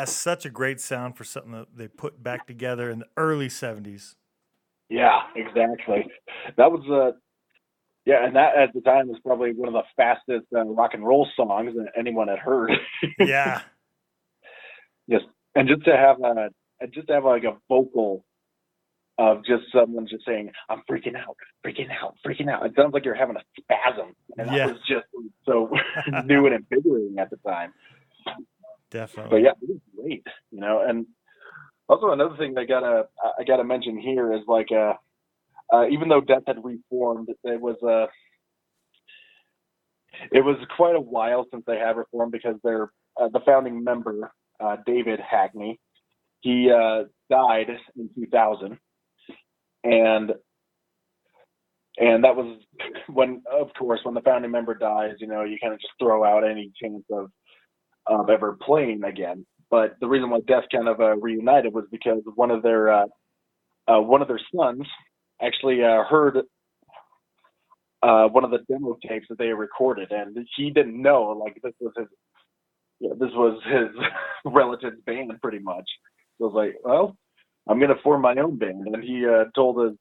Yes, 0.06 0.14
such 0.14 0.46
a 0.46 0.50
great 0.50 0.80
sound 0.80 1.16
for 1.16 1.24
something 1.24 1.50
that 1.50 1.76
they 1.76 1.88
put 1.88 2.22
back 2.22 2.46
together 2.46 2.88
in 2.90 3.00
the 3.00 3.08
early 3.16 3.48
'70s. 3.48 4.14
Yeah, 4.88 5.22
exactly. 5.34 6.06
That 6.56 6.70
was 6.70 6.88
uh 6.88 7.18
yeah, 8.04 8.24
and 8.24 8.36
that 8.36 8.56
at 8.56 8.72
the 8.72 8.82
time 8.82 9.08
was 9.08 9.18
probably 9.24 9.52
one 9.52 9.66
of 9.66 9.74
the 9.74 9.82
fastest 9.96 10.46
uh, 10.54 10.62
rock 10.62 10.94
and 10.94 11.04
roll 11.04 11.26
songs 11.34 11.72
that 11.74 11.86
anyone 11.98 12.28
had 12.28 12.38
heard. 12.38 12.70
Yeah, 13.18 13.62
yes, 15.08 15.22
and 15.56 15.66
just 15.66 15.84
to 15.86 15.96
have 15.96 16.20
a 16.20 16.50
and 16.80 16.92
just 16.92 17.08
to 17.08 17.14
have 17.14 17.24
like 17.24 17.42
a 17.42 17.56
vocal 17.68 18.24
of 19.18 19.44
just 19.44 19.64
someone 19.72 20.06
just 20.06 20.24
saying, 20.24 20.52
"I'm 20.68 20.82
freaking 20.88 21.16
out, 21.16 21.36
freaking 21.66 21.90
out, 21.90 22.14
freaking 22.24 22.48
out." 22.48 22.64
It 22.64 22.74
sounds 22.76 22.94
like 22.94 23.04
you're 23.04 23.14
having 23.16 23.36
a 23.36 23.42
spasm, 23.60 24.14
and 24.38 24.46
Yeah. 24.46 24.66
that 24.66 24.66
was 24.68 24.80
just 24.88 25.06
so 25.44 25.68
new 26.26 26.46
and 26.46 26.54
invigorating 26.54 27.18
at 27.18 27.30
the 27.30 27.38
time. 27.38 27.72
But 29.30 29.36
yeah, 29.36 29.50
it 29.62 29.68
was 29.68 29.80
great, 29.96 30.26
you 30.50 30.60
know. 30.60 30.84
And 30.86 31.06
also 31.88 32.10
another 32.10 32.36
thing 32.36 32.56
I 32.58 32.64
gotta 32.64 33.04
I 33.38 33.44
gotta 33.44 33.64
mention 33.64 33.98
here 33.98 34.32
is 34.32 34.42
like 34.46 34.68
uh, 34.72 34.94
uh 35.72 35.86
even 35.88 36.08
though 36.08 36.20
Death 36.20 36.42
had 36.46 36.64
reformed, 36.64 37.28
it 37.44 37.60
was 37.60 37.76
uh 37.82 38.06
it 40.32 40.44
was 40.44 40.56
quite 40.76 40.96
a 40.96 41.00
while 41.00 41.46
since 41.50 41.64
they 41.66 41.78
had 41.78 41.96
reformed 41.96 42.32
because 42.32 42.56
their 42.64 42.90
uh, 43.20 43.28
the 43.28 43.40
founding 43.46 43.82
member 43.82 44.32
uh, 44.60 44.76
David 44.86 45.20
Hackney 45.20 45.78
he 46.40 46.70
uh, 46.70 47.04
died 47.28 47.68
in 47.96 48.08
2000, 48.14 48.78
and 49.84 50.32
and 51.98 52.24
that 52.24 52.36
was 52.36 52.60
when 53.08 53.42
of 53.50 53.68
course 53.78 54.00
when 54.04 54.14
the 54.14 54.20
founding 54.20 54.50
member 54.50 54.74
dies, 54.74 55.14
you 55.18 55.26
know, 55.26 55.42
you 55.44 55.58
kind 55.60 55.74
of 55.74 55.80
just 55.80 55.92
throw 55.98 56.24
out 56.24 56.48
any 56.48 56.70
chance 56.80 57.02
of 57.10 57.30
of 58.06 58.30
ever 58.30 58.56
playing 58.62 59.04
again. 59.04 59.46
But 59.70 59.96
the 60.00 60.08
reason 60.08 60.30
why 60.30 60.40
Death 60.46 60.64
kind 60.72 60.88
of 60.88 61.00
uh, 61.00 61.16
reunited 61.16 61.72
was 61.74 61.84
because 61.90 62.22
one 62.36 62.50
of 62.50 62.62
their 62.62 62.92
uh, 62.92 63.06
uh, 63.88 64.00
one 64.00 64.22
of 64.22 64.28
their 64.28 64.40
sons 64.54 64.82
actually 65.42 65.82
uh, 65.82 66.04
heard 66.04 66.38
uh, 68.02 68.28
one 68.28 68.44
of 68.44 68.50
the 68.50 68.58
demo 68.70 68.96
tapes 69.08 69.26
that 69.28 69.38
they 69.38 69.48
recorded, 69.48 70.12
and 70.12 70.36
he 70.56 70.70
didn't 70.70 71.00
know 71.00 71.40
like 71.44 71.58
this 71.62 71.72
was 71.80 71.92
his 71.96 72.06
yeah, 73.00 73.10
this 73.18 73.30
was 73.34 73.60
his 73.64 74.04
relative's 74.52 75.00
band 75.04 75.32
pretty 75.42 75.58
much. 75.58 75.84
So 76.38 76.46
I 76.46 76.48
was 76.48 76.54
like, 76.54 76.76
well, 76.84 77.16
I'm 77.68 77.80
gonna 77.80 77.94
form 78.02 78.22
my 78.22 78.34
own 78.36 78.56
band, 78.58 78.86
and 78.86 79.02
he 79.02 79.26
uh, 79.26 79.44
told 79.54 79.78
us, 79.80 79.96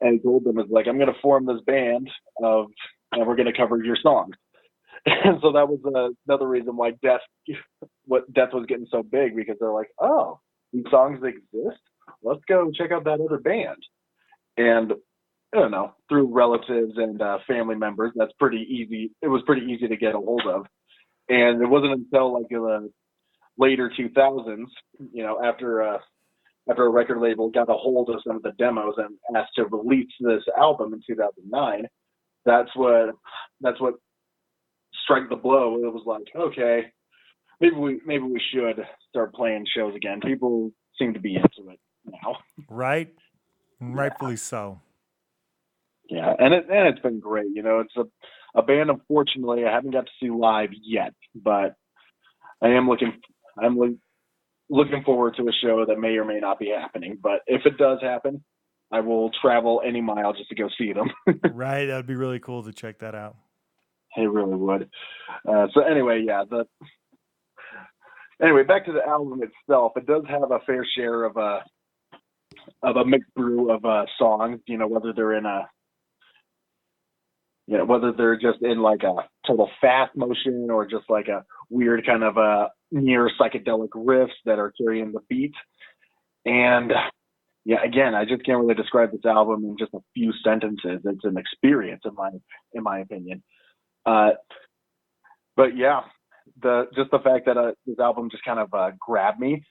and 0.00 0.14
he 0.14 0.18
told 0.20 0.44
them, 0.44 0.58
"Is 0.58 0.66
like 0.70 0.86
I'm 0.86 0.98
gonna 0.98 1.12
form 1.22 1.46
this 1.46 1.60
band 1.66 2.08
of, 2.42 2.66
and 3.12 3.26
we're 3.26 3.36
gonna 3.36 3.56
cover 3.56 3.82
your 3.82 3.96
songs." 4.02 4.34
And 5.06 5.38
so 5.42 5.52
that 5.52 5.68
was 5.68 5.80
uh, 5.84 6.12
another 6.26 6.48
reason 6.48 6.76
why 6.76 6.92
Death, 7.02 7.20
what 8.04 8.32
Death 8.32 8.50
was 8.52 8.66
getting 8.66 8.86
so 8.90 9.02
big 9.02 9.36
because 9.36 9.56
they're 9.60 9.72
like, 9.72 9.90
oh, 10.00 10.40
these 10.72 10.84
songs 10.90 11.20
exist. 11.22 11.80
Let's 12.22 12.40
go 12.48 12.70
check 12.72 12.92
out 12.92 13.04
that 13.04 13.20
other 13.20 13.38
band. 13.38 13.76
And 14.56 14.92
I 15.54 15.60
don't 15.60 15.70
know, 15.70 15.92
through 16.08 16.34
relatives 16.34 16.92
and 16.96 17.20
uh, 17.22 17.38
family 17.46 17.74
members, 17.76 18.12
that's 18.16 18.32
pretty 18.38 18.66
easy. 18.68 19.12
It 19.22 19.28
was 19.28 19.42
pretty 19.46 19.66
easy 19.66 19.88
to 19.88 19.96
get 19.96 20.14
a 20.14 20.18
hold 20.18 20.42
of. 20.46 20.66
And 21.28 21.62
it 21.62 21.66
wasn't 21.68 21.92
until 21.92 22.34
like 22.34 22.48
the 22.50 22.90
later 23.56 23.90
2000s, 23.98 24.66
you 25.12 25.22
know, 25.22 25.42
after 25.44 25.82
uh, 25.82 25.98
after 26.70 26.84
a 26.84 26.90
record 26.90 27.20
label 27.20 27.50
got 27.50 27.70
a 27.70 27.74
hold 27.74 28.10
of 28.10 28.20
some 28.26 28.36
of 28.36 28.42
the 28.42 28.52
demos 28.58 28.94
and 28.98 29.16
asked 29.36 29.54
to 29.56 29.64
release 29.66 30.10
this 30.20 30.42
album 30.58 30.92
in 30.92 31.00
2009, 31.06 31.86
that's 32.44 32.70
what 32.74 33.14
that's 33.60 33.80
what 33.80 33.94
strike 35.08 35.28
the 35.28 35.36
blow. 35.36 35.76
It 35.76 35.92
was 35.92 36.02
like, 36.06 36.26
okay, 36.36 36.92
maybe 37.60 37.76
we 37.76 38.00
maybe 38.04 38.24
we 38.24 38.40
should 38.52 38.84
start 39.08 39.34
playing 39.34 39.64
shows 39.74 39.94
again. 39.94 40.20
People 40.20 40.70
seem 40.98 41.14
to 41.14 41.20
be 41.20 41.36
into 41.36 41.70
it 41.70 41.80
now. 42.04 42.36
Right, 42.68 43.08
rightfully 43.80 44.36
so. 44.36 44.80
Yeah, 46.08 46.32
and 46.38 46.54
it 46.54 46.66
and 46.70 46.88
it's 46.88 47.00
been 47.00 47.20
great. 47.20 47.48
You 47.52 47.62
know, 47.62 47.80
it's 47.80 47.96
a 47.96 48.04
a 48.58 48.62
band. 48.62 48.90
Unfortunately, 48.90 49.64
I 49.64 49.72
haven't 49.72 49.92
got 49.92 50.06
to 50.06 50.12
see 50.20 50.30
live 50.30 50.70
yet, 50.82 51.14
but 51.34 51.74
I 52.62 52.68
am 52.68 52.88
looking. 52.88 53.12
I'm 53.58 53.78
loo- 53.78 53.98
looking 54.70 55.02
forward 55.04 55.34
to 55.36 55.42
a 55.48 55.52
show 55.62 55.84
that 55.86 55.98
may 55.98 56.16
or 56.16 56.24
may 56.24 56.40
not 56.40 56.58
be 56.58 56.68
happening. 56.68 57.18
But 57.20 57.40
if 57.46 57.62
it 57.64 57.78
does 57.78 57.98
happen, 58.02 58.44
I 58.92 59.00
will 59.00 59.30
travel 59.42 59.82
any 59.84 60.00
mile 60.00 60.32
just 60.32 60.48
to 60.50 60.54
go 60.54 60.68
see 60.78 60.92
them. 60.92 61.10
right, 61.52 61.86
that'd 61.86 62.06
be 62.06 62.14
really 62.14 62.40
cool 62.40 62.62
to 62.62 62.72
check 62.72 63.00
that 63.00 63.14
out. 63.14 63.36
It 64.16 64.30
really 64.30 64.56
would. 64.56 64.88
Uh, 65.48 65.66
so 65.74 65.82
anyway, 65.82 66.24
yeah. 66.26 66.44
The 66.48 66.66
anyway, 68.42 68.64
back 68.64 68.86
to 68.86 68.92
the 68.92 69.06
album 69.06 69.40
itself. 69.42 69.92
It 69.96 70.06
does 70.06 70.24
have 70.28 70.50
a 70.50 70.60
fair 70.66 70.86
share 70.96 71.24
of 71.24 71.36
a 71.36 71.60
of 72.82 72.96
a 72.96 73.04
mixed 73.04 73.32
brew 73.34 73.72
of 73.72 73.84
uh, 73.84 74.06
songs. 74.18 74.60
You 74.66 74.78
know, 74.78 74.88
whether 74.88 75.12
they're 75.12 75.34
in 75.34 75.46
a 75.46 75.68
you 77.66 77.78
know 77.78 77.84
whether 77.84 78.12
they're 78.12 78.38
just 78.38 78.62
in 78.62 78.80
like 78.80 79.02
a 79.02 79.14
total 79.46 79.70
fast 79.80 80.16
motion 80.16 80.68
or 80.70 80.86
just 80.86 81.04
like 81.08 81.28
a 81.28 81.44
weird 81.70 82.04
kind 82.06 82.24
of 82.24 82.36
a 82.36 82.68
near 82.90 83.30
psychedelic 83.40 83.90
riffs 83.90 84.30
that 84.46 84.58
are 84.58 84.72
carrying 84.80 85.12
the 85.12 85.20
beat. 85.28 85.54
And 86.46 86.92
yeah, 87.64 87.84
again, 87.84 88.14
I 88.14 88.24
just 88.24 88.44
can't 88.46 88.58
really 88.60 88.74
describe 88.74 89.12
this 89.12 89.26
album 89.26 89.64
in 89.64 89.76
just 89.78 89.92
a 89.94 90.00
few 90.14 90.32
sentences. 90.44 91.00
It's 91.04 91.24
an 91.24 91.36
experience, 91.36 92.02
in 92.06 92.14
my 92.14 92.30
in 92.72 92.82
my 92.82 93.00
opinion. 93.00 93.42
Uh, 94.08 94.30
but 95.56 95.76
yeah, 95.76 96.00
the 96.62 96.86
just 96.96 97.10
the 97.10 97.18
fact 97.18 97.46
that 97.46 97.56
uh, 97.56 97.72
this 97.86 97.98
album 97.98 98.30
just 98.30 98.44
kind 98.44 98.58
of 98.58 98.72
uh, 98.72 98.90
grabbed 98.98 99.38
me. 99.38 99.62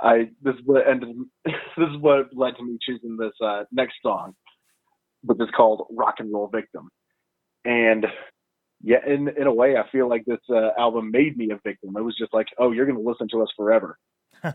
I 0.00 0.30
this 0.42 0.54
is 0.54 0.60
what 0.64 0.88
ended. 0.88 1.16
this 1.44 1.54
is 1.78 1.98
what 2.00 2.28
led 2.34 2.56
to 2.56 2.64
me 2.64 2.78
choosing 2.80 3.16
this 3.16 3.32
uh, 3.44 3.64
next 3.70 3.94
song, 4.02 4.34
which 5.22 5.38
is 5.40 5.48
called 5.54 5.86
"Rock 5.90 6.16
and 6.18 6.32
Roll 6.32 6.48
Victim." 6.48 6.88
And 7.64 8.06
yeah, 8.82 8.98
in 9.06 9.28
in 9.28 9.46
a 9.46 9.52
way, 9.52 9.76
I 9.76 9.88
feel 9.90 10.08
like 10.08 10.24
this 10.24 10.40
uh, 10.50 10.70
album 10.78 11.10
made 11.10 11.36
me 11.36 11.50
a 11.50 11.60
victim. 11.62 11.94
It 11.96 12.02
was 12.02 12.16
just 12.16 12.32
like, 12.32 12.48
oh, 12.58 12.72
you're 12.72 12.86
going 12.86 12.98
to 12.98 13.08
listen 13.08 13.28
to 13.32 13.42
us 13.42 13.48
forever. 13.56 13.98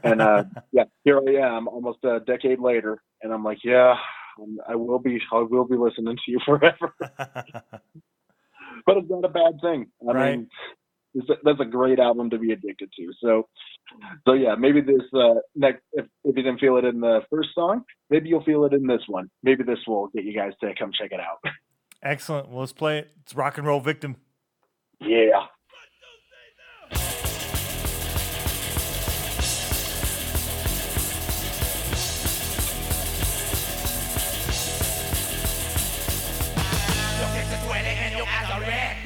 And 0.03 0.21
uh, 0.21 0.45
yeah, 0.71 0.85
here 1.03 1.21
I 1.25 1.55
am, 1.55 1.67
almost 1.67 1.99
a 2.03 2.19
decade 2.21 2.59
later, 2.59 3.01
and 3.21 3.31
I'm 3.31 3.43
like, 3.43 3.59
yeah, 3.63 3.95
I 4.67 4.75
will 4.75 4.99
be, 4.99 5.21
I 5.31 5.39
will 5.39 5.65
be 5.65 5.77
listening 5.77 6.17
to 6.17 6.31
you 6.31 6.39
forever. 6.45 6.93
But 8.87 8.97
it's 8.97 9.09
not 9.09 9.23
a 9.23 9.29
bad 9.29 9.59
thing. 9.61 9.85
I 10.09 10.13
Right. 10.13 10.31
mean, 10.37 10.49
a, 11.29 11.33
that's 11.43 11.59
a 11.59 11.65
great 11.65 11.99
album 11.99 12.29
to 12.31 12.39
be 12.39 12.51
addicted 12.51 12.89
to. 12.97 13.11
So, 13.21 13.47
so 14.27 14.33
yeah, 14.33 14.55
maybe 14.55 14.81
this 14.81 15.01
uh, 15.13 15.35
next, 15.55 15.81
if, 15.93 16.05
if 16.23 16.35
you 16.35 16.43
didn't 16.43 16.59
feel 16.59 16.77
it 16.77 16.85
in 16.85 16.99
the 16.99 17.21
first 17.29 17.49
song, 17.53 17.83
maybe 18.09 18.29
you'll 18.29 18.43
feel 18.43 18.65
it 18.65 18.73
in 18.73 18.87
this 18.87 19.01
one. 19.07 19.29
Maybe 19.43 19.63
this 19.63 19.79
will 19.87 20.07
get 20.15 20.23
you 20.25 20.33
guys 20.33 20.53
to 20.61 20.73
come 20.77 20.91
check 20.99 21.11
it 21.11 21.19
out. 21.19 21.39
Excellent. 22.03 22.49
Well, 22.49 22.59
let's 22.61 22.73
play 22.73 22.99
it. 22.99 23.11
It's 23.21 23.35
rock 23.35 23.57
and 23.57 23.67
roll 23.67 23.79
victim. 23.79 24.15
yeah. 25.01 25.45
The. 38.59 38.97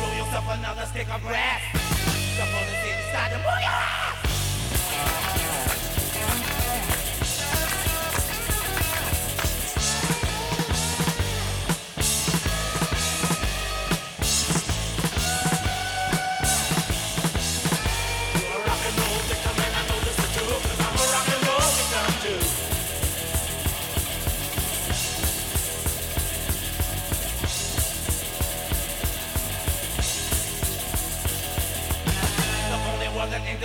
Roll 0.00 0.14
yourself 0.16 0.46
another 0.58 0.86
stick 0.86 1.08
of 1.14 1.22
grass. 1.22 1.62
The 2.36 2.46
police 2.46 2.96
decide 2.96 3.32
to 3.32 3.38
move. 3.38 4.09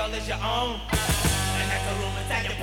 That 0.05 0.11
dull 0.11 0.19
is 0.19 0.27
your 0.27 0.37
own. 0.37 0.79
And 1.59 1.71
that's 1.71 1.85
the 1.87 1.95
room 1.99 2.13
inside 2.21 2.45
your. 2.45 2.55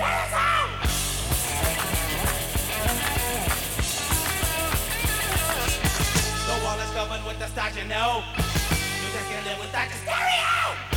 The 6.47 6.65
wall 6.65 6.79
is 6.79 6.91
covered 6.91 7.27
with 7.27 7.39
the 7.39 7.47
stars 7.49 7.77
you 7.77 7.85
know. 7.85 8.23
You 9.03 9.09
just 9.13 9.31
can't 9.31 9.47
live 9.47 9.59
without 9.61 9.89
your 9.89 9.99
stereo. 9.99 10.92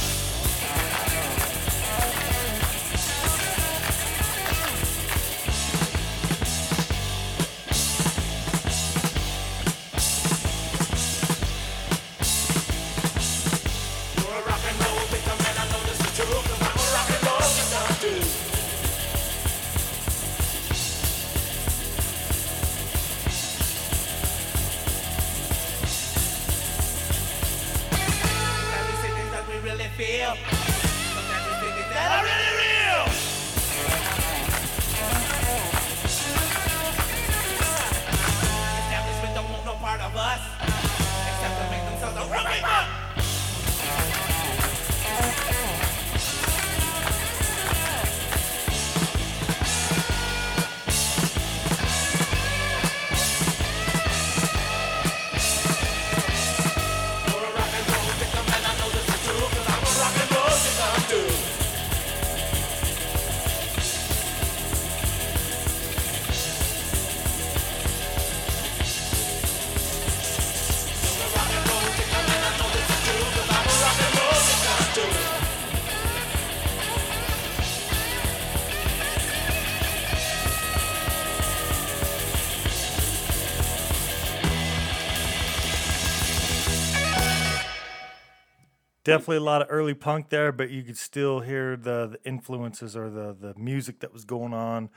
Definitely 89.05 89.37
a 89.37 89.41
lot 89.41 89.61
of 89.61 89.67
early 89.69 89.93
punk 89.93 90.29
there, 90.29 90.51
but 90.51 90.71
you 90.71 90.81
could 90.81 90.97
still 90.97 91.39
hear 91.39 91.77
the, 91.77 92.07
the 92.07 92.19
influences 92.25 92.97
or 92.97 93.11
the 93.11 93.37
the 93.39 93.53
music 93.55 93.99
that 93.99 94.11
was 94.11 94.25
going 94.25 94.51
on 94.51 94.89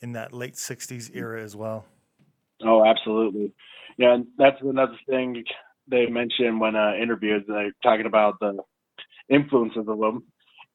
in 0.00 0.12
that 0.12 0.34
late 0.34 0.54
'60s 0.54 1.10
era 1.14 1.42
as 1.42 1.56
well. 1.56 1.86
Oh, 2.62 2.84
absolutely. 2.84 3.54
Yeah, 3.96 4.14
and 4.14 4.26
that's 4.36 4.58
another 4.60 4.98
thing 5.08 5.42
they 5.88 6.06
mentioned 6.06 6.60
when 6.60 6.76
uh, 6.76 6.92
interviewed. 7.00 7.44
They're 7.48 7.72
talking 7.82 8.04
about 8.04 8.38
the 8.38 8.58
influences 9.30 9.86
of 9.88 9.98
them, 9.98 10.24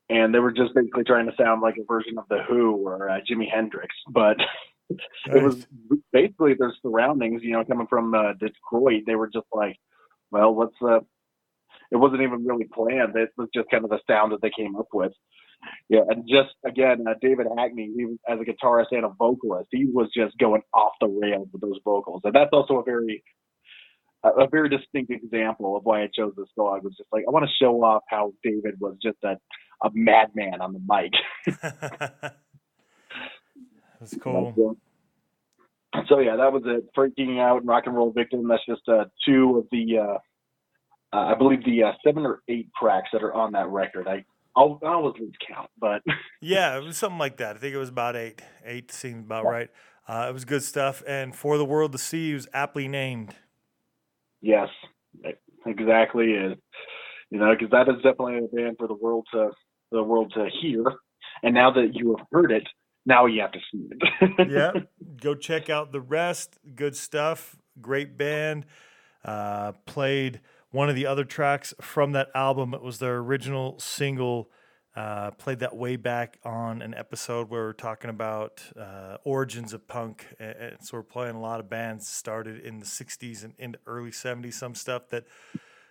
and 0.09 0.33
they 0.33 0.39
were 0.39 0.51
just 0.51 0.73
basically 0.73 1.03
trying 1.03 1.27
to 1.27 1.35
sound 1.37 1.61
like 1.61 1.75
a 1.77 1.85
version 1.85 2.17
of 2.17 2.25
the 2.27 2.41
Who 2.49 2.71
or 2.87 3.07
uh, 3.07 3.19
Jimi 3.29 3.51
Hendrix, 3.53 3.95
but 4.09 4.37
it 4.89 5.43
was 5.43 5.67
basically 6.11 6.55
their 6.55 6.73
surroundings. 6.81 7.43
You 7.43 7.51
know, 7.51 7.65
coming 7.65 7.85
from 7.87 8.15
uh, 8.15 8.33
Detroit, 8.33 9.03
they 9.05 9.15
were 9.15 9.29
just 9.29 9.47
like, 9.53 9.77
well, 10.31 10.57
let's. 10.57 10.73
Uh, 10.81 11.01
it 11.91 11.97
wasn't 11.97 12.21
even 12.21 12.45
really 12.45 12.65
planned. 12.65 13.15
It 13.15 13.29
was 13.37 13.49
just 13.53 13.69
kind 13.69 13.83
of 13.83 13.89
the 13.89 13.99
sound 14.07 14.31
that 14.31 14.41
they 14.41 14.51
came 14.55 14.75
up 14.75 14.87
with. 14.93 15.11
Yeah, 15.89 16.01
and 16.07 16.27
just 16.27 16.55
again, 16.65 17.05
uh, 17.07 17.15
David 17.21 17.47
Hackney, 17.57 17.91
he, 17.95 18.05
as 18.31 18.39
a 18.39 18.43
guitarist 18.43 18.87
and 18.91 19.03
a 19.03 19.09
vocalist, 19.09 19.67
he 19.71 19.85
was 19.85 20.09
just 20.15 20.37
going 20.37 20.61
off 20.73 20.93
the 21.01 21.07
rails 21.07 21.49
with 21.51 21.61
those 21.61 21.79
vocals, 21.83 22.21
and 22.23 22.33
that's 22.33 22.51
also 22.53 22.79
a 22.79 22.83
very, 22.83 23.23
a 24.23 24.47
very 24.49 24.69
distinct 24.69 25.11
example 25.11 25.75
of 25.75 25.83
why 25.83 26.03
I 26.03 26.09
chose 26.15 26.33
this 26.37 26.47
song. 26.55 26.77
It 26.77 26.83
was 26.85 26.95
just 26.97 27.09
like 27.11 27.25
I 27.27 27.31
want 27.31 27.45
to 27.45 27.51
show 27.61 27.83
off 27.83 28.03
how 28.07 28.31
David 28.41 28.79
was 28.79 28.95
just 29.03 29.17
a, 29.23 29.37
a 29.85 29.89
madman 29.93 30.61
on 30.61 30.73
the 30.73 30.79
mic. 30.79 31.11
that's 33.99 34.15
cool. 34.21 34.77
So 36.07 36.19
yeah, 36.19 36.35
that 36.37 36.53
was 36.53 36.63
it. 36.65 36.85
Freaking 36.95 37.39
out, 37.39 37.65
rock 37.65 37.83
and 37.85 37.95
roll 37.95 38.11
victim. 38.11 38.47
That's 38.47 38.65
just 38.65 38.87
uh, 38.87 39.05
two 39.25 39.57
of 39.57 39.67
the, 39.71 39.97
uh, 39.97 40.17
I 41.11 41.33
believe 41.35 41.63
the 41.65 41.83
uh, 41.83 41.91
seven 42.05 42.25
or 42.25 42.41
eight 42.47 42.69
tracks 42.79 43.09
that 43.13 43.23
are 43.23 43.33
on 43.33 43.51
that 43.53 43.69
record. 43.69 44.07
I 44.07 44.23
I'll, 44.55 44.79
I 44.83 44.87
always 44.87 45.15
lose 45.19 45.35
count, 45.47 45.69
but 45.79 46.01
yeah, 46.41 46.77
it 46.77 46.83
was 46.83 46.97
something 46.97 47.19
like 47.19 47.37
that. 47.37 47.55
I 47.55 47.59
think 47.59 47.73
it 47.73 47.77
was 47.77 47.89
about 47.89 48.15
eight. 48.15 48.41
Eight 48.65 48.91
seems 48.91 49.25
about 49.25 49.45
right. 49.45 49.69
Uh, 50.07 50.27
it 50.29 50.33
was 50.33 50.43
good 50.43 50.63
stuff, 50.63 51.03
and 51.07 51.35
for 51.35 51.57
the 51.57 51.65
world 51.65 51.91
to 51.91 51.97
see 51.97 52.33
was 52.33 52.47
aptly 52.53 52.87
named. 52.87 53.35
Yes, 54.41 54.69
exactly. 55.65 56.31
Is 56.31 56.57
you 57.29 57.39
know 57.39 57.53
because 57.53 57.69
that 57.71 57.87
is 57.89 57.97
definitely 57.97 58.37
a 58.37 58.55
band 58.55 58.77
for 58.77 58.87
the 58.87 58.95
world 58.95 59.27
to 59.33 59.51
the 59.91 60.03
world 60.03 60.33
to 60.35 60.47
hear, 60.61 60.83
and 61.43 61.53
now 61.53 61.71
that 61.71 61.91
you 61.93 62.15
have 62.17 62.25
heard 62.31 62.51
it, 62.51 62.67
now 63.05 63.27
you 63.27 63.41
have 63.41 63.51
to 63.51 63.59
see 63.71 63.87
it. 63.91 64.49
yeah, 64.49 64.71
go 65.21 65.35
check 65.35 65.69
out 65.69 65.91
the 65.91 66.01
rest. 66.01 66.57
Good 66.75 66.95
stuff. 66.95 67.55
Great 67.79 68.17
band. 68.17 68.65
Uh, 69.23 69.73
played 69.85 70.39
one 70.71 70.89
of 70.89 70.95
the 70.95 71.05
other 71.05 71.23
tracks 71.23 71.73
from 71.81 72.11
that 72.13 72.29
album. 72.35 72.73
It 72.73 72.81
was 72.81 72.99
their 72.99 73.17
original 73.17 73.79
single. 73.79 74.49
Uh, 74.95 75.31
played 75.31 75.59
that 75.59 75.77
way 75.77 75.95
back 75.95 76.39
on 76.43 76.81
an 76.81 76.93
episode 76.95 77.49
where 77.49 77.61
we 77.61 77.69
are 77.69 77.73
talking 77.73 78.09
about 78.09 78.61
uh, 78.77 79.17
origins 79.23 79.71
of 79.71 79.87
punk. 79.87 80.25
And, 80.39 80.77
so 80.81 80.97
we're 80.97 81.03
playing 81.03 81.35
a 81.35 81.39
lot 81.39 81.59
of 81.59 81.69
bands 81.69 82.07
started 82.07 82.65
in 82.65 82.79
the 82.79 82.85
60s 82.85 83.43
and 83.43 83.53
into 83.57 83.79
early 83.85 84.09
70s, 84.09 84.55
some 84.55 84.75
stuff 84.75 85.07
that 85.09 85.25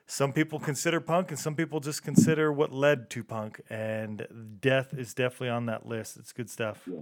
some 0.07 0.33
people 0.33 0.59
consider 0.59 1.01
punk 1.01 1.31
and 1.31 1.39
some 1.39 1.55
people 1.55 1.81
just 1.81 2.03
consider 2.03 2.53
what 2.53 2.72
led 2.72 3.09
to 3.11 3.22
punk. 3.22 3.61
And 3.70 4.59
Death 4.61 4.93
is 4.93 5.14
definitely 5.14 5.51
on 5.51 5.66
that 5.66 5.87
list. 5.87 6.16
It's 6.16 6.33
good 6.33 6.51
stuff. 6.51 6.83
Yeah. 6.87 7.01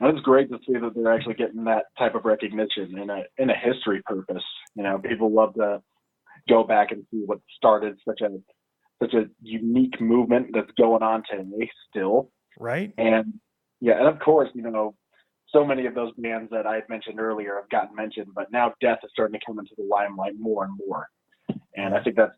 And 0.00 0.16
it's 0.16 0.24
great 0.24 0.50
to 0.50 0.58
see 0.66 0.72
that 0.72 0.92
they're 0.96 1.12
actually 1.12 1.34
getting 1.34 1.64
that 1.64 1.84
type 1.98 2.14
of 2.16 2.24
recognition 2.24 2.98
in 2.98 3.10
a 3.10 3.22
in 3.38 3.50
a 3.50 3.56
history 3.56 4.02
purpose. 4.04 4.42
You 4.74 4.82
know, 4.82 4.98
people 4.98 5.32
love 5.32 5.54
to 5.54 5.80
go 6.48 6.64
back 6.64 6.92
and 6.92 7.04
see 7.10 7.22
what 7.24 7.38
started 7.56 7.98
such 8.06 8.20
a 8.20 8.28
such 9.02 9.14
a 9.14 9.24
unique 9.42 10.00
movement 10.00 10.48
that's 10.54 10.70
going 10.78 11.02
on 11.02 11.22
today 11.28 11.68
still. 11.90 12.30
Right. 12.58 12.92
And 12.98 13.34
yeah, 13.80 13.98
and 13.98 14.06
of 14.06 14.20
course, 14.20 14.48
you 14.54 14.62
know, 14.62 14.94
so 15.52 15.64
many 15.64 15.86
of 15.86 15.94
those 15.94 16.12
bands 16.18 16.50
that 16.50 16.66
I 16.66 16.76
had 16.76 16.88
mentioned 16.88 17.20
earlier 17.20 17.56
have 17.56 17.68
gotten 17.68 17.96
mentioned, 17.96 18.28
but 18.34 18.50
now 18.52 18.72
death 18.80 18.98
is 19.02 19.10
starting 19.12 19.38
to 19.38 19.44
come 19.44 19.58
into 19.58 19.72
the 19.76 19.84
limelight 19.84 20.34
more 20.38 20.64
and 20.64 20.78
more. 20.86 21.08
And 21.76 21.94
I 21.94 22.02
think 22.02 22.16
that's 22.16 22.34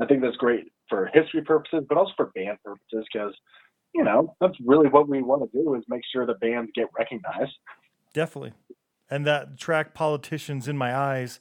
I 0.00 0.06
think 0.06 0.22
that's 0.22 0.36
great 0.36 0.72
for 0.88 1.10
history 1.12 1.42
purposes, 1.42 1.84
but 1.88 1.96
also 1.96 2.12
for 2.16 2.26
band 2.34 2.58
purposes 2.64 3.06
because 3.12 3.34
you 3.94 4.04
know 4.04 4.34
that's 4.40 4.56
really 4.64 4.88
what 4.88 5.08
we 5.08 5.22
want 5.22 5.50
to 5.50 5.58
do 5.58 5.74
is 5.74 5.82
make 5.88 6.02
sure 6.12 6.26
the 6.26 6.34
bands 6.34 6.70
get 6.74 6.86
recognized. 6.98 7.52
Definitely, 8.12 8.52
and 9.10 9.26
that 9.26 9.58
track 9.58 9.94
"Politicians 9.94 10.68
in 10.68 10.76
My 10.76 10.94
Eyes" 10.94 11.40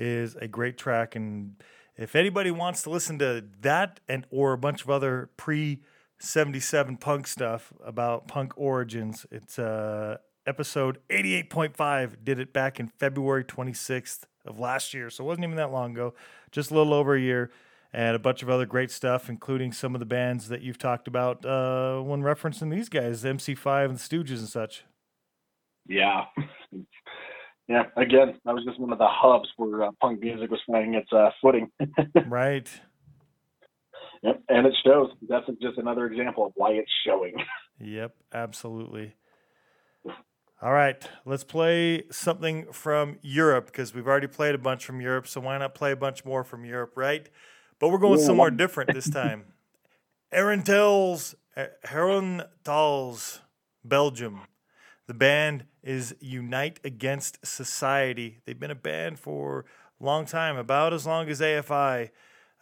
is 0.00 0.34
a 0.36 0.48
great 0.48 0.78
track. 0.78 1.14
And 1.14 1.56
if 1.96 2.16
anybody 2.16 2.50
wants 2.50 2.82
to 2.82 2.90
listen 2.90 3.18
to 3.18 3.44
that 3.60 4.00
and 4.08 4.26
or 4.30 4.54
a 4.54 4.58
bunch 4.58 4.82
of 4.82 4.90
other 4.90 5.30
pre 5.36 5.82
77 6.18 6.96
punk 6.96 7.26
stuff 7.26 7.72
about 7.84 8.26
punk 8.26 8.52
origins, 8.56 9.26
it's 9.30 9.58
uh, 9.58 10.16
episode 10.46 10.98
88.5. 11.10 12.24
Did 12.24 12.38
it 12.38 12.52
back 12.52 12.80
in 12.80 12.88
February 12.88 13.44
26th 13.44 14.24
of 14.44 14.58
last 14.58 14.94
year. 14.94 15.10
So 15.10 15.24
it 15.24 15.26
wasn't 15.26 15.44
even 15.44 15.56
that 15.56 15.70
long 15.70 15.92
ago, 15.92 16.14
just 16.50 16.70
a 16.70 16.74
little 16.74 16.94
over 16.94 17.14
a 17.14 17.20
year. 17.20 17.50
And 17.92 18.14
a 18.14 18.20
bunch 18.20 18.40
of 18.44 18.48
other 18.48 18.66
great 18.66 18.92
stuff, 18.92 19.28
including 19.28 19.72
some 19.72 19.96
of 19.96 19.98
the 19.98 20.06
bands 20.06 20.46
that 20.48 20.62
you've 20.62 20.78
talked 20.78 21.08
about 21.08 21.44
uh, 21.44 22.00
when 22.00 22.22
referencing 22.22 22.70
these 22.70 22.88
guys, 22.88 23.24
MC5 23.24 23.86
and 23.86 23.98
the 23.98 24.00
Stooges 24.00 24.38
and 24.38 24.48
such. 24.48 24.84
Yeah, 25.88 26.26
yeah, 27.70 27.84
again, 27.96 28.34
that 28.44 28.52
was 28.52 28.64
just 28.64 28.80
one 28.80 28.92
of 28.92 28.98
the 28.98 29.06
hubs 29.08 29.48
where 29.56 29.84
uh, 29.84 29.90
punk 30.00 30.20
music 30.20 30.50
was 30.50 30.58
finding 30.66 30.94
its 30.94 31.12
uh, 31.12 31.30
footing. 31.40 31.70
right. 32.26 32.68
Yep, 34.24 34.42
and 34.48 34.66
it 34.66 34.74
shows. 34.84 35.10
That's 35.28 35.46
just 35.62 35.78
another 35.78 36.06
example 36.06 36.46
of 36.46 36.52
why 36.56 36.72
it's 36.72 36.90
showing. 37.06 37.34
Yep, 37.78 38.16
absolutely. 38.34 39.14
All 40.60 40.72
right, 40.72 41.08
let's 41.24 41.44
play 41.44 42.02
something 42.10 42.72
from 42.72 43.18
Europe 43.22 43.66
because 43.66 43.94
we've 43.94 44.08
already 44.08 44.26
played 44.26 44.56
a 44.56 44.58
bunch 44.58 44.84
from 44.84 45.00
Europe. 45.00 45.28
So 45.28 45.40
why 45.40 45.56
not 45.56 45.74
play 45.74 45.92
a 45.92 45.96
bunch 45.96 46.24
more 46.24 46.42
from 46.42 46.64
Europe, 46.64 46.94
right? 46.96 47.30
But 47.78 47.90
we're 47.90 47.98
going 47.98 48.18
yeah. 48.18 48.26
somewhere 48.26 48.50
different 48.50 48.92
this 48.92 49.08
time. 49.08 49.44
Herentals, 50.32 51.36
Herentals, 51.84 53.38
Belgium. 53.84 54.40
The 55.10 55.14
band 55.14 55.64
is 55.82 56.14
Unite 56.20 56.78
Against 56.84 57.44
Society. 57.44 58.38
They've 58.46 58.60
been 58.60 58.70
a 58.70 58.76
band 58.76 59.18
for 59.18 59.64
a 60.00 60.04
long 60.04 60.24
time, 60.24 60.56
about 60.56 60.94
as 60.94 61.04
long 61.04 61.28
as 61.28 61.40
AFI. 61.40 62.10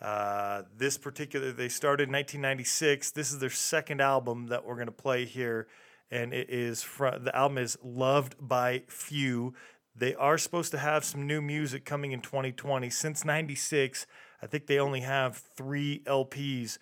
Uh, 0.01 0.62
this 0.74 0.96
particular, 0.96 1.53
they 1.53 1.68
started 1.68 2.05
in 2.05 2.12
1996. 2.14 3.11
This 3.11 3.32
is 3.32 3.38
their 3.38 3.51
second 3.51 4.01
album 4.01 4.46
that 4.46 4.64
we're 4.64 4.76
going 4.76 4.86
to 4.86 4.92
play 4.92 5.26
here, 5.26 5.68
and 6.11 6.32
it 6.32 6.49
is 6.49 6.82
from 6.82 7.22
the 7.22 7.36
album 7.36 7.59
is 7.59 7.76
Loved 7.82 8.36
by 8.40 8.84
Few. 8.88 9.53
They 9.94 10.14
are 10.14 10.38
supposed 10.38 10.70
to 10.70 10.78
have 10.78 11.05
some 11.05 11.26
new 11.26 11.42
music 11.42 11.84
coming 11.84 12.12
in 12.12 12.22
2020. 12.22 12.88
Since 12.88 13.26
96, 13.26 14.07
I 14.40 14.46
think 14.46 14.68
they 14.68 14.78
only 14.78 15.01
have 15.01 15.36
three 15.36 16.01
LPs 16.07 16.78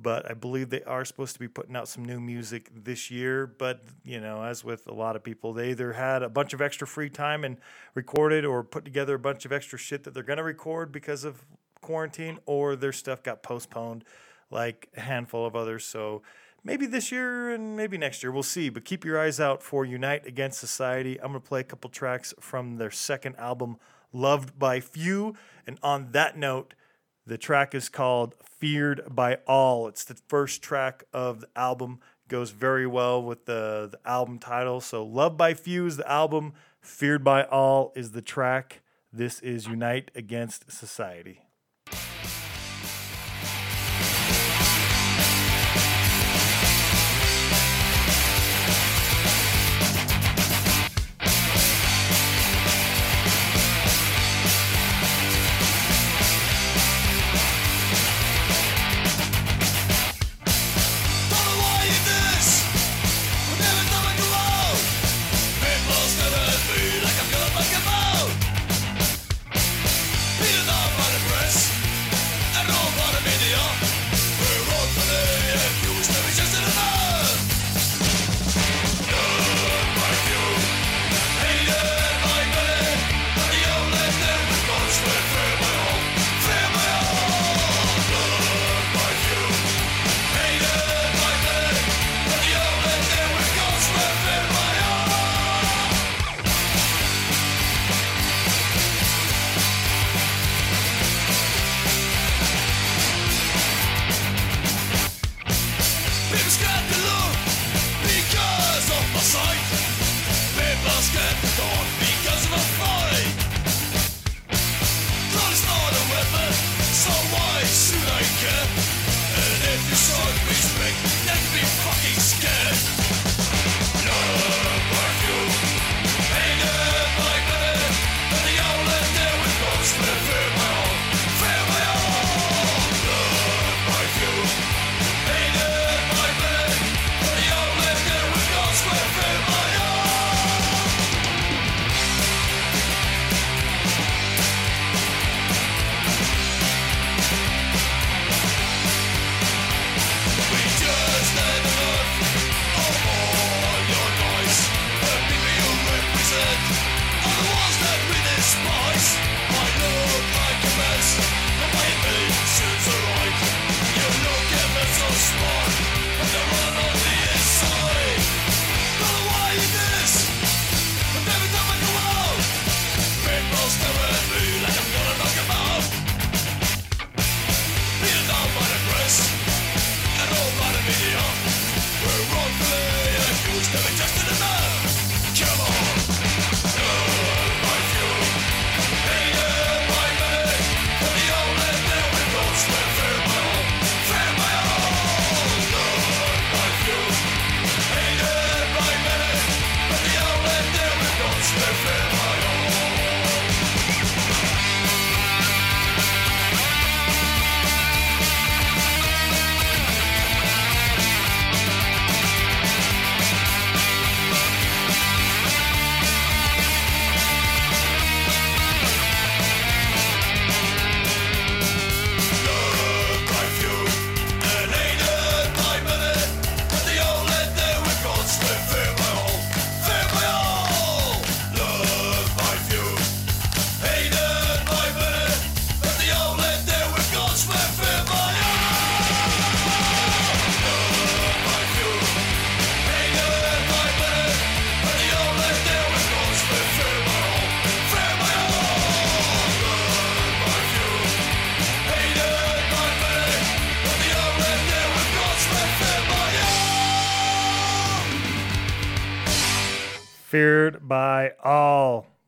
but 0.00 0.30
I 0.30 0.34
believe 0.34 0.70
they 0.70 0.82
are 0.84 1.04
supposed 1.04 1.34
to 1.34 1.40
be 1.40 1.48
putting 1.48 1.76
out 1.76 1.88
some 1.88 2.04
new 2.04 2.20
music 2.20 2.70
this 2.72 3.10
year. 3.10 3.46
But, 3.46 3.82
you 4.04 4.20
know, 4.20 4.42
as 4.42 4.64
with 4.64 4.86
a 4.86 4.94
lot 4.94 5.16
of 5.16 5.24
people, 5.24 5.52
they 5.52 5.70
either 5.70 5.92
had 5.92 6.22
a 6.22 6.28
bunch 6.28 6.52
of 6.52 6.60
extra 6.60 6.86
free 6.86 7.10
time 7.10 7.44
and 7.44 7.56
recorded 7.94 8.44
or 8.44 8.62
put 8.62 8.84
together 8.84 9.14
a 9.14 9.18
bunch 9.18 9.44
of 9.44 9.52
extra 9.52 9.78
shit 9.78 10.04
that 10.04 10.14
they're 10.14 10.22
going 10.22 10.38
to 10.38 10.42
record 10.42 10.92
because 10.92 11.24
of 11.24 11.44
quarantine, 11.80 12.38
or 12.46 12.76
their 12.76 12.92
stuff 12.92 13.22
got 13.22 13.42
postponed, 13.42 14.04
like 14.50 14.88
a 14.96 15.00
handful 15.00 15.46
of 15.46 15.54
others. 15.54 15.84
So 15.84 16.22
maybe 16.64 16.86
this 16.86 17.12
year 17.12 17.50
and 17.50 17.76
maybe 17.76 17.96
next 17.96 18.22
year, 18.22 18.32
we'll 18.32 18.42
see. 18.42 18.68
But 18.68 18.84
keep 18.84 19.04
your 19.04 19.20
eyes 19.20 19.40
out 19.40 19.62
for 19.62 19.84
Unite 19.84 20.26
Against 20.26 20.58
Society. 20.58 21.20
I'm 21.20 21.30
going 21.30 21.40
to 21.40 21.48
play 21.48 21.60
a 21.60 21.64
couple 21.64 21.88
tracks 21.90 22.34
from 22.40 22.76
their 22.76 22.90
second 22.90 23.36
album, 23.36 23.78
Loved 24.12 24.58
by 24.58 24.80
Few. 24.80 25.34
And 25.66 25.78
on 25.82 26.12
that 26.12 26.36
note, 26.36 26.74
the 27.26 27.38
track 27.38 27.74
is 27.74 27.88
called 27.88 28.34
Feared 28.58 29.02
by 29.08 29.38
All. 29.46 29.88
It's 29.88 30.04
the 30.04 30.16
first 30.28 30.62
track 30.62 31.04
of 31.12 31.40
the 31.40 31.48
album. 31.56 32.00
Goes 32.28 32.50
very 32.50 32.86
well 32.86 33.22
with 33.22 33.46
the, 33.46 33.88
the 33.90 34.00
album 34.04 34.38
title. 34.38 34.80
So, 34.80 35.04
Love 35.04 35.36
by 35.36 35.54
Few 35.54 35.86
is 35.86 35.96
the 35.96 36.10
album, 36.10 36.52
Feared 36.80 37.24
by 37.24 37.44
All 37.44 37.92
is 37.94 38.12
the 38.12 38.22
track. 38.22 38.82
This 39.12 39.40
is 39.40 39.66
Unite 39.66 40.10
Against 40.14 40.70
Society. 40.70 41.47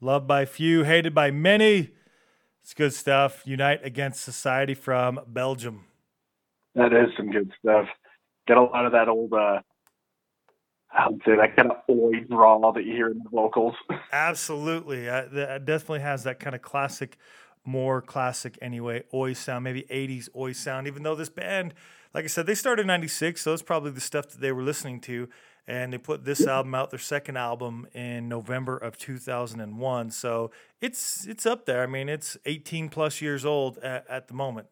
Loved 0.00 0.26
by 0.26 0.44
few, 0.44 0.84
hated 0.84 1.14
by 1.14 1.30
many. 1.30 1.90
It's 2.62 2.74
good 2.74 2.92
stuff. 2.92 3.42
Unite 3.46 3.80
Against 3.84 4.22
Society 4.22 4.74
from 4.74 5.20
Belgium. 5.26 5.86
That 6.74 6.92
is 6.92 7.08
some 7.16 7.30
good 7.30 7.50
stuff. 7.58 7.86
Get 8.46 8.56
a 8.56 8.62
lot 8.62 8.86
of 8.86 8.92
that 8.92 9.08
old, 9.08 9.32
uh, 9.32 9.60
I 10.92 11.08
would 11.08 11.20
say 11.24 11.36
that 11.36 11.56
kind 11.56 11.70
of 11.70 11.78
oi 11.88 12.24
drawl 12.28 12.72
that 12.72 12.84
you 12.84 12.92
hear 12.92 13.10
in 13.10 13.18
the 13.18 13.30
vocals. 13.30 13.74
Absolutely. 14.12 15.08
Uh, 15.08 15.26
that 15.32 15.64
definitely 15.64 16.00
has 16.00 16.24
that 16.24 16.40
kind 16.40 16.54
of 16.54 16.62
classic, 16.62 17.16
more 17.64 18.00
classic 18.02 18.58
anyway, 18.60 19.04
oi 19.12 19.32
sound, 19.32 19.64
maybe 19.64 19.84
80s 19.90 20.28
oi 20.36 20.52
sound, 20.52 20.86
even 20.86 21.02
though 21.02 21.14
this 21.14 21.28
band, 21.28 21.74
like 22.14 22.24
I 22.24 22.28
said, 22.28 22.46
they 22.46 22.54
started 22.54 22.82
in 22.82 22.86
96, 22.88 23.40
so 23.40 23.52
it's 23.52 23.62
probably 23.62 23.90
the 23.90 24.00
stuff 24.00 24.28
that 24.28 24.40
they 24.40 24.52
were 24.52 24.62
listening 24.62 25.00
to. 25.02 25.28
And 25.70 25.92
they 25.92 25.98
put 25.98 26.24
this 26.24 26.48
album 26.48 26.74
out, 26.74 26.90
their 26.90 26.98
second 26.98 27.36
album, 27.36 27.86
in 27.94 28.28
November 28.28 28.76
of 28.76 28.98
2001. 28.98 30.10
So 30.10 30.50
it's 30.80 31.28
it's 31.28 31.46
up 31.46 31.64
there. 31.64 31.84
I 31.84 31.86
mean, 31.86 32.08
it's 32.08 32.36
18 32.44 32.88
plus 32.88 33.22
years 33.22 33.44
old 33.44 33.78
at, 33.78 34.04
at 34.10 34.26
the 34.26 34.34
moment. 34.34 34.66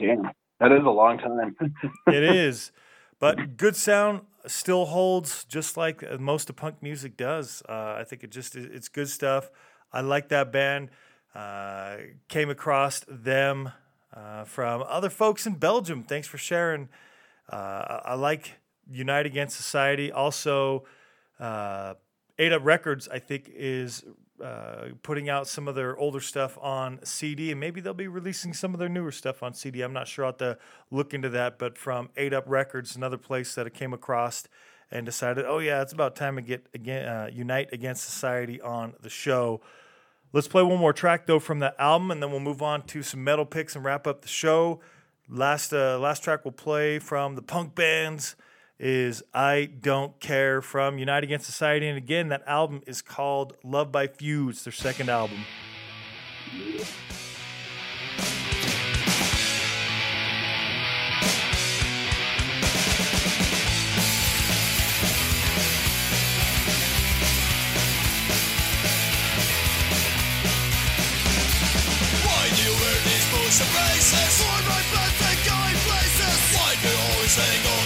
Damn, 0.00 0.32
that 0.58 0.72
is 0.72 0.84
a 0.84 0.90
long 0.90 1.16
time. 1.16 1.54
it 2.08 2.24
is, 2.24 2.72
but 3.20 3.56
good 3.56 3.76
sound 3.76 4.22
still 4.48 4.86
holds, 4.86 5.44
just 5.44 5.76
like 5.76 6.02
most 6.18 6.50
of 6.50 6.56
punk 6.56 6.82
music 6.82 7.16
does. 7.16 7.62
Uh, 7.68 7.94
I 8.00 8.04
think 8.04 8.24
it 8.24 8.32
just 8.32 8.56
it's 8.56 8.88
good 8.88 9.08
stuff. 9.08 9.48
I 9.92 10.00
like 10.00 10.28
that 10.30 10.50
band. 10.50 10.90
Uh, 11.36 11.98
came 12.26 12.50
across 12.50 13.04
them 13.08 13.70
uh, 14.12 14.42
from 14.42 14.82
other 14.88 15.08
folks 15.08 15.46
in 15.46 15.54
Belgium. 15.54 16.02
Thanks 16.02 16.26
for 16.26 16.38
sharing. 16.38 16.88
Uh, 17.48 18.00
I 18.04 18.14
like 18.14 18.57
Unite 18.90 19.26
Against 19.26 19.56
Society. 19.56 20.10
Also, 20.10 20.84
uh, 21.38 21.94
Eight 22.38 22.52
Up 22.52 22.64
Records, 22.64 23.08
I 23.08 23.18
think, 23.18 23.50
is 23.54 24.04
uh, 24.42 24.88
putting 25.02 25.28
out 25.28 25.48
some 25.48 25.66
of 25.66 25.74
their 25.74 25.96
older 25.96 26.20
stuff 26.20 26.56
on 26.60 27.00
CD, 27.04 27.50
and 27.50 27.58
maybe 27.58 27.80
they'll 27.80 27.94
be 27.94 28.08
releasing 28.08 28.52
some 28.52 28.72
of 28.72 28.78
their 28.78 28.88
newer 28.88 29.10
stuff 29.10 29.42
on 29.42 29.52
CD. 29.52 29.82
I'm 29.82 29.92
not 29.92 30.06
sure. 30.06 30.24
I'll 30.24 30.30
have 30.30 30.38
to 30.38 30.58
look 30.90 31.12
into 31.12 31.28
that. 31.30 31.58
But 31.58 31.76
from 31.76 32.10
Eight 32.16 32.32
Up 32.32 32.44
Records, 32.46 32.94
another 32.96 33.18
place 33.18 33.54
that 33.56 33.66
I 33.66 33.70
came 33.70 33.92
across 33.92 34.46
and 34.90 35.04
decided, 35.04 35.44
oh 35.46 35.58
yeah, 35.58 35.82
it's 35.82 35.92
about 35.92 36.16
time 36.16 36.36
to 36.36 36.42
get 36.42 36.66
again 36.72 37.06
uh, 37.06 37.28
Unite 37.32 37.70
Against 37.72 38.04
Society 38.04 38.60
on 38.60 38.94
the 39.02 39.10
show. 39.10 39.60
Let's 40.32 40.48
play 40.48 40.62
one 40.62 40.78
more 40.78 40.92
track 40.92 41.26
though 41.26 41.40
from 41.40 41.58
the 41.58 41.74
album, 41.80 42.10
and 42.10 42.22
then 42.22 42.30
we'll 42.30 42.40
move 42.40 42.62
on 42.62 42.82
to 42.86 43.02
some 43.02 43.24
metal 43.24 43.44
picks 43.44 43.74
and 43.74 43.84
wrap 43.84 44.06
up 44.06 44.22
the 44.22 44.28
show. 44.28 44.80
Last 45.28 45.72
uh, 45.72 45.98
last 45.98 46.22
track 46.22 46.44
we'll 46.44 46.52
play 46.52 46.98
from 46.98 47.34
the 47.34 47.42
punk 47.42 47.74
bands 47.74 48.36
is 48.78 49.22
I 49.34 49.70
Don't 49.80 50.18
Care 50.20 50.62
from 50.62 50.98
Unite 50.98 51.24
Against 51.24 51.46
Society. 51.46 51.88
And 51.88 51.98
again, 51.98 52.28
that 52.28 52.42
album 52.46 52.82
is 52.86 53.02
called 53.02 53.56
Love 53.64 53.90
by 53.90 54.06
Few. 54.06 54.50
It's 54.50 54.64
their 54.64 54.72
second 54.72 55.10
album. 55.10 55.44
Braces? 73.58 74.42
For 74.42 74.60
my 74.68 74.82
birthday 74.92 75.36
going 75.48 75.78
places. 75.88 76.38
Why 76.54 76.76
do 76.80 76.88
you 76.88 76.98
always 77.10 77.34
hang 77.34 77.66
on 77.72 77.77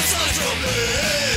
care 0.00 0.32
from 0.34 0.62
me. 0.62 1.27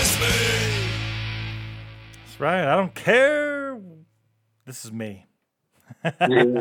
This 0.00 0.14
is 0.14 0.20
me. 0.22 0.88
That's 2.24 2.40
right. 2.40 2.64
I 2.64 2.74
don't 2.74 2.94
care. 2.94 3.78
This 4.64 4.86
is 4.86 4.92
me. 4.92 5.26
Yeah. 6.02 6.60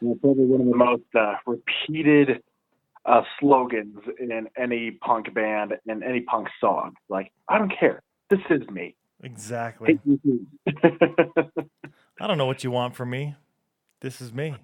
It's 0.00 0.20
probably 0.20 0.44
one 0.44 0.60
of 0.60 0.66
the 0.68 0.76
most 0.76 1.02
uh, 1.18 1.34
repeated 1.44 2.40
uh, 3.04 3.22
slogans 3.40 3.98
in 4.20 4.48
any 4.56 4.92
punk 4.92 5.34
band 5.34 5.72
and 5.88 6.04
any 6.04 6.20
punk 6.20 6.46
song. 6.60 6.94
Like, 7.08 7.32
I 7.48 7.58
don't 7.58 7.72
care. 7.76 8.04
This 8.30 8.38
is 8.48 8.62
me. 8.68 8.94
Exactly. 9.20 9.94
Hate 9.94 10.00
you 10.04 10.20
too. 10.22 10.46
I 12.20 12.28
don't 12.28 12.38
know 12.38 12.46
what 12.46 12.62
you 12.62 12.70
want 12.70 12.94
from 12.94 13.10
me. 13.10 13.34
This 14.02 14.20
is 14.20 14.32
me. 14.32 14.54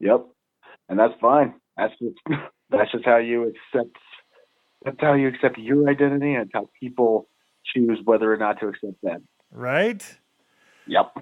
yep, 0.00 0.26
and 0.88 0.98
that's 0.98 1.14
fine. 1.20 1.54
That's 1.76 1.94
just 2.00 2.16
that's 2.70 2.90
just 2.90 3.04
how 3.04 3.18
you 3.18 3.44
accept. 3.44 3.96
That's 4.84 4.96
how 5.00 5.14
you 5.14 5.28
accept 5.28 5.58
your 5.58 5.88
identity, 5.88 6.34
and 6.34 6.44
it's 6.44 6.50
how 6.52 6.68
people 6.78 7.28
choose 7.74 8.00
whether 8.04 8.32
or 8.32 8.36
not 8.36 8.60
to 8.60 8.68
accept 8.68 9.00
that. 9.02 9.22
Right? 9.50 10.18
Yep. 10.86 11.12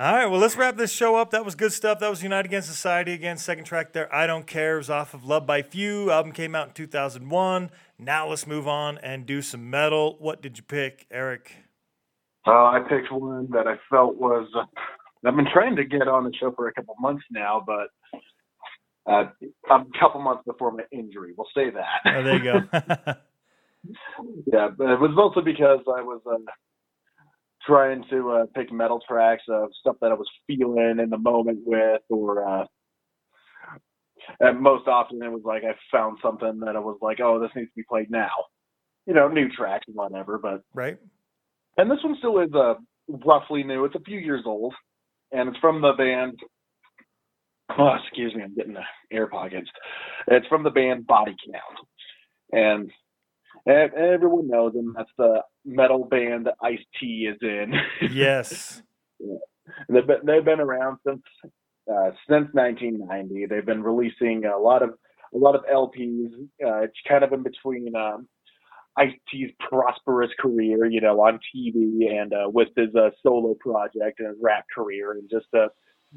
All 0.00 0.12
right, 0.12 0.26
well, 0.26 0.40
let's 0.40 0.56
wrap 0.56 0.76
this 0.76 0.92
show 0.92 1.16
up. 1.16 1.30
That 1.30 1.44
was 1.44 1.54
good 1.54 1.72
stuff. 1.72 2.00
That 2.00 2.10
was 2.10 2.22
United 2.22 2.46
Against 2.46 2.68
Society. 2.68 3.12
Again, 3.12 3.36
second 3.36 3.64
track 3.64 3.92
there, 3.92 4.12
I 4.14 4.26
Don't 4.26 4.46
Care, 4.46 4.76
was 4.76 4.90
off 4.90 5.14
of 5.14 5.24
Love 5.24 5.46
by 5.46 5.62
Few. 5.62 6.10
Album 6.10 6.32
came 6.32 6.54
out 6.54 6.68
in 6.68 6.74
2001. 6.74 7.70
Now 7.98 8.28
let's 8.28 8.46
move 8.46 8.66
on 8.66 8.98
and 8.98 9.26
do 9.26 9.42
some 9.42 9.70
metal. 9.70 10.16
What 10.18 10.42
did 10.42 10.56
you 10.56 10.64
pick, 10.64 11.06
Eric? 11.10 11.52
Uh, 12.46 12.50
I 12.50 12.80
picked 12.88 13.12
one 13.12 13.48
that 13.52 13.66
I 13.66 13.76
felt 13.90 14.16
was. 14.16 14.48
Uh, 14.54 14.64
I've 15.26 15.36
been 15.36 15.48
trying 15.52 15.76
to 15.76 15.84
get 15.84 16.06
on 16.06 16.24
the 16.24 16.32
show 16.38 16.52
for 16.52 16.68
a 16.68 16.72
couple 16.72 16.94
months 17.00 17.24
now, 17.30 17.62
but 17.64 17.88
uh, 19.06 19.24
a 19.70 19.84
couple 19.98 20.20
months 20.20 20.42
before 20.46 20.72
my 20.72 20.84
injury. 20.92 21.32
We'll 21.36 21.48
say 21.54 21.70
that. 21.70 22.16
Oh, 22.16 22.22
there 22.22 22.36
you 22.36 22.44
go. 22.44 22.60
yeah, 24.52 24.68
but 24.76 24.90
it 24.90 25.00
was 25.00 25.12
mostly 25.14 25.42
because 25.42 25.80
I 25.86 26.02
was 26.02 26.20
uh, 26.26 26.36
trying 27.66 28.04
to 28.10 28.30
uh, 28.30 28.46
pick 28.54 28.72
metal 28.72 29.00
tracks 29.06 29.42
of 29.48 29.70
stuff 29.80 29.96
that 30.00 30.10
I 30.10 30.14
was 30.14 30.28
feeling 30.46 30.98
in 31.02 31.10
the 31.10 31.18
moment 31.18 31.60
with, 31.64 32.02
or 32.08 32.46
uh, 32.46 32.64
and 34.40 34.60
most 34.60 34.88
often 34.88 35.22
it 35.22 35.30
was 35.30 35.42
like 35.44 35.62
I 35.64 35.74
found 35.92 36.18
something 36.22 36.60
that 36.60 36.76
I 36.76 36.80
was 36.80 36.98
like, 37.02 37.20
oh, 37.20 37.40
this 37.40 37.50
needs 37.54 37.70
to 37.70 37.76
be 37.76 37.84
played 37.88 38.10
now. 38.10 38.30
You 39.06 39.14
know, 39.14 39.28
new 39.28 39.48
tracks 39.50 39.84
and 39.86 39.96
whatever. 39.96 40.38
But 40.38 40.62
right. 40.74 40.98
And 41.76 41.90
this 41.90 41.98
one 42.02 42.16
still 42.18 42.38
is 42.40 42.52
uh, 42.54 42.74
roughly 43.08 43.64
new. 43.64 43.84
It's 43.84 43.96
a 43.96 44.00
few 44.00 44.18
years 44.18 44.44
old, 44.46 44.74
and 45.32 45.48
it's 45.48 45.58
from 45.58 45.80
the 45.80 45.92
band. 45.92 46.38
Oh, 47.78 47.94
excuse 48.02 48.34
me, 48.34 48.42
I'm 48.42 48.54
getting 48.54 48.74
the 48.74 48.82
air 49.10 49.26
pockets. 49.26 49.70
It's 50.28 50.46
from 50.48 50.62
the 50.62 50.70
band 50.70 51.06
Body 51.06 51.34
Count, 51.50 51.88
and 52.52 52.90
everyone 53.66 54.48
knows 54.48 54.74
them. 54.74 54.92
That's 54.96 55.10
the 55.16 55.42
metal 55.64 56.04
band 56.04 56.46
that 56.46 56.56
Ice 56.62 56.84
T 57.00 57.28
is 57.28 57.38
in. 57.42 57.72
Yes. 58.12 58.82
yeah. 59.18 59.36
They've 59.88 60.06
been, 60.06 60.18
they've 60.24 60.44
been 60.44 60.60
around 60.60 60.98
since 61.06 61.22
uh, 61.90 62.10
since 62.28 62.48
1990. 62.52 63.46
They've 63.46 63.64
been 63.64 63.82
releasing 63.82 64.44
a 64.44 64.58
lot 64.58 64.82
of 64.82 64.90
a 65.34 65.38
lot 65.38 65.54
of 65.54 65.62
LPs. 65.64 66.32
Uh, 66.64 66.82
it's 66.82 66.98
kind 67.08 67.24
of 67.24 67.32
in 67.32 67.42
between 67.42 67.94
um, 67.96 68.28
Ice 68.96 69.12
T's 69.30 69.50
prosperous 69.68 70.30
career, 70.38 70.86
you 70.86 71.00
know, 71.00 71.20
on 71.20 71.40
TV 71.54 72.10
and 72.10 72.32
uh, 72.32 72.48
with 72.52 72.68
his 72.76 72.94
uh, 72.94 73.10
solo 73.22 73.54
project 73.58 74.20
and 74.20 74.28
his 74.28 74.36
rap 74.40 74.64
career, 74.74 75.12
and 75.12 75.28
just 75.30 75.46
uh, 75.56 75.68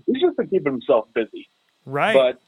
he's 0.06 0.22
just 0.22 0.38
been 0.38 0.48
keeping 0.48 0.74
himself 0.74 1.07
busy. 1.14 1.48
Right. 1.86 2.14
But 2.14 2.41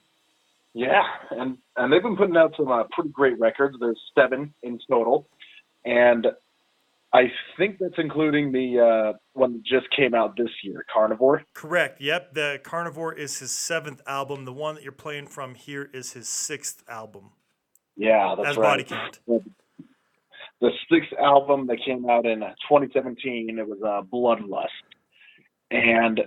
yeah, 0.74 1.04
and 1.32 1.58
and 1.76 1.92
they've 1.92 2.04
been 2.04 2.18
putting 2.18 2.38
out 2.38 2.54
some 2.56 2.70
uh, 2.70 2.84
pretty 2.92 3.10
great 3.10 3.40
records. 3.40 3.78
There's 3.80 4.00
seven 4.16 4.54
in 4.62 4.80
total, 4.90 5.28
and 5.86 6.28
I 7.12 7.32
think 7.58 7.78
that's 7.80 7.96
including 7.98 8.52
the 8.52 8.80
uh, 8.80 9.18
one 9.34 9.54
that 9.54 9.64
just 9.64 9.88
came 9.96 10.14
out 10.14 10.38
this 10.38 10.50
year, 10.64 10.86
Carnivore. 10.94 11.44
Correct. 11.54 12.00
Yep. 12.00 12.34
The 12.34 12.60
Carnivore 12.64 13.14
is 13.14 13.40
his 13.40 13.52
seventh 13.52 14.02
album. 14.06 14.46
The 14.46 14.54
one 14.54 14.76
that 14.76 14.84
you're 14.84 14.92
playing 14.92 15.28
from 15.28 15.56
here 15.56 15.90
is 15.92 16.14
his 16.14 16.30
sixth 16.30 16.84
album. 16.88 17.32
Yeah, 17.98 18.36
that's 18.38 18.50
as 18.52 18.58
right. 18.58 18.64
Body 18.64 18.84
Count. 18.84 19.20
The 20.62 20.72
sixth 20.92 21.14
album 21.20 21.68
that 21.68 21.78
came 21.84 22.08
out 22.10 22.26
in 22.26 22.40
2017, 22.40 23.58
it 23.58 23.68
was 23.68 23.80
uh, 23.82 24.02
Bloodlust, 24.14 24.68
and 25.72 26.22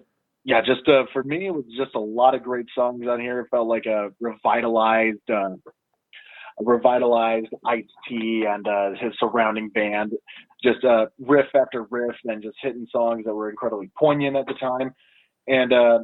yeah, 0.44 0.60
just 0.60 0.88
uh, 0.88 1.04
for 1.12 1.22
me, 1.22 1.46
it 1.46 1.54
was 1.54 1.64
just 1.76 1.94
a 1.94 2.00
lot 2.00 2.34
of 2.34 2.42
great 2.42 2.66
songs 2.74 3.06
on 3.08 3.20
here. 3.20 3.40
It 3.40 3.48
felt 3.50 3.68
like 3.68 3.86
a 3.86 4.10
revitalized, 4.20 5.18
uh, 5.30 5.54
a 5.54 6.64
revitalized 6.64 7.48
Ice 7.66 7.84
T 8.08 8.44
and 8.48 8.66
uh, 8.66 8.90
his 9.00 9.12
surrounding 9.18 9.68
band. 9.70 10.12
Just 10.62 10.84
uh, 10.84 11.06
riff 11.18 11.46
after 11.54 11.84
riff, 11.90 12.16
and 12.24 12.42
just 12.42 12.56
hitting 12.60 12.86
songs 12.90 13.24
that 13.24 13.34
were 13.34 13.50
incredibly 13.50 13.90
poignant 13.98 14.36
at 14.36 14.46
the 14.46 14.54
time. 14.54 14.92
And 15.46 15.72
uh, 15.72 16.00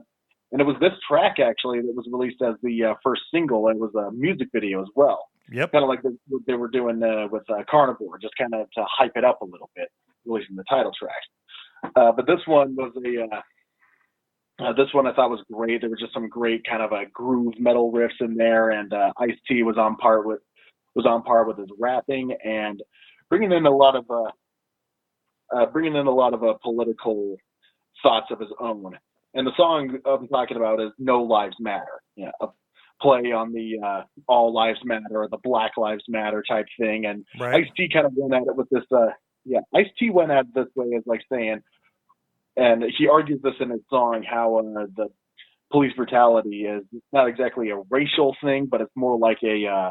and 0.52 0.60
it 0.60 0.64
was 0.64 0.76
this 0.80 0.92
track 1.06 1.36
actually 1.38 1.80
that 1.80 1.94
was 1.94 2.06
released 2.10 2.40
as 2.42 2.54
the 2.62 2.84
uh, 2.84 2.94
first 3.02 3.22
single, 3.32 3.68
it 3.68 3.76
was 3.76 3.94
a 3.94 4.10
music 4.12 4.48
video 4.52 4.80
as 4.80 4.88
well. 4.94 5.28
Yep. 5.52 5.72
Kind 5.72 5.84
of 5.84 5.88
like 5.88 6.02
the, 6.02 6.16
what 6.28 6.42
they 6.46 6.54
were 6.54 6.68
doing 6.68 7.02
uh, 7.02 7.28
with 7.30 7.42
uh, 7.50 7.62
Carnivore, 7.70 8.18
just 8.18 8.34
kind 8.38 8.54
of 8.54 8.70
to 8.72 8.84
hype 8.88 9.12
it 9.16 9.24
up 9.24 9.40
a 9.42 9.44
little 9.44 9.70
bit, 9.74 9.88
releasing 10.24 10.56
the 10.56 10.64
title 10.68 10.92
track. 10.98 11.92
Uh, 11.96 12.12
but 12.12 12.26
this 12.26 12.40
one 12.46 12.74
was 12.76 12.92
a 12.96 13.24
uh, 13.24 13.40
uh, 14.60 14.72
this 14.72 14.92
one 14.92 15.06
I 15.06 15.14
thought 15.14 15.30
was 15.30 15.44
great. 15.52 15.80
There 15.80 15.90
were 15.90 15.96
just 15.96 16.12
some 16.12 16.28
great 16.28 16.64
kind 16.68 16.82
of 16.82 16.92
a 16.92 17.06
groove 17.12 17.54
metal 17.58 17.92
riffs 17.92 18.20
in 18.20 18.34
there, 18.34 18.70
and 18.70 18.92
uh, 18.92 19.12
Ice 19.18 19.36
T 19.46 19.62
was 19.62 19.76
on 19.78 19.96
par 19.96 20.22
with 20.22 20.40
was 20.94 21.06
on 21.06 21.22
par 21.22 21.46
with 21.46 21.58
his 21.58 21.68
rapping 21.78 22.34
and 22.44 22.82
bringing 23.28 23.52
in 23.52 23.66
a 23.66 23.70
lot 23.70 23.94
of 23.94 24.04
uh, 24.10 25.56
uh, 25.56 25.66
bringing 25.66 25.94
in 25.94 26.06
a 26.06 26.14
lot 26.14 26.34
of 26.34 26.42
uh, 26.42 26.54
political 26.62 27.36
thoughts 28.02 28.26
of 28.30 28.40
his 28.40 28.50
own. 28.58 28.98
And 29.34 29.46
the 29.46 29.52
song 29.56 29.98
I'm 30.04 30.26
talking 30.28 30.56
about 30.56 30.80
is 30.80 30.90
"No 30.98 31.22
Lives 31.22 31.56
Matter," 31.60 32.02
yeah, 32.16 32.30
a 32.40 32.48
play 33.00 33.30
on 33.32 33.52
the 33.52 33.78
uh, 33.84 34.02
"All 34.26 34.52
Lives 34.52 34.80
Matter" 34.84 35.04
or 35.22 35.28
the 35.28 35.38
"Black 35.44 35.76
Lives 35.76 36.04
Matter" 36.08 36.42
type 36.48 36.66
thing. 36.80 37.06
And 37.06 37.24
Right. 37.38 37.62
Ice 37.64 37.70
T 37.76 37.88
kind 37.92 38.06
of 38.06 38.12
went 38.16 38.34
at 38.34 38.48
it 38.48 38.56
with 38.56 38.68
this. 38.70 38.84
Uh, 38.90 39.10
yeah, 39.44 39.60
Ice 39.74 39.86
T 39.98 40.10
went 40.10 40.32
at 40.32 40.46
it 40.46 40.54
this 40.54 40.66
way 40.74 40.96
as 40.96 41.04
like 41.06 41.22
saying, 41.30 41.60
and 42.58 42.84
he 42.98 43.08
argues 43.08 43.40
this 43.42 43.54
in 43.60 43.70
his 43.70 43.80
song 43.88 44.24
how 44.28 44.58
uh, 44.58 44.86
the 44.96 45.08
police 45.70 45.92
brutality 45.94 46.64
is 46.64 46.82
not 47.12 47.28
exactly 47.28 47.70
a 47.70 47.76
racial 47.90 48.34
thing, 48.42 48.66
but 48.70 48.80
it's 48.80 48.92
more 48.96 49.18
like 49.18 49.38
a 49.44 49.66
uh, 49.66 49.90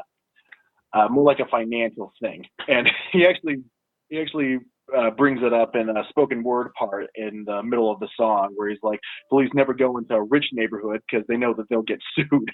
uh, 0.98 1.07
more 1.10 1.23
like 1.23 1.39
a 1.39 1.49
financial 1.49 2.11
thing. 2.22 2.44
And 2.68 2.88
he 3.11 3.26
actually 3.26 3.64
he 4.10 4.19
actually 4.19 4.57
uh, 4.95 5.11
brings 5.11 5.39
it 5.44 5.53
up 5.53 5.76
in 5.76 5.89
a 5.89 6.03
spoken 6.10 6.44
word 6.44 6.72
part 6.77 7.07
in 7.15 7.44
the 7.45 7.64
middle 7.64 7.91
of 7.91 7.99
the 7.99 8.10
song 8.18 8.53
where 8.56 8.69
he's 8.69 8.80
like, 8.84 8.99
police 9.30 9.49
never 9.53 9.73
go 9.73 9.98
into 9.98 10.14
a 10.15 10.23
rich 10.23 10.45
neighborhood 10.53 11.02
because 11.10 11.26
they 11.27 11.38
know 11.38 11.53
that 11.53 11.68
they'll 11.69 11.81
get 11.81 11.99
sued. 12.15 12.52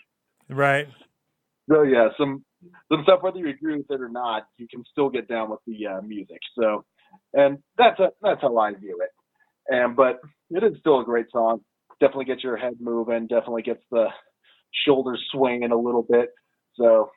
Right. 0.49 0.87
So 1.69 1.83
yeah, 1.83 2.09
some 2.17 2.43
some 2.91 3.01
stuff 3.03 3.19
whether 3.21 3.39
you 3.39 3.49
agree 3.49 3.77
with 3.77 3.89
it 3.89 4.01
or 4.01 4.09
not, 4.09 4.43
you 4.57 4.67
can 4.69 4.83
still 4.91 5.09
get 5.09 5.27
down 5.27 5.49
with 5.49 5.59
the 5.65 5.87
uh, 5.87 6.01
music. 6.01 6.39
So, 6.59 6.83
and 7.33 7.59
that's 7.77 7.99
a, 7.99 8.09
that's 8.21 8.41
how 8.41 8.57
I 8.57 8.73
view 8.73 8.99
it. 9.01 9.09
And 9.67 9.95
but 9.95 10.19
it 10.49 10.63
is 10.63 10.73
still 10.79 11.01
a 11.01 11.05
great 11.05 11.27
song. 11.31 11.61
Definitely 11.99 12.25
gets 12.25 12.43
your 12.43 12.57
head 12.57 12.73
moving. 12.79 13.27
Definitely 13.27 13.61
gets 13.61 13.81
the 13.91 14.07
shoulders 14.85 15.21
swinging 15.31 15.71
a 15.71 15.77
little 15.77 16.05
bit. 16.09 16.29
So, 16.75 17.11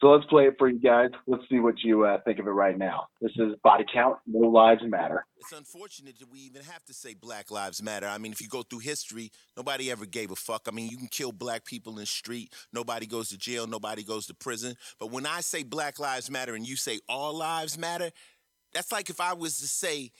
so 0.00 0.08
let's 0.08 0.26
play 0.26 0.44
it 0.44 0.54
for 0.58 0.68
you 0.68 0.80
guys. 0.80 1.10
Let's 1.26 1.44
see 1.50 1.58
what 1.58 1.74
you 1.82 2.04
uh, 2.04 2.18
think 2.24 2.38
of 2.38 2.46
it 2.46 2.50
right 2.50 2.76
now. 2.76 3.06
This 3.20 3.32
is 3.36 3.54
Body 3.62 3.84
Count. 3.92 4.16
No 4.26 4.48
lives 4.48 4.82
matter. 4.84 5.26
It's 5.38 5.52
unfortunate 5.52 6.18
that 6.20 6.30
we 6.30 6.40
even 6.40 6.62
have 6.62 6.84
to 6.84 6.94
say 6.94 7.14
Black 7.14 7.50
Lives 7.50 7.82
Matter. 7.82 8.06
I 8.06 8.18
mean, 8.18 8.32
if 8.32 8.40
you 8.40 8.48
go 8.48 8.62
through 8.62 8.80
history, 8.80 9.30
nobody 9.56 9.90
ever 9.90 10.06
gave 10.06 10.30
a 10.30 10.36
fuck. 10.36 10.66
I 10.68 10.70
mean, 10.70 10.88
you 10.88 10.96
can 10.96 11.08
kill 11.08 11.32
black 11.32 11.64
people 11.64 11.94
in 11.94 12.00
the 12.00 12.06
street, 12.06 12.54
nobody 12.72 13.06
goes 13.06 13.30
to 13.30 13.38
jail, 13.38 13.66
nobody 13.66 14.02
goes 14.02 14.26
to 14.26 14.34
prison. 14.34 14.76
But 14.98 15.10
when 15.10 15.26
I 15.26 15.40
say 15.40 15.62
Black 15.62 15.98
Lives 15.98 16.30
Matter 16.30 16.54
and 16.54 16.66
you 16.66 16.76
say 16.76 17.00
all 17.08 17.36
lives 17.36 17.76
matter, 17.76 18.10
that's 18.72 18.92
like 18.92 19.10
if 19.10 19.20
I 19.20 19.32
was 19.34 19.58
to 19.58 19.66
say 19.66 20.12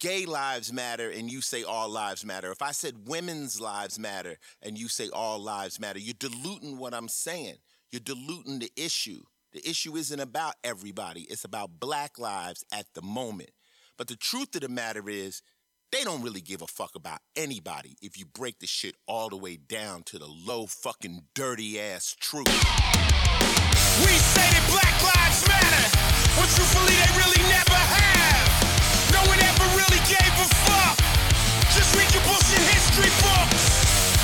gay 0.00 0.26
lives 0.26 0.72
matter 0.72 1.10
and 1.10 1.30
you 1.30 1.40
say 1.40 1.62
all 1.62 1.88
lives 1.88 2.24
matter. 2.24 2.50
If 2.50 2.62
I 2.62 2.72
said 2.72 3.08
women's 3.08 3.60
lives 3.60 3.98
matter 3.98 4.36
and 4.62 4.78
you 4.78 4.88
say 4.88 5.08
all 5.12 5.38
lives 5.38 5.80
matter, 5.80 5.98
you're 5.98 6.14
diluting 6.18 6.78
what 6.78 6.94
I'm 6.94 7.08
saying. 7.08 7.56
You're 7.90 8.00
diluting 8.00 8.58
the 8.58 8.70
issue. 8.76 9.22
The 9.52 9.68
issue 9.68 9.96
isn't 9.96 10.18
about 10.18 10.54
everybody, 10.64 11.22
it's 11.22 11.44
about 11.44 11.78
black 11.78 12.18
lives 12.18 12.64
at 12.72 12.86
the 12.94 13.02
moment. 13.02 13.50
But 13.96 14.08
the 14.08 14.16
truth 14.16 14.54
of 14.56 14.62
the 14.62 14.68
matter 14.68 15.08
is, 15.08 15.42
they 15.92 16.02
don't 16.02 16.22
really 16.22 16.40
give 16.40 16.60
a 16.60 16.66
fuck 16.66 16.96
about 16.96 17.20
anybody 17.36 17.96
if 18.02 18.18
you 18.18 18.26
break 18.26 18.58
the 18.58 18.66
shit 18.66 18.96
all 19.06 19.28
the 19.28 19.36
way 19.36 19.56
down 19.56 20.02
to 20.06 20.18
the 20.18 20.26
low 20.26 20.66
fucking 20.66 21.26
dirty 21.36 21.80
ass 21.80 22.16
truth. 22.18 22.48
We 22.48 24.10
say 24.10 24.42
that 24.42 24.66
black 24.74 24.96
lives 25.14 25.46
matter, 25.46 25.86
but 26.34 26.48
truthfully 26.50 26.96
they 26.98 27.10
really 27.16 27.48
never 27.48 27.78
have. 27.78 28.53
Really 29.28 30.02
gave 30.06 30.34
a 30.38 30.48
fuck. 30.68 30.98
Just 31.74 31.96
read 31.96 32.12
your 32.12 32.22
bullshit 32.24 32.60
history 32.74 33.10
books. 33.24 33.64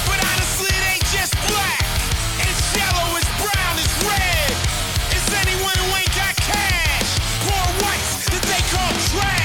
But 0.07 0.21
honestly, 0.21 0.69
it 0.69 0.85
ain't 0.93 1.07
just 1.07 1.35
black. 1.49 1.85
It's 2.39 2.77
yellow, 2.77 3.17
it's 3.17 3.31
brown, 3.41 3.75
it's 3.79 3.97
red. 4.05 4.51
It's 5.11 5.29
anyone 5.35 5.77
who 5.79 5.97
ain't 5.97 6.15
got 6.15 6.37
cash. 6.37 7.19
Poor 7.43 7.67
whites 7.83 8.29
that 8.31 8.43
they 8.43 8.63
call 8.71 8.93
trash. 9.11 9.40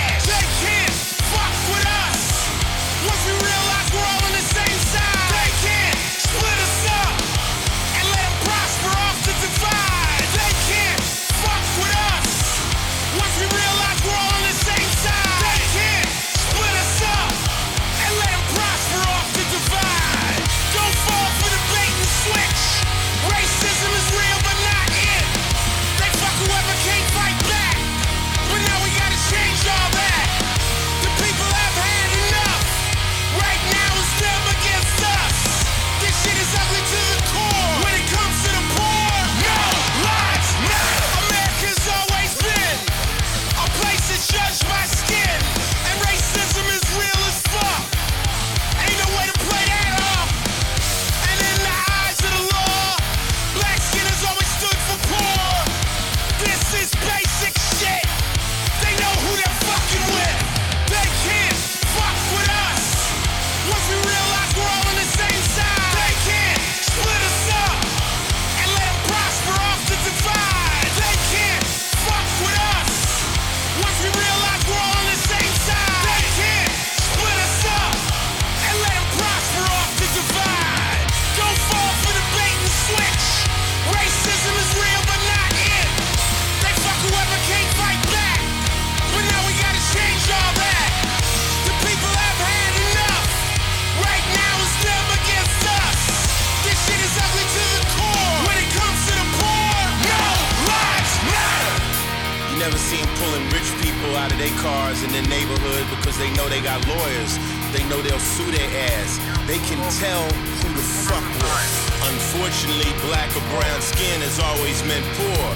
In 105.04 105.12
their 105.12 105.28
neighborhood 105.28 105.84
because 105.98 106.16
they 106.16 106.32
know 106.38 106.48
they 106.48 106.62
got 106.62 106.80
lawyers. 106.88 107.36
They 107.76 107.84
know 107.90 108.00
they'll 108.00 108.22
sue 108.22 108.48
their 108.52 108.70
ass. 108.96 109.20
They 109.50 109.60
can 109.68 109.82
tell 110.00 110.24
who 110.62 110.70
to 110.72 110.86
fuck 111.04 111.26
with. 111.42 111.74
Unfortunately, 112.08 112.92
black 113.04 113.28
or 113.36 113.44
brown 113.52 113.82
skin 113.82 114.22
has 114.24 114.40
always 114.40 114.80
meant 114.88 115.04
poor. 115.20 115.48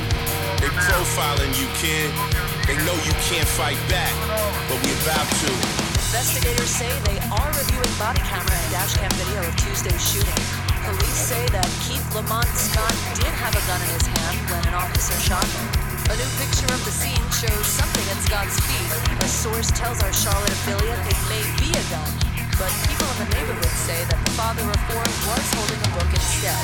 They 0.59 0.67
profiling 0.83 1.53
you, 1.55 1.67
kid. 1.79 2.11
They 2.67 2.75
know 2.83 2.95
you 3.07 3.15
can't 3.31 3.47
fight 3.47 3.79
back, 3.87 4.11
but 4.67 4.77
we 4.83 4.91
about 5.05 5.29
to. 5.45 5.51
Investigators 6.09 6.69
say 6.69 6.89
they 7.05 7.19
are 7.31 7.49
reviewing 7.53 7.93
body 8.01 8.19
camera 8.25 8.51
and 8.51 8.69
dashcam 8.73 9.13
video 9.13 9.39
of 9.45 9.55
Tuesday's 9.55 10.03
shooting. 10.03 10.41
Police 10.83 11.21
say 11.31 11.45
that 11.55 11.69
Keith 11.85 12.03
Lamont 12.15 12.49
Scott 12.57 12.95
did 13.15 13.31
have 13.39 13.53
a 13.55 13.63
gun 13.69 13.79
in 13.87 13.89
his 13.93 14.07
hand 14.07 14.37
when 14.49 14.61
an 14.67 14.73
officer 14.73 15.15
shot 15.21 15.45
him. 15.45 15.88
A 16.09 16.17
new 16.17 16.25
picture 16.41 16.65
of 16.73 16.81
the 16.89 16.89
scene 16.89 17.21
shows 17.29 17.69
something 17.69 18.01
at 18.09 18.17
Scott's 18.25 18.57
feet. 18.65 18.89
A 19.21 19.29
source 19.29 19.69
tells 19.69 20.01
our 20.01 20.09
Charlotte 20.09 20.49
affiliate 20.65 20.97
it 21.05 21.21
may 21.29 21.45
be 21.61 21.69
a 21.69 21.85
gun, 21.85 22.09
but 22.57 22.73
people 22.89 23.05
in 23.13 23.17
the 23.21 23.29
neighborhood 23.37 23.75
say 23.85 24.01
that 24.09 24.17
the 24.17 24.33
father 24.33 24.65
of 24.65 24.79
four 24.89 25.05
was 25.05 25.45
holding 25.53 25.77
a 25.77 25.89
book 25.93 26.09
instead. 26.09 26.57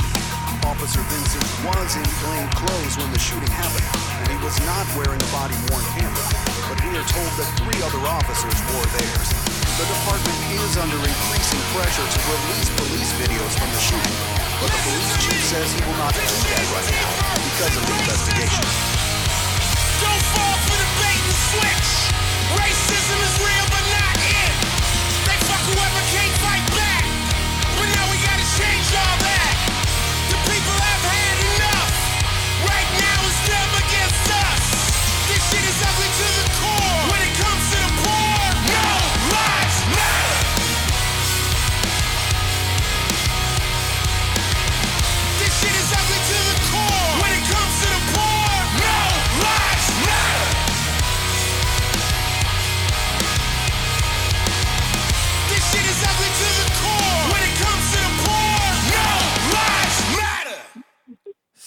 Officer 0.65 0.97
Vinson 1.13 1.45
was 1.61 1.93
in 1.93 2.09
plain 2.26 2.49
clothes 2.57 2.97
when 2.97 3.05
the 3.13 3.22
shooting 3.22 3.53
happened, 3.53 3.85
and 4.26 4.34
he 4.34 4.38
was 4.41 4.57
not 4.65 4.81
wearing 4.97 5.22
a 5.22 5.30
body-worn 5.30 5.85
camera. 5.93 6.26
But 6.65 6.81
we 6.81 6.97
are 6.97 7.05
told 7.05 7.30
that 7.38 7.49
three 7.61 7.77
other 7.85 8.01
officers 8.01 8.57
wore 8.73 8.89
theirs. 8.97 9.30
The 9.77 9.85
department 9.85 10.41
is 10.57 10.73
under 10.81 10.97
increasing 10.97 11.61
pressure 11.69 12.01
to 12.01 12.19
release 12.34 12.69
police 12.81 13.13
videos 13.22 13.53
from 13.61 13.69
the 13.69 13.81
shooting, 13.93 14.17
but 14.57 14.73
the 14.73 14.81
police 14.89 15.13
chief 15.22 15.41
says 15.53 15.69
he 15.69 15.85
will 15.85 16.01
not 16.01 16.17
do 16.17 16.34
that 16.49 16.65
right 16.73 16.89
now 16.97 17.13
because 17.45 17.73
of 17.77 17.84
the 17.85 17.93
investigation. 18.09 18.94
Switch. 21.36 21.90
Racism 22.56 23.20
is 23.28 23.36
real, 23.44 23.66
but 23.74 23.86
not 23.91 24.16
it. 24.24 24.53
They 25.28 25.38
fuck 25.48 25.64
whoever 25.68 26.05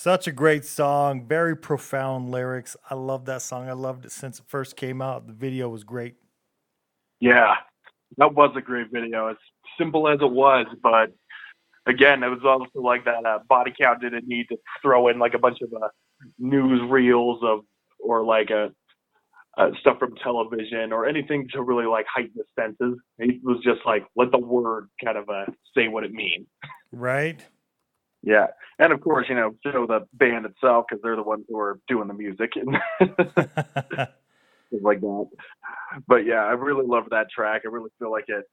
Such 0.08 0.26
a 0.26 0.32
great 0.32 0.64
song, 0.64 1.26
very 1.26 1.54
profound 1.54 2.30
lyrics. 2.30 2.78
I 2.88 2.94
love 2.94 3.26
that 3.26 3.42
song. 3.42 3.68
I 3.68 3.74
loved 3.74 4.06
it 4.06 4.10
since 4.10 4.38
it 4.38 4.46
first 4.48 4.74
came 4.74 5.02
out. 5.02 5.26
The 5.26 5.34
video 5.34 5.68
was 5.68 5.84
great. 5.84 6.14
Yeah, 7.20 7.56
that 8.16 8.34
was 8.34 8.50
a 8.56 8.62
great 8.62 8.86
video. 8.90 9.28
As 9.28 9.36
simple 9.76 10.08
as 10.08 10.18
it 10.22 10.30
was, 10.30 10.64
but 10.82 11.12
again, 11.84 12.22
it 12.22 12.28
was 12.28 12.40
also 12.42 12.80
like 12.80 13.04
that 13.04 13.26
uh, 13.26 13.40
body 13.50 13.74
count 13.78 14.00
didn't 14.00 14.26
need 14.26 14.46
to 14.48 14.56
throw 14.80 15.08
in 15.08 15.18
like 15.18 15.34
a 15.34 15.38
bunch 15.38 15.58
of 15.60 15.70
uh, 15.74 15.88
news 16.38 16.80
reels 16.88 17.40
of 17.42 17.60
or 18.00 18.24
like 18.24 18.48
a. 18.48 18.70
Uh, 19.58 19.70
stuff 19.80 19.98
from 19.98 20.14
television 20.22 20.92
or 20.92 21.04
anything 21.04 21.48
to 21.52 21.62
really 21.62 21.84
like 21.84 22.06
heighten 22.14 22.30
the 22.36 22.44
senses. 22.56 22.96
It 23.18 23.42
was 23.42 23.58
just 23.64 23.80
like 23.84 24.06
let 24.14 24.30
the 24.30 24.38
word 24.38 24.88
kind 25.04 25.18
of 25.18 25.28
uh, 25.28 25.46
say 25.76 25.88
what 25.88 26.04
it 26.04 26.12
means. 26.12 26.46
Right? 26.92 27.44
Yeah, 28.22 28.46
and 28.78 28.92
of 28.92 29.00
course, 29.00 29.26
you 29.28 29.34
know, 29.36 29.54
show 29.64 29.86
the 29.86 30.06
band 30.14 30.44
itself 30.46 30.86
because 30.88 31.02
they're 31.02 31.16
the 31.16 31.22
ones 31.22 31.44
who 31.48 31.58
are 31.58 31.78
doing 31.86 32.08
the 32.08 32.14
music 32.14 32.50
and 32.56 32.76
like 34.82 35.00
that. 35.00 35.26
But 36.06 36.26
yeah, 36.26 36.44
I 36.44 36.52
really 36.52 36.86
love 36.86 37.04
that 37.10 37.30
track. 37.30 37.62
I 37.64 37.68
really 37.68 37.90
feel 37.98 38.10
like 38.10 38.24
it 38.28 38.44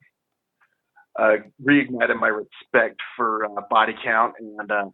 uh, 1.20 1.38
reignited 1.64 2.20
my 2.20 2.28
respect 2.28 3.00
for 3.16 3.46
uh, 3.46 3.62
Body 3.70 3.96
Count, 4.04 4.36
and 4.40 4.72
uh, 4.72 4.86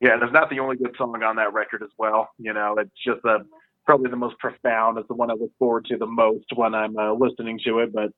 yeah, 0.00 0.16
there's 0.18 0.32
not 0.32 0.50
the 0.50 0.60
only 0.60 0.76
good 0.76 0.94
song 0.98 1.22
on 1.22 1.36
that 1.36 1.52
record 1.52 1.82
as 1.82 1.90
well. 1.98 2.28
You 2.38 2.52
know, 2.52 2.76
it's 2.78 2.90
just 3.06 3.24
uh, 3.24 3.38
probably 3.86 4.10
the 4.10 4.16
most 4.16 4.38
profound. 4.38 4.98
It's 4.98 5.08
the 5.08 5.14
one 5.14 5.30
I 5.30 5.34
look 5.34 5.52
forward 5.58 5.86
to 5.86 5.96
the 5.96 6.06
most 6.06 6.46
when 6.54 6.74
I'm 6.74 6.96
uh, 6.98 7.14
listening 7.14 7.60
to 7.66 7.80
it, 7.80 7.92
but. 7.92 8.10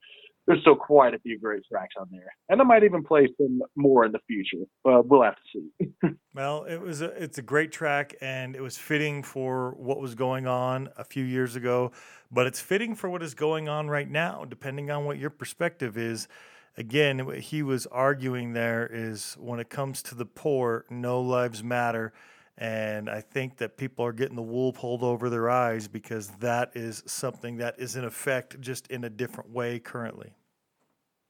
There's 0.48 0.60
still 0.62 0.76
quite 0.76 1.14
a 1.14 1.18
few 1.20 1.38
great 1.38 1.62
tracks 1.70 1.94
on 2.00 2.08
there, 2.10 2.32
and 2.48 2.60
I 2.60 2.64
might 2.64 2.82
even 2.82 3.04
play 3.04 3.28
some 3.36 3.60
more 3.76 4.04
in 4.04 4.12
the 4.12 4.18
future. 4.26 4.64
But 4.82 5.06
we'll 5.06 5.22
have 5.22 5.36
to 5.36 5.42
see. 5.52 5.88
Well, 6.34 6.66
it 6.66 6.80
was 6.80 7.02
a, 7.02 7.06
it's 7.20 7.38
a 7.38 7.42
great 7.42 7.72
track 7.72 8.14
and 8.20 8.54
it 8.54 8.60
was 8.60 8.78
fitting 8.78 9.24
for 9.24 9.72
what 9.72 9.98
was 10.00 10.14
going 10.14 10.46
on 10.46 10.88
a 10.96 11.02
few 11.02 11.24
years 11.24 11.56
ago, 11.56 11.90
but 12.30 12.46
it's 12.46 12.60
fitting 12.60 12.94
for 12.94 13.10
what 13.10 13.24
is 13.24 13.34
going 13.34 13.68
on 13.68 13.88
right 13.88 14.08
now 14.08 14.44
depending 14.44 14.88
on 14.88 15.04
what 15.04 15.18
your 15.18 15.30
perspective 15.30 15.98
is. 15.98 16.28
Again, 16.76 17.26
what 17.26 17.40
he 17.40 17.64
was 17.64 17.86
arguing 17.86 18.52
there 18.52 18.88
is 18.88 19.34
when 19.40 19.58
it 19.58 19.68
comes 19.68 20.00
to 20.04 20.14
the 20.14 20.26
poor, 20.26 20.84
no 20.90 21.20
lives 21.20 21.64
matter. 21.64 22.12
And 22.56 23.10
I 23.10 23.20
think 23.20 23.56
that 23.56 23.76
people 23.76 24.04
are 24.04 24.12
getting 24.12 24.36
the 24.36 24.42
wool 24.42 24.72
pulled 24.72 25.02
over 25.02 25.28
their 25.28 25.50
eyes 25.50 25.88
because 25.88 26.28
that 26.38 26.70
is 26.76 27.02
something 27.04 27.56
that 27.56 27.80
is 27.80 27.96
in 27.96 28.04
effect 28.04 28.60
just 28.60 28.86
in 28.92 29.02
a 29.02 29.10
different 29.10 29.50
way 29.50 29.80
currently. 29.80 30.34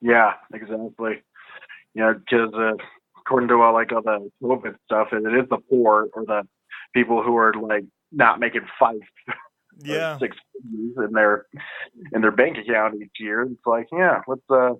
Yeah, 0.00 0.32
exactly. 0.52 1.22
Yeah, 1.94 2.12
because 2.14 2.52
uh, 2.54 2.74
according 3.20 3.48
to 3.48 3.60
all 3.60 3.72
like 3.72 3.92
all 3.92 4.02
the 4.02 4.30
COVID 4.42 4.76
stuff, 4.84 5.08
it, 5.12 5.24
it 5.26 5.38
is 5.44 5.48
the 5.50 5.58
poor 5.70 6.08
or 6.12 6.24
the 6.24 6.42
people 6.94 7.22
who 7.22 7.36
are 7.36 7.52
like 7.54 7.84
not 8.12 8.40
making 8.40 8.62
five, 8.78 8.96
or 9.28 9.34
Yeah. 9.84 10.18
six 10.18 10.36
in 10.64 11.12
their 11.12 11.46
in 12.12 12.20
their 12.20 12.30
bank 12.32 12.56
account 12.58 12.94
each 13.02 13.10
year. 13.18 13.42
It's 13.42 13.66
like, 13.66 13.86
yeah, 13.92 14.22
let's 14.28 14.42
uh, 14.50 14.74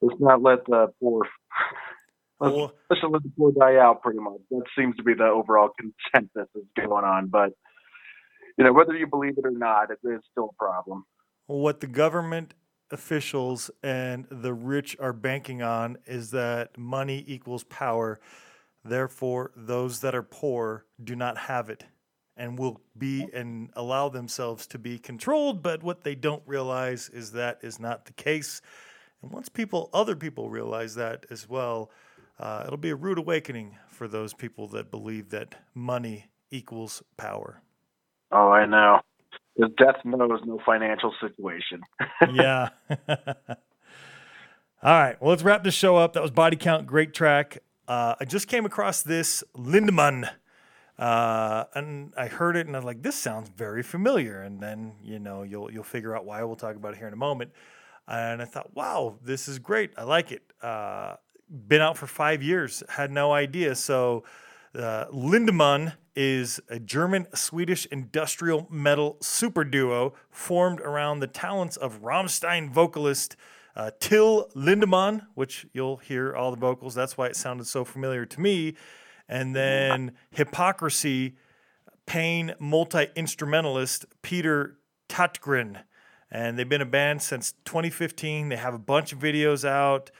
let's 0.00 0.20
not 0.20 0.42
let 0.42 0.64
the 0.66 0.88
poor. 1.00 1.26
Let's, 2.40 2.54
Well- 2.56 2.72
let's 2.90 3.02
let 3.08 3.22
the 3.22 3.32
poor 3.38 3.52
die 3.52 3.76
out, 3.76 4.02
pretty 4.02 4.18
much. 4.20 4.40
That 4.50 4.62
seems 4.76 4.96
to 4.96 5.02
be 5.02 5.14
the 5.14 5.24
overall 5.24 5.70
consensus 5.78 6.48
is 6.54 6.64
going 6.76 7.04
on. 7.04 7.28
But 7.28 7.52
you 8.58 8.64
know, 8.64 8.72
whether 8.72 8.94
you 8.96 9.06
believe 9.06 9.34
it 9.38 9.44
or 9.46 9.50
not, 9.50 9.90
it 9.90 9.98
is 10.04 10.20
still 10.30 10.50
a 10.52 10.62
problem. 10.62 11.04
what 11.46 11.80
the 11.80 11.86
government 11.86 12.54
officials 12.90 13.70
and 13.82 14.26
the 14.30 14.54
rich 14.54 14.96
are 15.00 15.12
banking 15.12 15.62
on 15.62 15.98
is 16.06 16.30
that 16.30 16.76
money 16.76 17.24
equals 17.26 17.64
power. 17.64 18.20
Therefore, 18.84 19.50
those 19.56 20.00
that 20.00 20.14
are 20.14 20.22
poor 20.22 20.84
do 21.02 21.16
not 21.16 21.36
have 21.38 21.70
it 21.70 21.84
and 22.36 22.58
will 22.58 22.80
be 22.98 23.26
and 23.32 23.70
allow 23.74 24.08
themselves 24.08 24.66
to 24.68 24.78
be 24.78 24.98
controlled. 24.98 25.62
But 25.62 25.82
what 25.82 26.04
they 26.04 26.14
don't 26.14 26.42
realize 26.46 27.08
is 27.08 27.32
that 27.32 27.58
is 27.62 27.78
not 27.78 28.04
the 28.04 28.12
case. 28.12 28.60
And 29.22 29.30
once 29.30 29.48
people, 29.48 29.88
other 29.92 30.16
people 30.16 30.50
realize 30.50 30.94
that 30.96 31.26
as 31.30 31.48
well, 31.48 31.90
uh, 32.38 32.64
it'll 32.66 32.76
be 32.76 32.90
a 32.90 32.96
rude 32.96 33.18
awakening 33.18 33.78
for 33.88 34.08
those 34.08 34.34
people 34.34 34.66
that 34.68 34.90
believe 34.90 35.30
that 35.30 35.54
money 35.74 36.26
equals 36.50 37.02
power. 37.16 37.62
Oh, 38.32 38.50
I 38.50 38.66
know. 38.66 39.00
Because 39.56 39.72
death 39.76 39.96
knows 40.04 40.40
no 40.44 40.60
financial 40.64 41.12
situation. 41.20 41.82
yeah. 42.34 42.70
All 44.82 44.92
right. 44.92 45.20
Well, 45.20 45.30
let's 45.30 45.42
wrap 45.42 45.64
this 45.64 45.74
show 45.74 45.96
up. 45.96 46.12
That 46.14 46.22
was 46.22 46.30
Body 46.30 46.56
Count. 46.56 46.86
Great 46.86 47.14
track. 47.14 47.58
Uh, 47.86 48.14
I 48.20 48.24
just 48.24 48.48
came 48.48 48.64
across 48.66 49.02
this 49.02 49.44
Lindemann. 49.56 50.28
Uh, 50.98 51.64
and 51.74 52.12
I 52.16 52.26
heard 52.28 52.56
it 52.56 52.66
and 52.66 52.76
I 52.76 52.78
was 52.78 52.84
like, 52.84 53.02
this 53.02 53.16
sounds 53.16 53.48
very 53.48 53.82
familiar. 53.82 54.42
And 54.42 54.60
then, 54.60 54.92
you 55.02 55.18
know, 55.18 55.42
you'll 55.42 55.70
you'll 55.70 55.82
figure 55.82 56.16
out 56.16 56.24
why 56.24 56.42
we'll 56.44 56.56
talk 56.56 56.76
about 56.76 56.94
it 56.94 56.98
here 56.98 57.08
in 57.08 57.12
a 57.12 57.16
moment. 57.16 57.50
And 58.06 58.42
I 58.42 58.44
thought, 58.44 58.74
wow, 58.74 59.16
this 59.22 59.48
is 59.48 59.58
great. 59.58 59.92
I 59.96 60.04
like 60.04 60.30
it. 60.30 60.42
Uh, 60.62 61.16
been 61.48 61.80
out 61.80 61.96
for 61.96 62.06
five 62.06 62.42
years, 62.42 62.82
had 62.88 63.10
no 63.10 63.32
idea. 63.32 63.74
So 63.74 64.24
uh, 64.76 65.06
Lindemann 65.12 65.94
is 66.16 66.60
a 66.68 66.78
German 66.78 67.26
Swedish 67.34 67.86
industrial 67.86 68.66
metal 68.70 69.16
super 69.20 69.64
duo 69.64 70.14
formed 70.30 70.80
around 70.80 71.20
the 71.20 71.26
talents 71.26 71.76
of 71.76 72.02
Rammstein 72.02 72.70
vocalist 72.70 73.36
uh, 73.76 73.90
Till 73.98 74.48
Lindemann, 74.54 75.26
which 75.34 75.66
you'll 75.72 75.96
hear 75.96 76.34
all 76.34 76.50
the 76.50 76.56
vocals. 76.56 76.94
That's 76.94 77.18
why 77.18 77.26
it 77.26 77.36
sounded 77.36 77.66
so 77.66 77.84
familiar 77.84 78.24
to 78.26 78.40
me. 78.40 78.74
And 79.28 79.54
then 79.54 80.12
Hypocrisy, 80.30 81.36
Pain 82.06 82.54
multi 82.58 83.06
instrumentalist 83.16 84.04
Peter 84.20 84.76
Tägtgren. 85.08 85.82
And 86.30 86.58
they've 86.58 86.68
been 86.68 86.82
a 86.82 86.86
band 86.86 87.22
since 87.22 87.52
2015. 87.64 88.50
They 88.50 88.56
have 88.56 88.74
a 88.74 88.78
bunch 88.78 89.12
of 89.12 89.18
videos 89.18 89.66
out. 89.66 90.10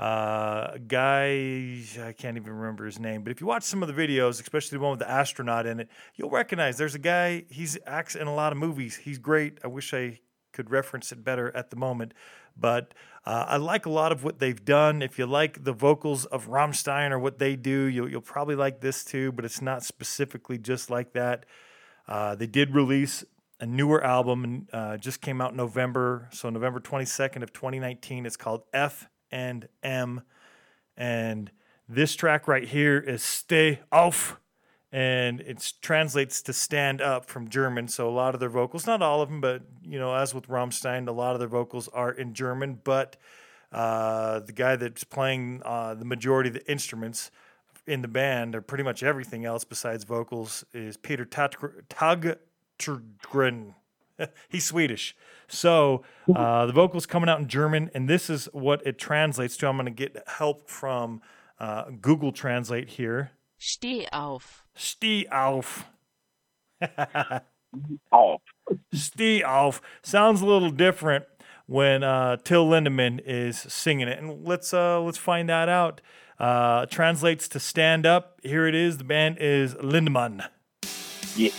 Uh, 0.00 0.78
guy, 0.88 1.82
I 2.02 2.12
can't 2.16 2.38
even 2.38 2.54
remember 2.54 2.86
his 2.86 2.98
name, 2.98 3.22
but 3.22 3.32
if 3.32 3.42
you 3.42 3.46
watch 3.46 3.64
some 3.64 3.82
of 3.82 3.94
the 3.94 4.06
videos, 4.06 4.40
especially 4.40 4.78
the 4.78 4.82
one 4.82 4.92
with 4.92 5.00
the 5.00 5.10
astronaut 5.10 5.66
in 5.66 5.78
it, 5.78 5.90
you'll 6.14 6.30
recognize 6.30 6.78
there's 6.78 6.94
a 6.94 6.98
guy, 6.98 7.44
he's 7.50 7.76
acts 7.86 8.14
in 8.14 8.26
a 8.26 8.34
lot 8.34 8.50
of 8.50 8.56
movies. 8.56 8.96
He's 8.96 9.18
great. 9.18 9.58
I 9.62 9.66
wish 9.66 9.92
I 9.92 10.20
could 10.54 10.70
reference 10.70 11.12
it 11.12 11.22
better 11.22 11.54
at 11.54 11.68
the 11.68 11.76
moment. 11.76 12.14
But 12.56 12.94
uh, 13.26 13.44
I 13.46 13.58
like 13.58 13.84
a 13.84 13.90
lot 13.90 14.10
of 14.10 14.24
what 14.24 14.38
they've 14.38 14.64
done. 14.64 15.02
If 15.02 15.18
you 15.18 15.26
like 15.26 15.64
the 15.64 15.74
vocals 15.74 16.24
of 16.24 16.48
Rammstein 16.48 17.10
or 17.10 17.18
what 17.18 17.38
they 17.38 17.54
do, 17.54 17.84
you'll, 17.84 18.10
you'll 18.10 18.22
probably 18.22 18.54
like 18.56 18.80
this 18.80 19.04
too, 19.04 19.32
but 19.32 19.44
it's 19.44 19.60
not 19.60 19.84
specifically 19.84 20.56
just 20.56 20.88
like 20.88 21.12
that. 21.12 21.44
Uh, 22.08 22.34
they 22.34 22.46
did 22.46 22.74
release 22.74 23.22
a 23.60 23.66
newer 23.66 24.02
album 24.02 24.44
and 24.44 24.68
uh, 24.72 24.96
just 24.96 25.20
came 25.20 25.42
out 25.42 25.50
in 25.50 25.58
November. 25.58 26.30
So 26.32 26.48
November 26.48 26.80
22nd 26.80 27.42
of 27.42 27.52
2019. 27.52 28.24
It's 28.24 28.38
called 28.38 28.62
F 28.72 29.09
and 29.30 29.68
M. 29.82 30.22
And 30.96 31.50
this 31.88 32.14
track 32.14 32.46
right 32.46 32.66
here 32.66 32.98
is 32.98 33.22
Steh 33.22 33.78
auf 33.90 34.38
and 34.92 35.40
it 35.40 35.72
translates 35.80 36.42
to 36.42 36.52
stand 36.52 37.00
up 37.00 37.26
from 37.26 37.48
German. 37.48 37.88
So 37.88 38.08
a 38.08 38.10
lot 38.10 38.34
of 38.34 38.40
their 38.40 38.48
vocals, 38.48 38.86
not 38.86 39.02
all 39.02 39.22
of 39.22 39.28
them, 39.28 39.40
but 39.40 39.62
you 39.84 39.98
know, 39.98 40.14
as 40.14 40.34
with 40.34 40.48
Rammstein, 40.48 41.08
a 41.08 41.12
lot 41.12 41.34
of 41.34 41.38
their 41.38 41.48
vocals 41.48 41.88
are 41.88 42.10
in 42.10 42.34
German. 42.34 42.80
But 42.82 43.16
uh, 43.72 44.40
the 44.40 44.52
guy 44.52 44.76
that's 44.76 45.04
playing 45.04 45.62
uh, 45.64 45.94
the 45.94 46.04
majority 46.04 46.48
of 46.48 46.54
the 46.54 46.70
instruments 46.70 47.30
in 47.86 48.02
the 48.02 48.08
band, 48.08 48.54
or 48.54 48.60
pretty 48.60 48.84
much 48.84 49.02
everything 49.02 49.44
else 49.44 49.64
besides 49.64 50.04
vocals, 50.04 50.64
is 50.72 50.96
Peter 50.96 51.24
Tagtgren. 51.24 52.54
He's 54.48 54.64
Swedish. 54.64 55.16
So 55.50 56.02
uh, 56.34 56.66
the 56.66 56.72
vocals 56.72 57.06
coming 57.06 57.28
out 57.28 57.40
in 57.40 57.48
German, 57.48 57.90
and 57.92 58.08
this 58.08 58.30
is 58.30 58.48
what 58.52 58.86
it 58.86 58.98
translates 58.98 59.56
to. 59.58 59.68
I'm 59.68 59.76
going 59.76 59.86
to 59.86 59.90
get 59.90 60.22
help 60.26 60.68
from 60.68 61.20
uh, 61.58 61.90
Google 62.00 62.32
Translate 62.32 62.90
here. 62.90 63.32
Steh 63.60 64.06
auf. 64.12 64.64
Steh 64.76 65.26
auf. 65.30 65.86
Off. 68.10 68.40
Steh 68.94 69.42
auf. 69.42 69.82
Sounds 70.02 70.40
a 70.40 70.46
little 70.46 70.70
different 70.70 71.24
when 71.66 72.02
uh, 72.02 72.36
Till 72.38 72.66
Lindemann 72.66 73.20
is 73.24 73.58
singing 73.58 74.08
it, 74.08 74.18
and 74.18 74.44
let's 74.44 74.72
uh, 74.72 75.00
let's 75.00 75.18
find 75.18 75.48
that 75.48 75.68
out. 75.68 76.00
Uh, 76.38 76.86
translates 76.86 77.48
to 77.48 77.60
stand 77.60 78.06
up. 78.06 78.40
Here 78.42 78.66
it 78.66 78.74
is. 78.74 78.96
The 78.98 79.04
band 79.04 79.36
is 79.38 79.74
Lindemann. 79.74 80.48
Yeah. 81.36 81.50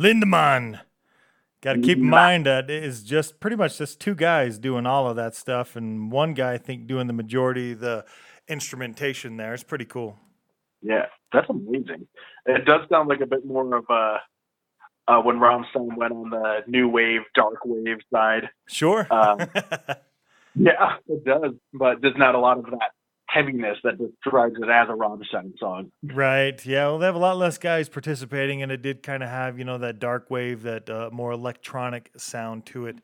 Lindemann. 0.00 0.80
Got 1.60 1.74
to 1.74 1.80
keep 1.80 1.98
in 1.98 2.08
mind 2.08 2.46
that 2.46 2.70
it 2.70 2.82
is 2.82 3.02
just 3.02 3.38
pretty 3.38 3.56
much 3.56 3.76
just 3.76 4.00
two 4.00 4.14
guys 4.14 4.58
doing 4.58 4.86
all 4.86 5.08
of 5.08 5.16
that 5.16 5.34
stuff, 5.34 5.76
and 5.76 6.10
one 6.10 6.32
guy 6.32 6.54
I 6.54 6.58
think 6.58 6.86
doing 6.86 7.06
the 7.06 7.12
majority 7.12 7.72
of 7.72 7.80
the 7.80 8.06
instrumentation 8.48 9.36
there. 9.36 9.52
It's 9.52 9.62
pretty 9.62 9.84
cool. 9.84 10.18
Yeah, 10.80 11.06
that's 11.34 11.50
amazing. 11.50 12.06
It 12.46 12.64
does 12.64 12.88
sound 12.88 13.10
like 13.10 13.20
a 13.20 13.26
bit 13.26 13.44
more 13.44 13.76
of 13.76 13.84
a 13.90 14.20
uh, 15.06 15.20
when 15.20 15.36
Rammstein 15.36 15.96
went 15.96 16.12
on 16.12 16.30
the 16.30 16.60
new 16.66 16.88
wave, 16.88 17.20
dark 17.34 17.58
wave 17.66 17.98
side. 18.10 18.48
Sure. 18.66 19.06
Um, 19.10 19.40
Yeah, 20.54 20.96
it 21.06 21.24
does, 21.24 21.54
but 21.72 22.00
there's 22.02 22.16
not 22.16 22.34
a 22.34 22.38
lot 22.38 22.58
of 22.58 22.64
that 22.66 22.90
heaviness 23.32 23.78
that 23.84 23.96
describes 23.98 24.56
it 24.58 24.68
as 24.68 24.88
a 24.88 24.92
Rammstein 24.92 25.58
song. 25.58 25.92
Right. 26.02 26.64
Yeah. 26.66 26.86
Well, 26.86 26.98
they 26.98 27.06
have 27.06 27.14
a 27.14 27.18
lot 27.18 27.36
less 27.36 27.58
guys 27.58 27.88
participating, 27.88 28.62
and 28.62 28.72
it 28.72 28.82
did 28.82 29.02
kind 29.02 29.22
of 29.22 29.28
have, 29.28 29.58
you 29.58 29.64
know, 29.64 29.78
that 29.78 29.98
dark 29.98 30.30
wave, 30.30 30.62
that 30.62 30.90
uh, 30.90 31.10
more 31.12 31.30
electronic 31.32 32.10
sound 32.16 32.66
to 32.66 32.86
it. 32.86 32.96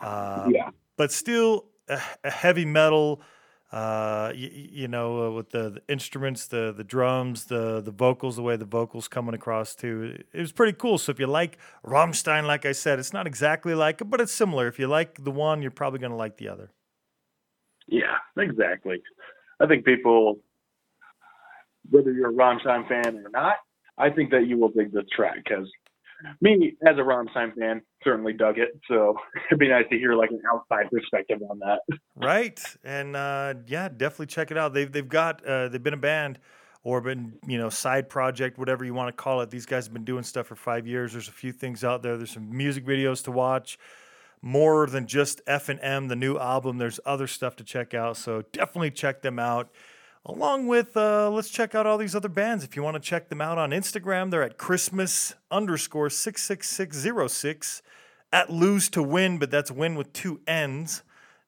Uh, 0.00 0.48
Yeah. 0.50 0.70
But 0.96 1.12
still 1.12 1.66
a, 1.88 2.00
a 2.24 2.30
heavy 2.30 2.64
metal 2.64 3.22
Uh, 3.72 4.32
you, 4.34 4.50
you 4.52 4.88
know, 4.88 5.08
uh, 5.26 5.30
with 5.30 5.50
the, 5.50 5.70
the 5.70 5.82
instruments, 5.86 6.48
the 6.48 6.74
the 6.76 6.82
drums, 6.82 7.44
the 7.44 7.80
the 7.80 7.92
vocals, 7.92 8.34
the 8.34 8.42
way 8.42 8.56
the 8.56 8.64
vocals 8.64 9.06
coming 9.06 9.32
across 9.32 9.76
too. 9.76 10.18
It 10.32 10.40
was 10.40 10.50
pretty 10.50 10.76
cool. 10.76 10.98
So 10.98 11.12
if 11.12 11.20
you 11.20 11.28
like 11.28 11.56
Rammstein, 11.84 12.48
like 12.48 12.66
I 12.66 12.72
said, 12.72 12.98
it's 12.98 13.12
not 13.12 13.26
exactly 13.28 13.74
like 13.76 14.00
it, 14.00 14.10
but 14.10 14.20
it's 14.20 14.32
similar. 14.32 14.66
If 14.66 14.80
you 14.80 14.88
like 14.88 15.22
the 15.22 15.30
one, 15.30 15.62
you're 15.62 15.70
probably 15.70 16.00
going 16.00 16.10
to 16.10 16.16
like 16.24 16.36
the 16.38 16.48
other. 16.48 16.72
Yeah, 17.86 18.16
exactly. 18.36 19.02
I 19.60 19.66
think 19.66 19.84
people, 19.84 20.40
whether 21.90 22.12
you're 22.12 22.30
a 22.30 22.32
Rammstein 22.32 22.88
fan 22.88 23.18
or 23.24 23.30
not, 23.30 23.56
I 23.98 24.10
think 24.10 24.30
that 24.30 24.46
you 24.46 24.58
will 24.58 24.70
dig 24.70 24.92
this 24.92 25.04
track 25.14 25.36
because 25.44 25.68
me, 26.40 26.76
as 26.86 26.96
a 26.96 27.02
Rammstein 27.02 27.54
fan, 27.58 27.82
certainly 28.02 28.32
dug 28.32 28.58
it. 28.58 28.78
So 28.88 29.16
it'd 29.46 29.58
be 29.58 29.68
nice 29.68 29.84
to 29.90 29.98
hear 29.98 30.14
like 30.14 30.30
an 30.30 30.42
outside 30.52 30.90
perspective 30.90 31.40
on 31.48 31.58
that. 31.60 31.80
Right, 32.16 32.60
and 32.84 33.16
uh, 33.16 33.54
yeah, 33.66 33.88
definitely 33.88 34.26
check 34.26 34.50
it 34.50 34.58
out. 34.58 34.74
They've 34.74 34.90
they've 34.90 35.08
got 35.08 35.44
uh, 35.44 35.68
they've 35.68 35.82
been 35.82 35.94
a 35.94 35.98
band 35.98 36.38
or 36.82 37.00
been 37.00 37.38
you 37.46 37.58
know 37.58 37.68
side 37.68 38.08
project, 38.08 38.58
whatever 38.58 38.84
you 38.84 38.94
want 38.94 39.08
to 39.08 39.22
call 39.22 39.40
it. 39.40 39.50
These 39.50 39.66
guys 39.66 39.86
have 39.86 39.92
been 39.92 40.04
doing 40.04 40.22
stuff 40.22 40.46
for 40.46 40.56
five 40.56 40.86
years. 40.86 41.12
There's 41.12 41.28
a 41.28 41.32
few 41.32 41.52
things 41.52 41.84
out 41.84 42.02
there. 42.02 42.16
There's 42.16 42.32
some 42.32 42.54
music 42.54 42.84
videos 42.84 43.22
to 43.24 43.32
watch. 43.32 43.78
More 44.42 44.86
than 44.86 45.06
just 45.06 45.42
F 45.46 45.68
and 45.68 45.78
M, 45.82 46.08
the 46.08 46.16
new 46.16 46.38
album. 46.38 46.78
There's 46.78 46.98
other 47.04 47.26
stuff 47.26 47.56
to 47.56 47.64
check 47.64 47.92
out. 47.92 48.16
So 48.16 48.42
definitely 48.52 48.90
check 48.90 49.22
them 49.22 49.38
out. 49.38 49.70
Along 50.24 50.66
with, 50.66 50.96
uh, 50.96 51.30
let's 51.30 51.48
check 51.48 51.74
out 51.74 51.86
all 51.86 51.96
these 51.96 52.14
other 52.14 52.28
bands. 52.28 52.62
If 52.62 52.76
you 52.76 52.82
want 52.82 52.94
to 52.94 53.00
check 53.00 53.30
them 53.30 53.40
out 53.40 53.56
on 53.56 53.70
Instagram, 53.70 54.30
they're 54.30 54.42
at 54.42 54.58
Christmas 54.58 55.34
underscore 55.50 56.10
six 56.10 56.42
six 56.42 56.68
six 56.68 56.96
zero 56.96 57.26
six 57.26 57.82
at 58.32 58.50
lose 58.50 58.88
to 58.90 59.02
win, 59.02 59.38
but 59.38 59.50
that's 59.50 59.70
win 59.70 59.94
with 59.94 60.12
two 60.12 60.40
N's. 60.46 61.02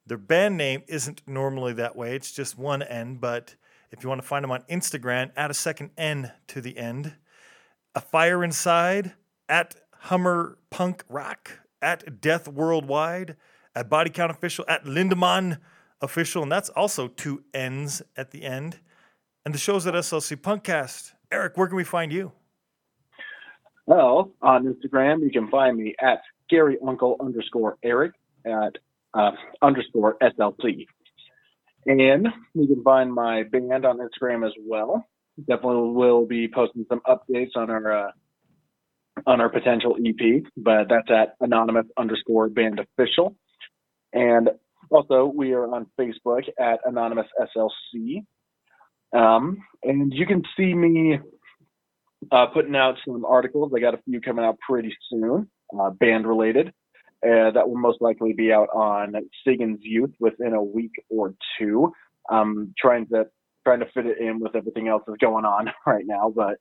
Their 0.06 0.19
band 0.19 0.56
name 0.56 0.82
isn't 0.89 1.23
normally 1.27 1.74
that 1.74 1.97
way, 1.97 2.16
it's 2.16 2.32
just 2.32 2.59
one 2.59 2.82
N. 2.82 3.16
But 3.16 3.56
if 3.90 4.02
you 4.02 4.09
want 4.09 4.20
to 4.23 4.27
find 4.27 4.43
them 4.43 4.51
on 4.51 4.62
Instagram, 4.62 5.31
add 5.36 5.51
a 5.51 5.55
second 5.55 5.90
N 5.97 6.32
to 6.48 6.60
the 6.60 6.77
end. 6.78 7.14
A 7.94 8.01
Fire 8.01 8.43
Inside 8.43 9.12
at 9.48 9.77
Hummer 10.01 10.59
Punk 10.70 11.05
Rock 11.09 11.60
at 11.83 12.21
Death 12.21 12.49
Worldwide 12.49 13.37
at 13.75 13.91
Body 13.91 14.11
Count 14.11 14.31
Official 14.31 14.65
at 14.69 14.85
Lindemann 14.85 15.59
Official, 16.01 16.43
and 16.43 16.51
that's 16.51 16.69
also 16.71 17.09
two 17.09 17.45
N's 17.55 18.03
at 18.17 18.31
the 18.31 18.45
end. 18.45 18.81
And 19.45 19.55
the 19.55 19.59
show's 19.59 19.87
at 19.87 19.95
SLC 19.95 20.37
Punkcast. 20.37 21.13
Eric, 21.31 21.57
where 21.57 21.67
can 21.67 21.77
we 21.77 21.85
find 21.85 22.13
you? 22.13 22.33
Well, 23.87 24.33
on 24.43 24.65
Instagram, 24.65 25.23
you 25.23 25.31
can 25.31 25.51
find 25.51 25.77
me 25.77 25.95
at 26.01 26.23
Gary 26.49 26.79
Uncle 26.87 27.17
underscore 27.21 27.79
Eric 27.83 28.13
at 28.47 28.77
uh, 29.15 29.33
underscore 29.61 30.17
SLC. 30.23 30.87
And 31.87 32.29
you 32.55 32.67
can 32.67 32.83
find 32.85 33.13
my 33.13 33.43
band 33.43 33.85
on 33.85 33.99
Instagram 33.99 34.47
as 34.47 34.53
well. 34.65 35.05
Definitely 35.49 35.93
will 35.93 36.27
be 36.27 36.47
posting 36.47 36.87
some 36.89 37.01
updates 37.09 37.57
on 37.57 37.71
our 37.71 38.09
uh, 38.09 38.11
on 39.26 39.40
our 39.40 39.48
potential 39.48 39.97
EP, 40.05 40.43
but 40.56 40.89
that's 40.89 41.10
at 41.10 41.34
anonymous 41.40 41.86
underscore 41.97 42.48
band 42.48 42.80
official. 42.80 43.36
And 44.12 44.51
also, 44.90 45.32
we 45.34 45.52
are 45.52 45.66
on 45.74 45.86
Facebook 45.98 46.43
at 46.59 46.80
anonymous 46.84 47.26
SLC. 47.40 48.24
Um, 49.12 49.59
and 49.82 50.12
you 50.12 50.26
can 50.26 50.43
see 50.56 50.74
me 50.74 51.18
uh, 52.30 52.47
putting 52.47 52.76
out 52.76 52.97
some 53.06 53.24
articles. 53.24 53.72
I 53.74 53.80
got 53.80 53.94
a 53.94 54.02
few 54.05 54.20
coming 54.20 54.44
out 54.44 54.59
pretty 54.66 54.94
soon, 55.10 55.48
uh, 55.78 55.90
band 55.90 56.26
related. 56.26 56.68
Uh, 57.24 57.52
that 57.52 57.68
will 57.68 57.78
most 57.78 58.01
likely 58.01 58.32
be 58.32 58.52
out 58.52 58.68
on 58.74 59.14
Sagan's 59.47 59.78
Youth 59.82 60.10
within 60.18 60.55
a 60.55 60.62
week 60.62 60.93
or 61.09 61.34
two. 61.59 61.93
I'm 62.28 62.74
trying 62.78 63.06
to 63.09 63.26
trying 63.64 63.78
to 63.78 63.86
fit 63.94 64.06
it 64.06 64.18
in 64.18 64.40
with 64.40 64.56
everything 64.56 64.89
else 64.89 65.05
that's 65.06 65.18
going 65.18 65.44
on 65.44 65.70
right 65.86 66.05
now, 66.05 66.32
but 66.34 66.56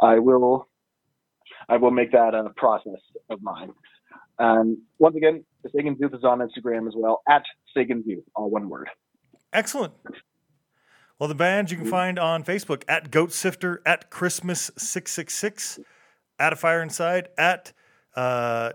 I 0.00 0.20
will 0.20 0.68
I 1.68 1.76
will 1.76 1.90
make 1.90 2.12
that 2.12 2.34
a 2.34 2.50
process 2.56 3.00
of 3.30 3.42
mine. 3.42 3.72
Um, 4.38 4.82
once 4.98 5.16
again, 5.16 5.44
Sagan's 5.74 5.98
Youth 6.00 6.14
is 6.14 6.24
on 6.24 6.38
Instagram 6.38 6.86
as 6.86 6.94
well 6.96 7.22
at 7.28 7.42
Sagan's 7.74 8.06
Youth, 8.06 8.24
all 8.36 8.50
one 8.50 8.68
word. 8.68 8.88
Excellent. 9.52 9.94
Well, 11.18 11.28
the 11.28 11.34
band 11.34 11.70
you 11.70 11.76
can 11.76 11.86
find 11.86 12.18
on 12.18 12.44
Facebook 12.44 12.84
at 12.86 13.10
Goat 13.10 13.32
Sifter, 13.32 13.82
at 13.84 14.08
Christmas666, 14.10 15.80
at 16.38 16.52
A 16.52 16.56
Fire 16.56 16.80
Inside, 16.80 17.28
at 17.36 17.72
uh, 18.14 18.72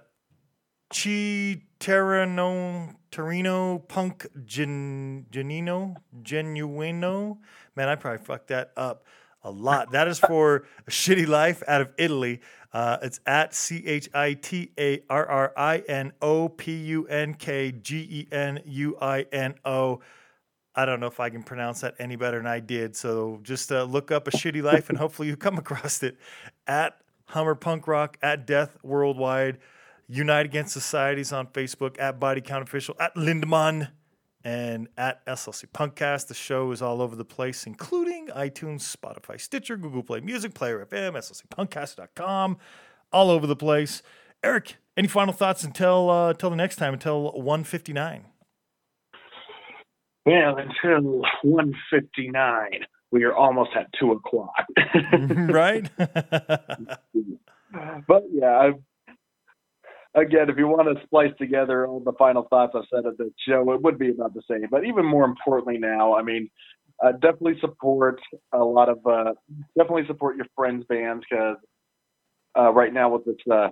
Chi 0.89 1.61
Terrano, 1.79 2.95
Torino 3.11 3.79
Punk 3.79 4.27
Gen, 4.45 5.25
Genino, 5.31 5.95
Genuino. 6.21 7.37
Man, 7.77 7.87
I 7.87 7.95
probably 7.95 8.25
fucked 8.25 8.47
that 8.47 8.71
up 8.75 9.05
a 9.43 9.51
lot. 9.51 9.91
That 9.91 10.07
is 10.07 10.19
for 10.19 10.65
a 10.87 10.91
shitty 10.91 11.27
life 11.27 11.63
out 11.67 11.81
of 11.81 11.91
Italy. 11.97 12.41
Uh, 12.73 12.97
it's 13.03 13.19
at 13.27 13.53
C 13.53 13.85
H 13.85 14.09
I 14.13 14.33
T 14.33 14.71
A 14.79 15.03
R 15.09 15.25
R 15.27 15.53
I 15.55 15.77
N 15.87 16.11
O 16.21 16.49
P 16.49 16.75
U 16.75 17.05
N 17.07 17.35
K 17.35 17.71
G 17.71 17.97
E 17.99 18.27
N 18.31 18.61
U 18.65 18.97
I 18.99 19.27
N 19.31 19.55
O. 19.63 20.01
I 20.75 20.85
don't 20.85 20.99
know 20.99 21.07
if 21.07 21.19
I 21.19 21.29
can 21.29 21.43
pronounce 21.43 21.81
that 21.81 21.93
any 21.99 22.15
better 22.15 22.37
than 22.37 22.47
I 22.47 22.59
did. 22.59 22.95
So 22.95 23.39
just 23.43 23.71
uh, 23.71 23.83
look 23.83 24.11
up 24.11 24.27
a 24.27 24.31
shitty 24.31 24.63
life 24.63 24.89
and 24.89 24.97
hopefully 24.97 25.27
you 25.27 25.37
come 25.37 25.57
across 25.59 26.01
it 26.01 26.17
at 26.65 26.97
Hummer 27.25 27.55
Punk 27.55 27.87
Rock, 27.87 28.17
at 28.23 28.47
Death 28.47 28.77
Worldwide, 28.81 29.59
Unite 30.07 30.47
Against 30.47 30.73
Societies 30.73 31.31
on 31.31 31.47
Facebook, 31.47 31.99
at 31.99 32.19
Body 32.19 32.41
Count 32.41 32.63
Official, 32.63 32.95
at 32.99 33.15
Lindemann, 33.15 33.89
and 34.43 34.87
at 34.97 35.25
SLC 35.25 35.65
Punkcast. 35.67 36.27
The 36.27 36.33
show 36.33 36.71
is 36.71 36.81
all 36.81 37.01
over 37.01 37.15
the 37.15 37.25
place, 37.25 37.65
including 37.65 38.27
iTunes, 38.27 38.95
Spotify, 38.95 39.39
Stitcher, 39.39 39.77
Google 39.77 40.03
Play 40.03 40.19
Music, 40.19 40.53
Player 40.53 40.85
FM, 40.85 41.13
SLCPunkcast.com, 41.13 42.57
all 43.11 43.29
over 43.29 43.47
the 43.47 43.55
place. 43.55 44.01
Eric, 44.43 44.77
any 44.97 45.07
final 45.07 45.33
thoughts 45.33 45.63
until 45.63 46.09
uh, 46.09 46.29
until 46.29 46.49
the 46.49 46.55
next 46.55 46.75
time, 46.75 46.93
until 46.93 47.31
159? 47.31 48.25
Well, 50.25 50.57
until 50.57 51.21
159, 51.41 52.69
we 53.11 53.23
are 53.23 53.33
almost 53.33 53.71
at 53.75 53.87
2 53.99 54.13
o'clock. 54.13 54.65
right? 55.13 55.89
but 55.97 57.01
yeah, 58.31 58.57
I've, 58.57 58.79
again, 60.15 60.49
if 60.49 60.57
you 60.57 60.67
want 60.67 60.95
to 60.95 61.03
splice 61.05 61.31
together 61.37 61.87
all 61.87 61.99
the 61.99 62.13
final 62.13 62.43
thoughts 62.49 62.73
I 62.75 62.81
said 62.93 63.05
at 63.05 63.17
the 63.17 63.31
show, 63.47 63.71
it 63.73 63.81
would 63.81 63.97
be 63.97 64.09
about 64.09 64.33
the 64.33 64.41
same. 64.49 64.67
But 64.69 64.85
even 64.85 65.05
more 65.05 65.25
importantly 65.25 65.77
now, 65.77 66.15
I 66.15 66.21
mean, 66.21 66.49
uh, 67.03 67.13
definitely 67.13 67.59
support 67.59 68.19
a 68.53 68.63
lot 68.63 68.89
of, 68.89 68.99
uh, 69.05 69.33
definitely 69.77 70.05
support 70.07 70.37
your 70.37 70.45
friends' 70.55 70.85
bands 70.87 71.25
because 71.29 71.57
uh, 72.57 72.71
right 72.71 72.93
now 72.93 73.09
with 73.09 73.25
this, 73.25 73.35
uh, 73.51 73.69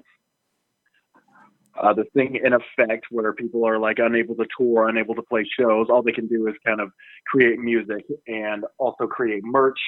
uh, 1.82 1.94
the 1.94 2.04
thing 2.14 2.38
in 2.44 2.54
effect 2.54 3.06
where 3.12 3.34
people 3.34 3.66
are 3.66 3.80
like 3.80 4.00
unable 4.00 4.36
to 4.36 4.46
tour, 4.58 4.90
unable 4.90 5.16
to 5.16 5.22
play 5.22 5.46
shows, 5.58 5.88
all 5.90 6.02
they 6.02 6.12
can 6.12 6.28
do 6.28 6.48
is 6.48 6.56
kind 6.66 6.82
of 6.82 6.90
create 7.28 7.60
music 7.60 8.04
and 8.28 8.66
also 8.78 9.08
create 9.08 9.44
merch. 9.44 9.80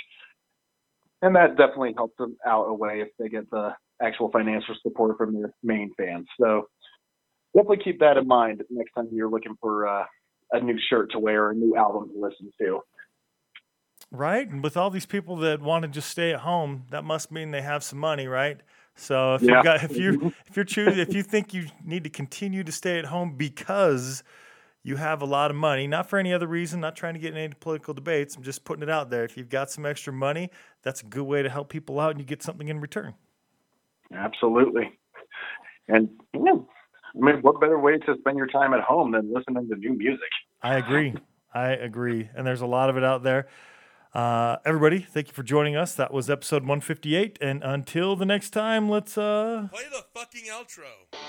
And 1.22 1.36
that 1.36 1.58
definitely 1.58 1.94
helps 1.96 2.16
them 2.18 2.38
out 2.46 2.66
a 2.66 2.74
way 2.74 3.02
if 3.02 3.10
they 3.18 3.30
get 3.30 3.50
the 3.50 3.74
actual 4.02 4.30
financial 4.32 4.76
support 4.82 5.18
from 5.18 5.34
their 5.34 5.54
main 5.64 5.92
fans. 5.98 6.28
So 6.40 6.68
definitely 7.56 7.84
keep 7.84 8.00
that 8.00 8.18
in 8.18 8.28
mind 8.28 8.62
next 8.70 8.94
time 8.94 9.10
you're 9.12 9.30
looking 9.30 9.56
for 9.62 9.88
uh, 9.88 10.06
a 10.52 10.60
new 10.60 10.78
shirt 10.90 11.12
to 11.12 11.20
wear, 11.20 11.46
or 11.46 11.52
a 11.52 11.56
new 11.56 11.76
album 11.76 12.10
to 12.14 12.20
listen 12.20 12.52
to. 12.62 12.80
Right. 14.12 14.48
And 14.48 14.64
with 14.64 14.78
all 14.78 14.92
these 14.92 15.08
people 15.08 15.38
that 15.38 15.62
want 15.62 15.84
to 15.84 15.88
just 15.88 16.10
stay 16.10 16.34
at 16.34 16.42
home, 16.42 16.84
that 16.92 17.04
must 17.04 17.32
mean 17.32 17.52
they 17.52 17.62
have 17.62 17.84
some 17.84 17.98
money, 18.00 18.28
right? 18.28 18.62
So 18.96 19.36
if 19.36 19.42
Yeah. 19.42 19.58
you 19.58 19.64
got 19.64 19.84
if 19.84 19.98
you 19.98 20.34
if 20.48 20.56
you're 20.56 20.66
choosing 20.66 21.00
if 21.00 21.16
you 21.16 21.24
think 21.24 21.54
you 21.54 21.66
need 21.84 22.04
to 22.04 22.12
continue 22.12 22.64
to 22.64 22.72
stay 22.72 23.00
at 23.00 23.06
home 23.06 23.36
because 23.38 24.24
you 24.84 24.98
have 24.98 25.22
a 25.22 25.26
lot 25.26 25.50
of 25.50 25.58
money, 25.58 25.88
not 25.88 26.10
for 26.10 26.20
any 26.20 26.34
other 26.34 26.46
reason, 26.46 26.82
not 26.82 26.96
trying 26.96 27.14
to 27.14 27.20
get 27.20 27.32
in 27.32 27.38
any 27.38 27.54
political 27.60 27.94
debates. 27.94 28.36
I'm 28.36 28.44
just 28.44 28.66
putting 28.66 28.84
it 28.84 28.90
out 28.90 29.10
there. 29.10 29.24
If 29.24 29.38
you've 29.38 29.50
got 29.50 29.72
some 29.72 29.86
extra 29.86 30.12
money, 30.12 30.50
that's 30.84 31.02
a 31.02 31.06
good 31.06 31.24
way 31.24 31.42
to 31.42 31.50
help 31.50 31.70
people 31.70 32.00
out 32.00 32.12
and 32.12 32.20
you 32.20 32.26
get 32.26 32.44
something 32.44 32.68
in 32.68 32.82
return. 32.82 33.16
Absolutely. 34.12 34.92
And 35.88 36.10
yeah, 36.34 36.54
I 37.16 37.20
mean, 37.20 37.38
what 37.42 37.60
better 37.60 37.80
way 37.80 37.98
to 37.98 38.16
spend 38.20 38.38
your 38.38 38.48
time 38.48 38.74
at 38.74 38.82
home 38.82 39.12
than 39.12 39.32
listening 39.34 39.68
to 39.70 39.76
new 39.76 39.94
music? 39.94 40.30
I 40.62 40.78
agree. 40.78 41.14
I 41.54 41.70
agree. 41.70 42.30
And 42.36 42.48
there's 42.48 42.62
a 42.62 42.66
lot 42.66 42.90
of 42.90 42.98
it 42.98 43.04
out 43.04 43.24
there. 43.24 43.48
Uh, 44.14 44.58
everybody, 44.66 45.00
thank 45.00 45.28
you 45.28 45.34
for 45.34 45.44
joining 45.44 45.76
us. 45.76 45.96
That 45.96 46.14
was 46.14 46.30
episode 46.30 46.64
158. 46.64 47.38
And 47.42 47.64
until 47.64 48.16
the 48.16 48.26
next 48.26 48.52
time, 48.52 48.90
let's 48.90 49.18
uh 49.18 49.68
Play 49.72 49.84
the 49.92 50.04
fucking 50.14 50.46
outro. 50.52 51.20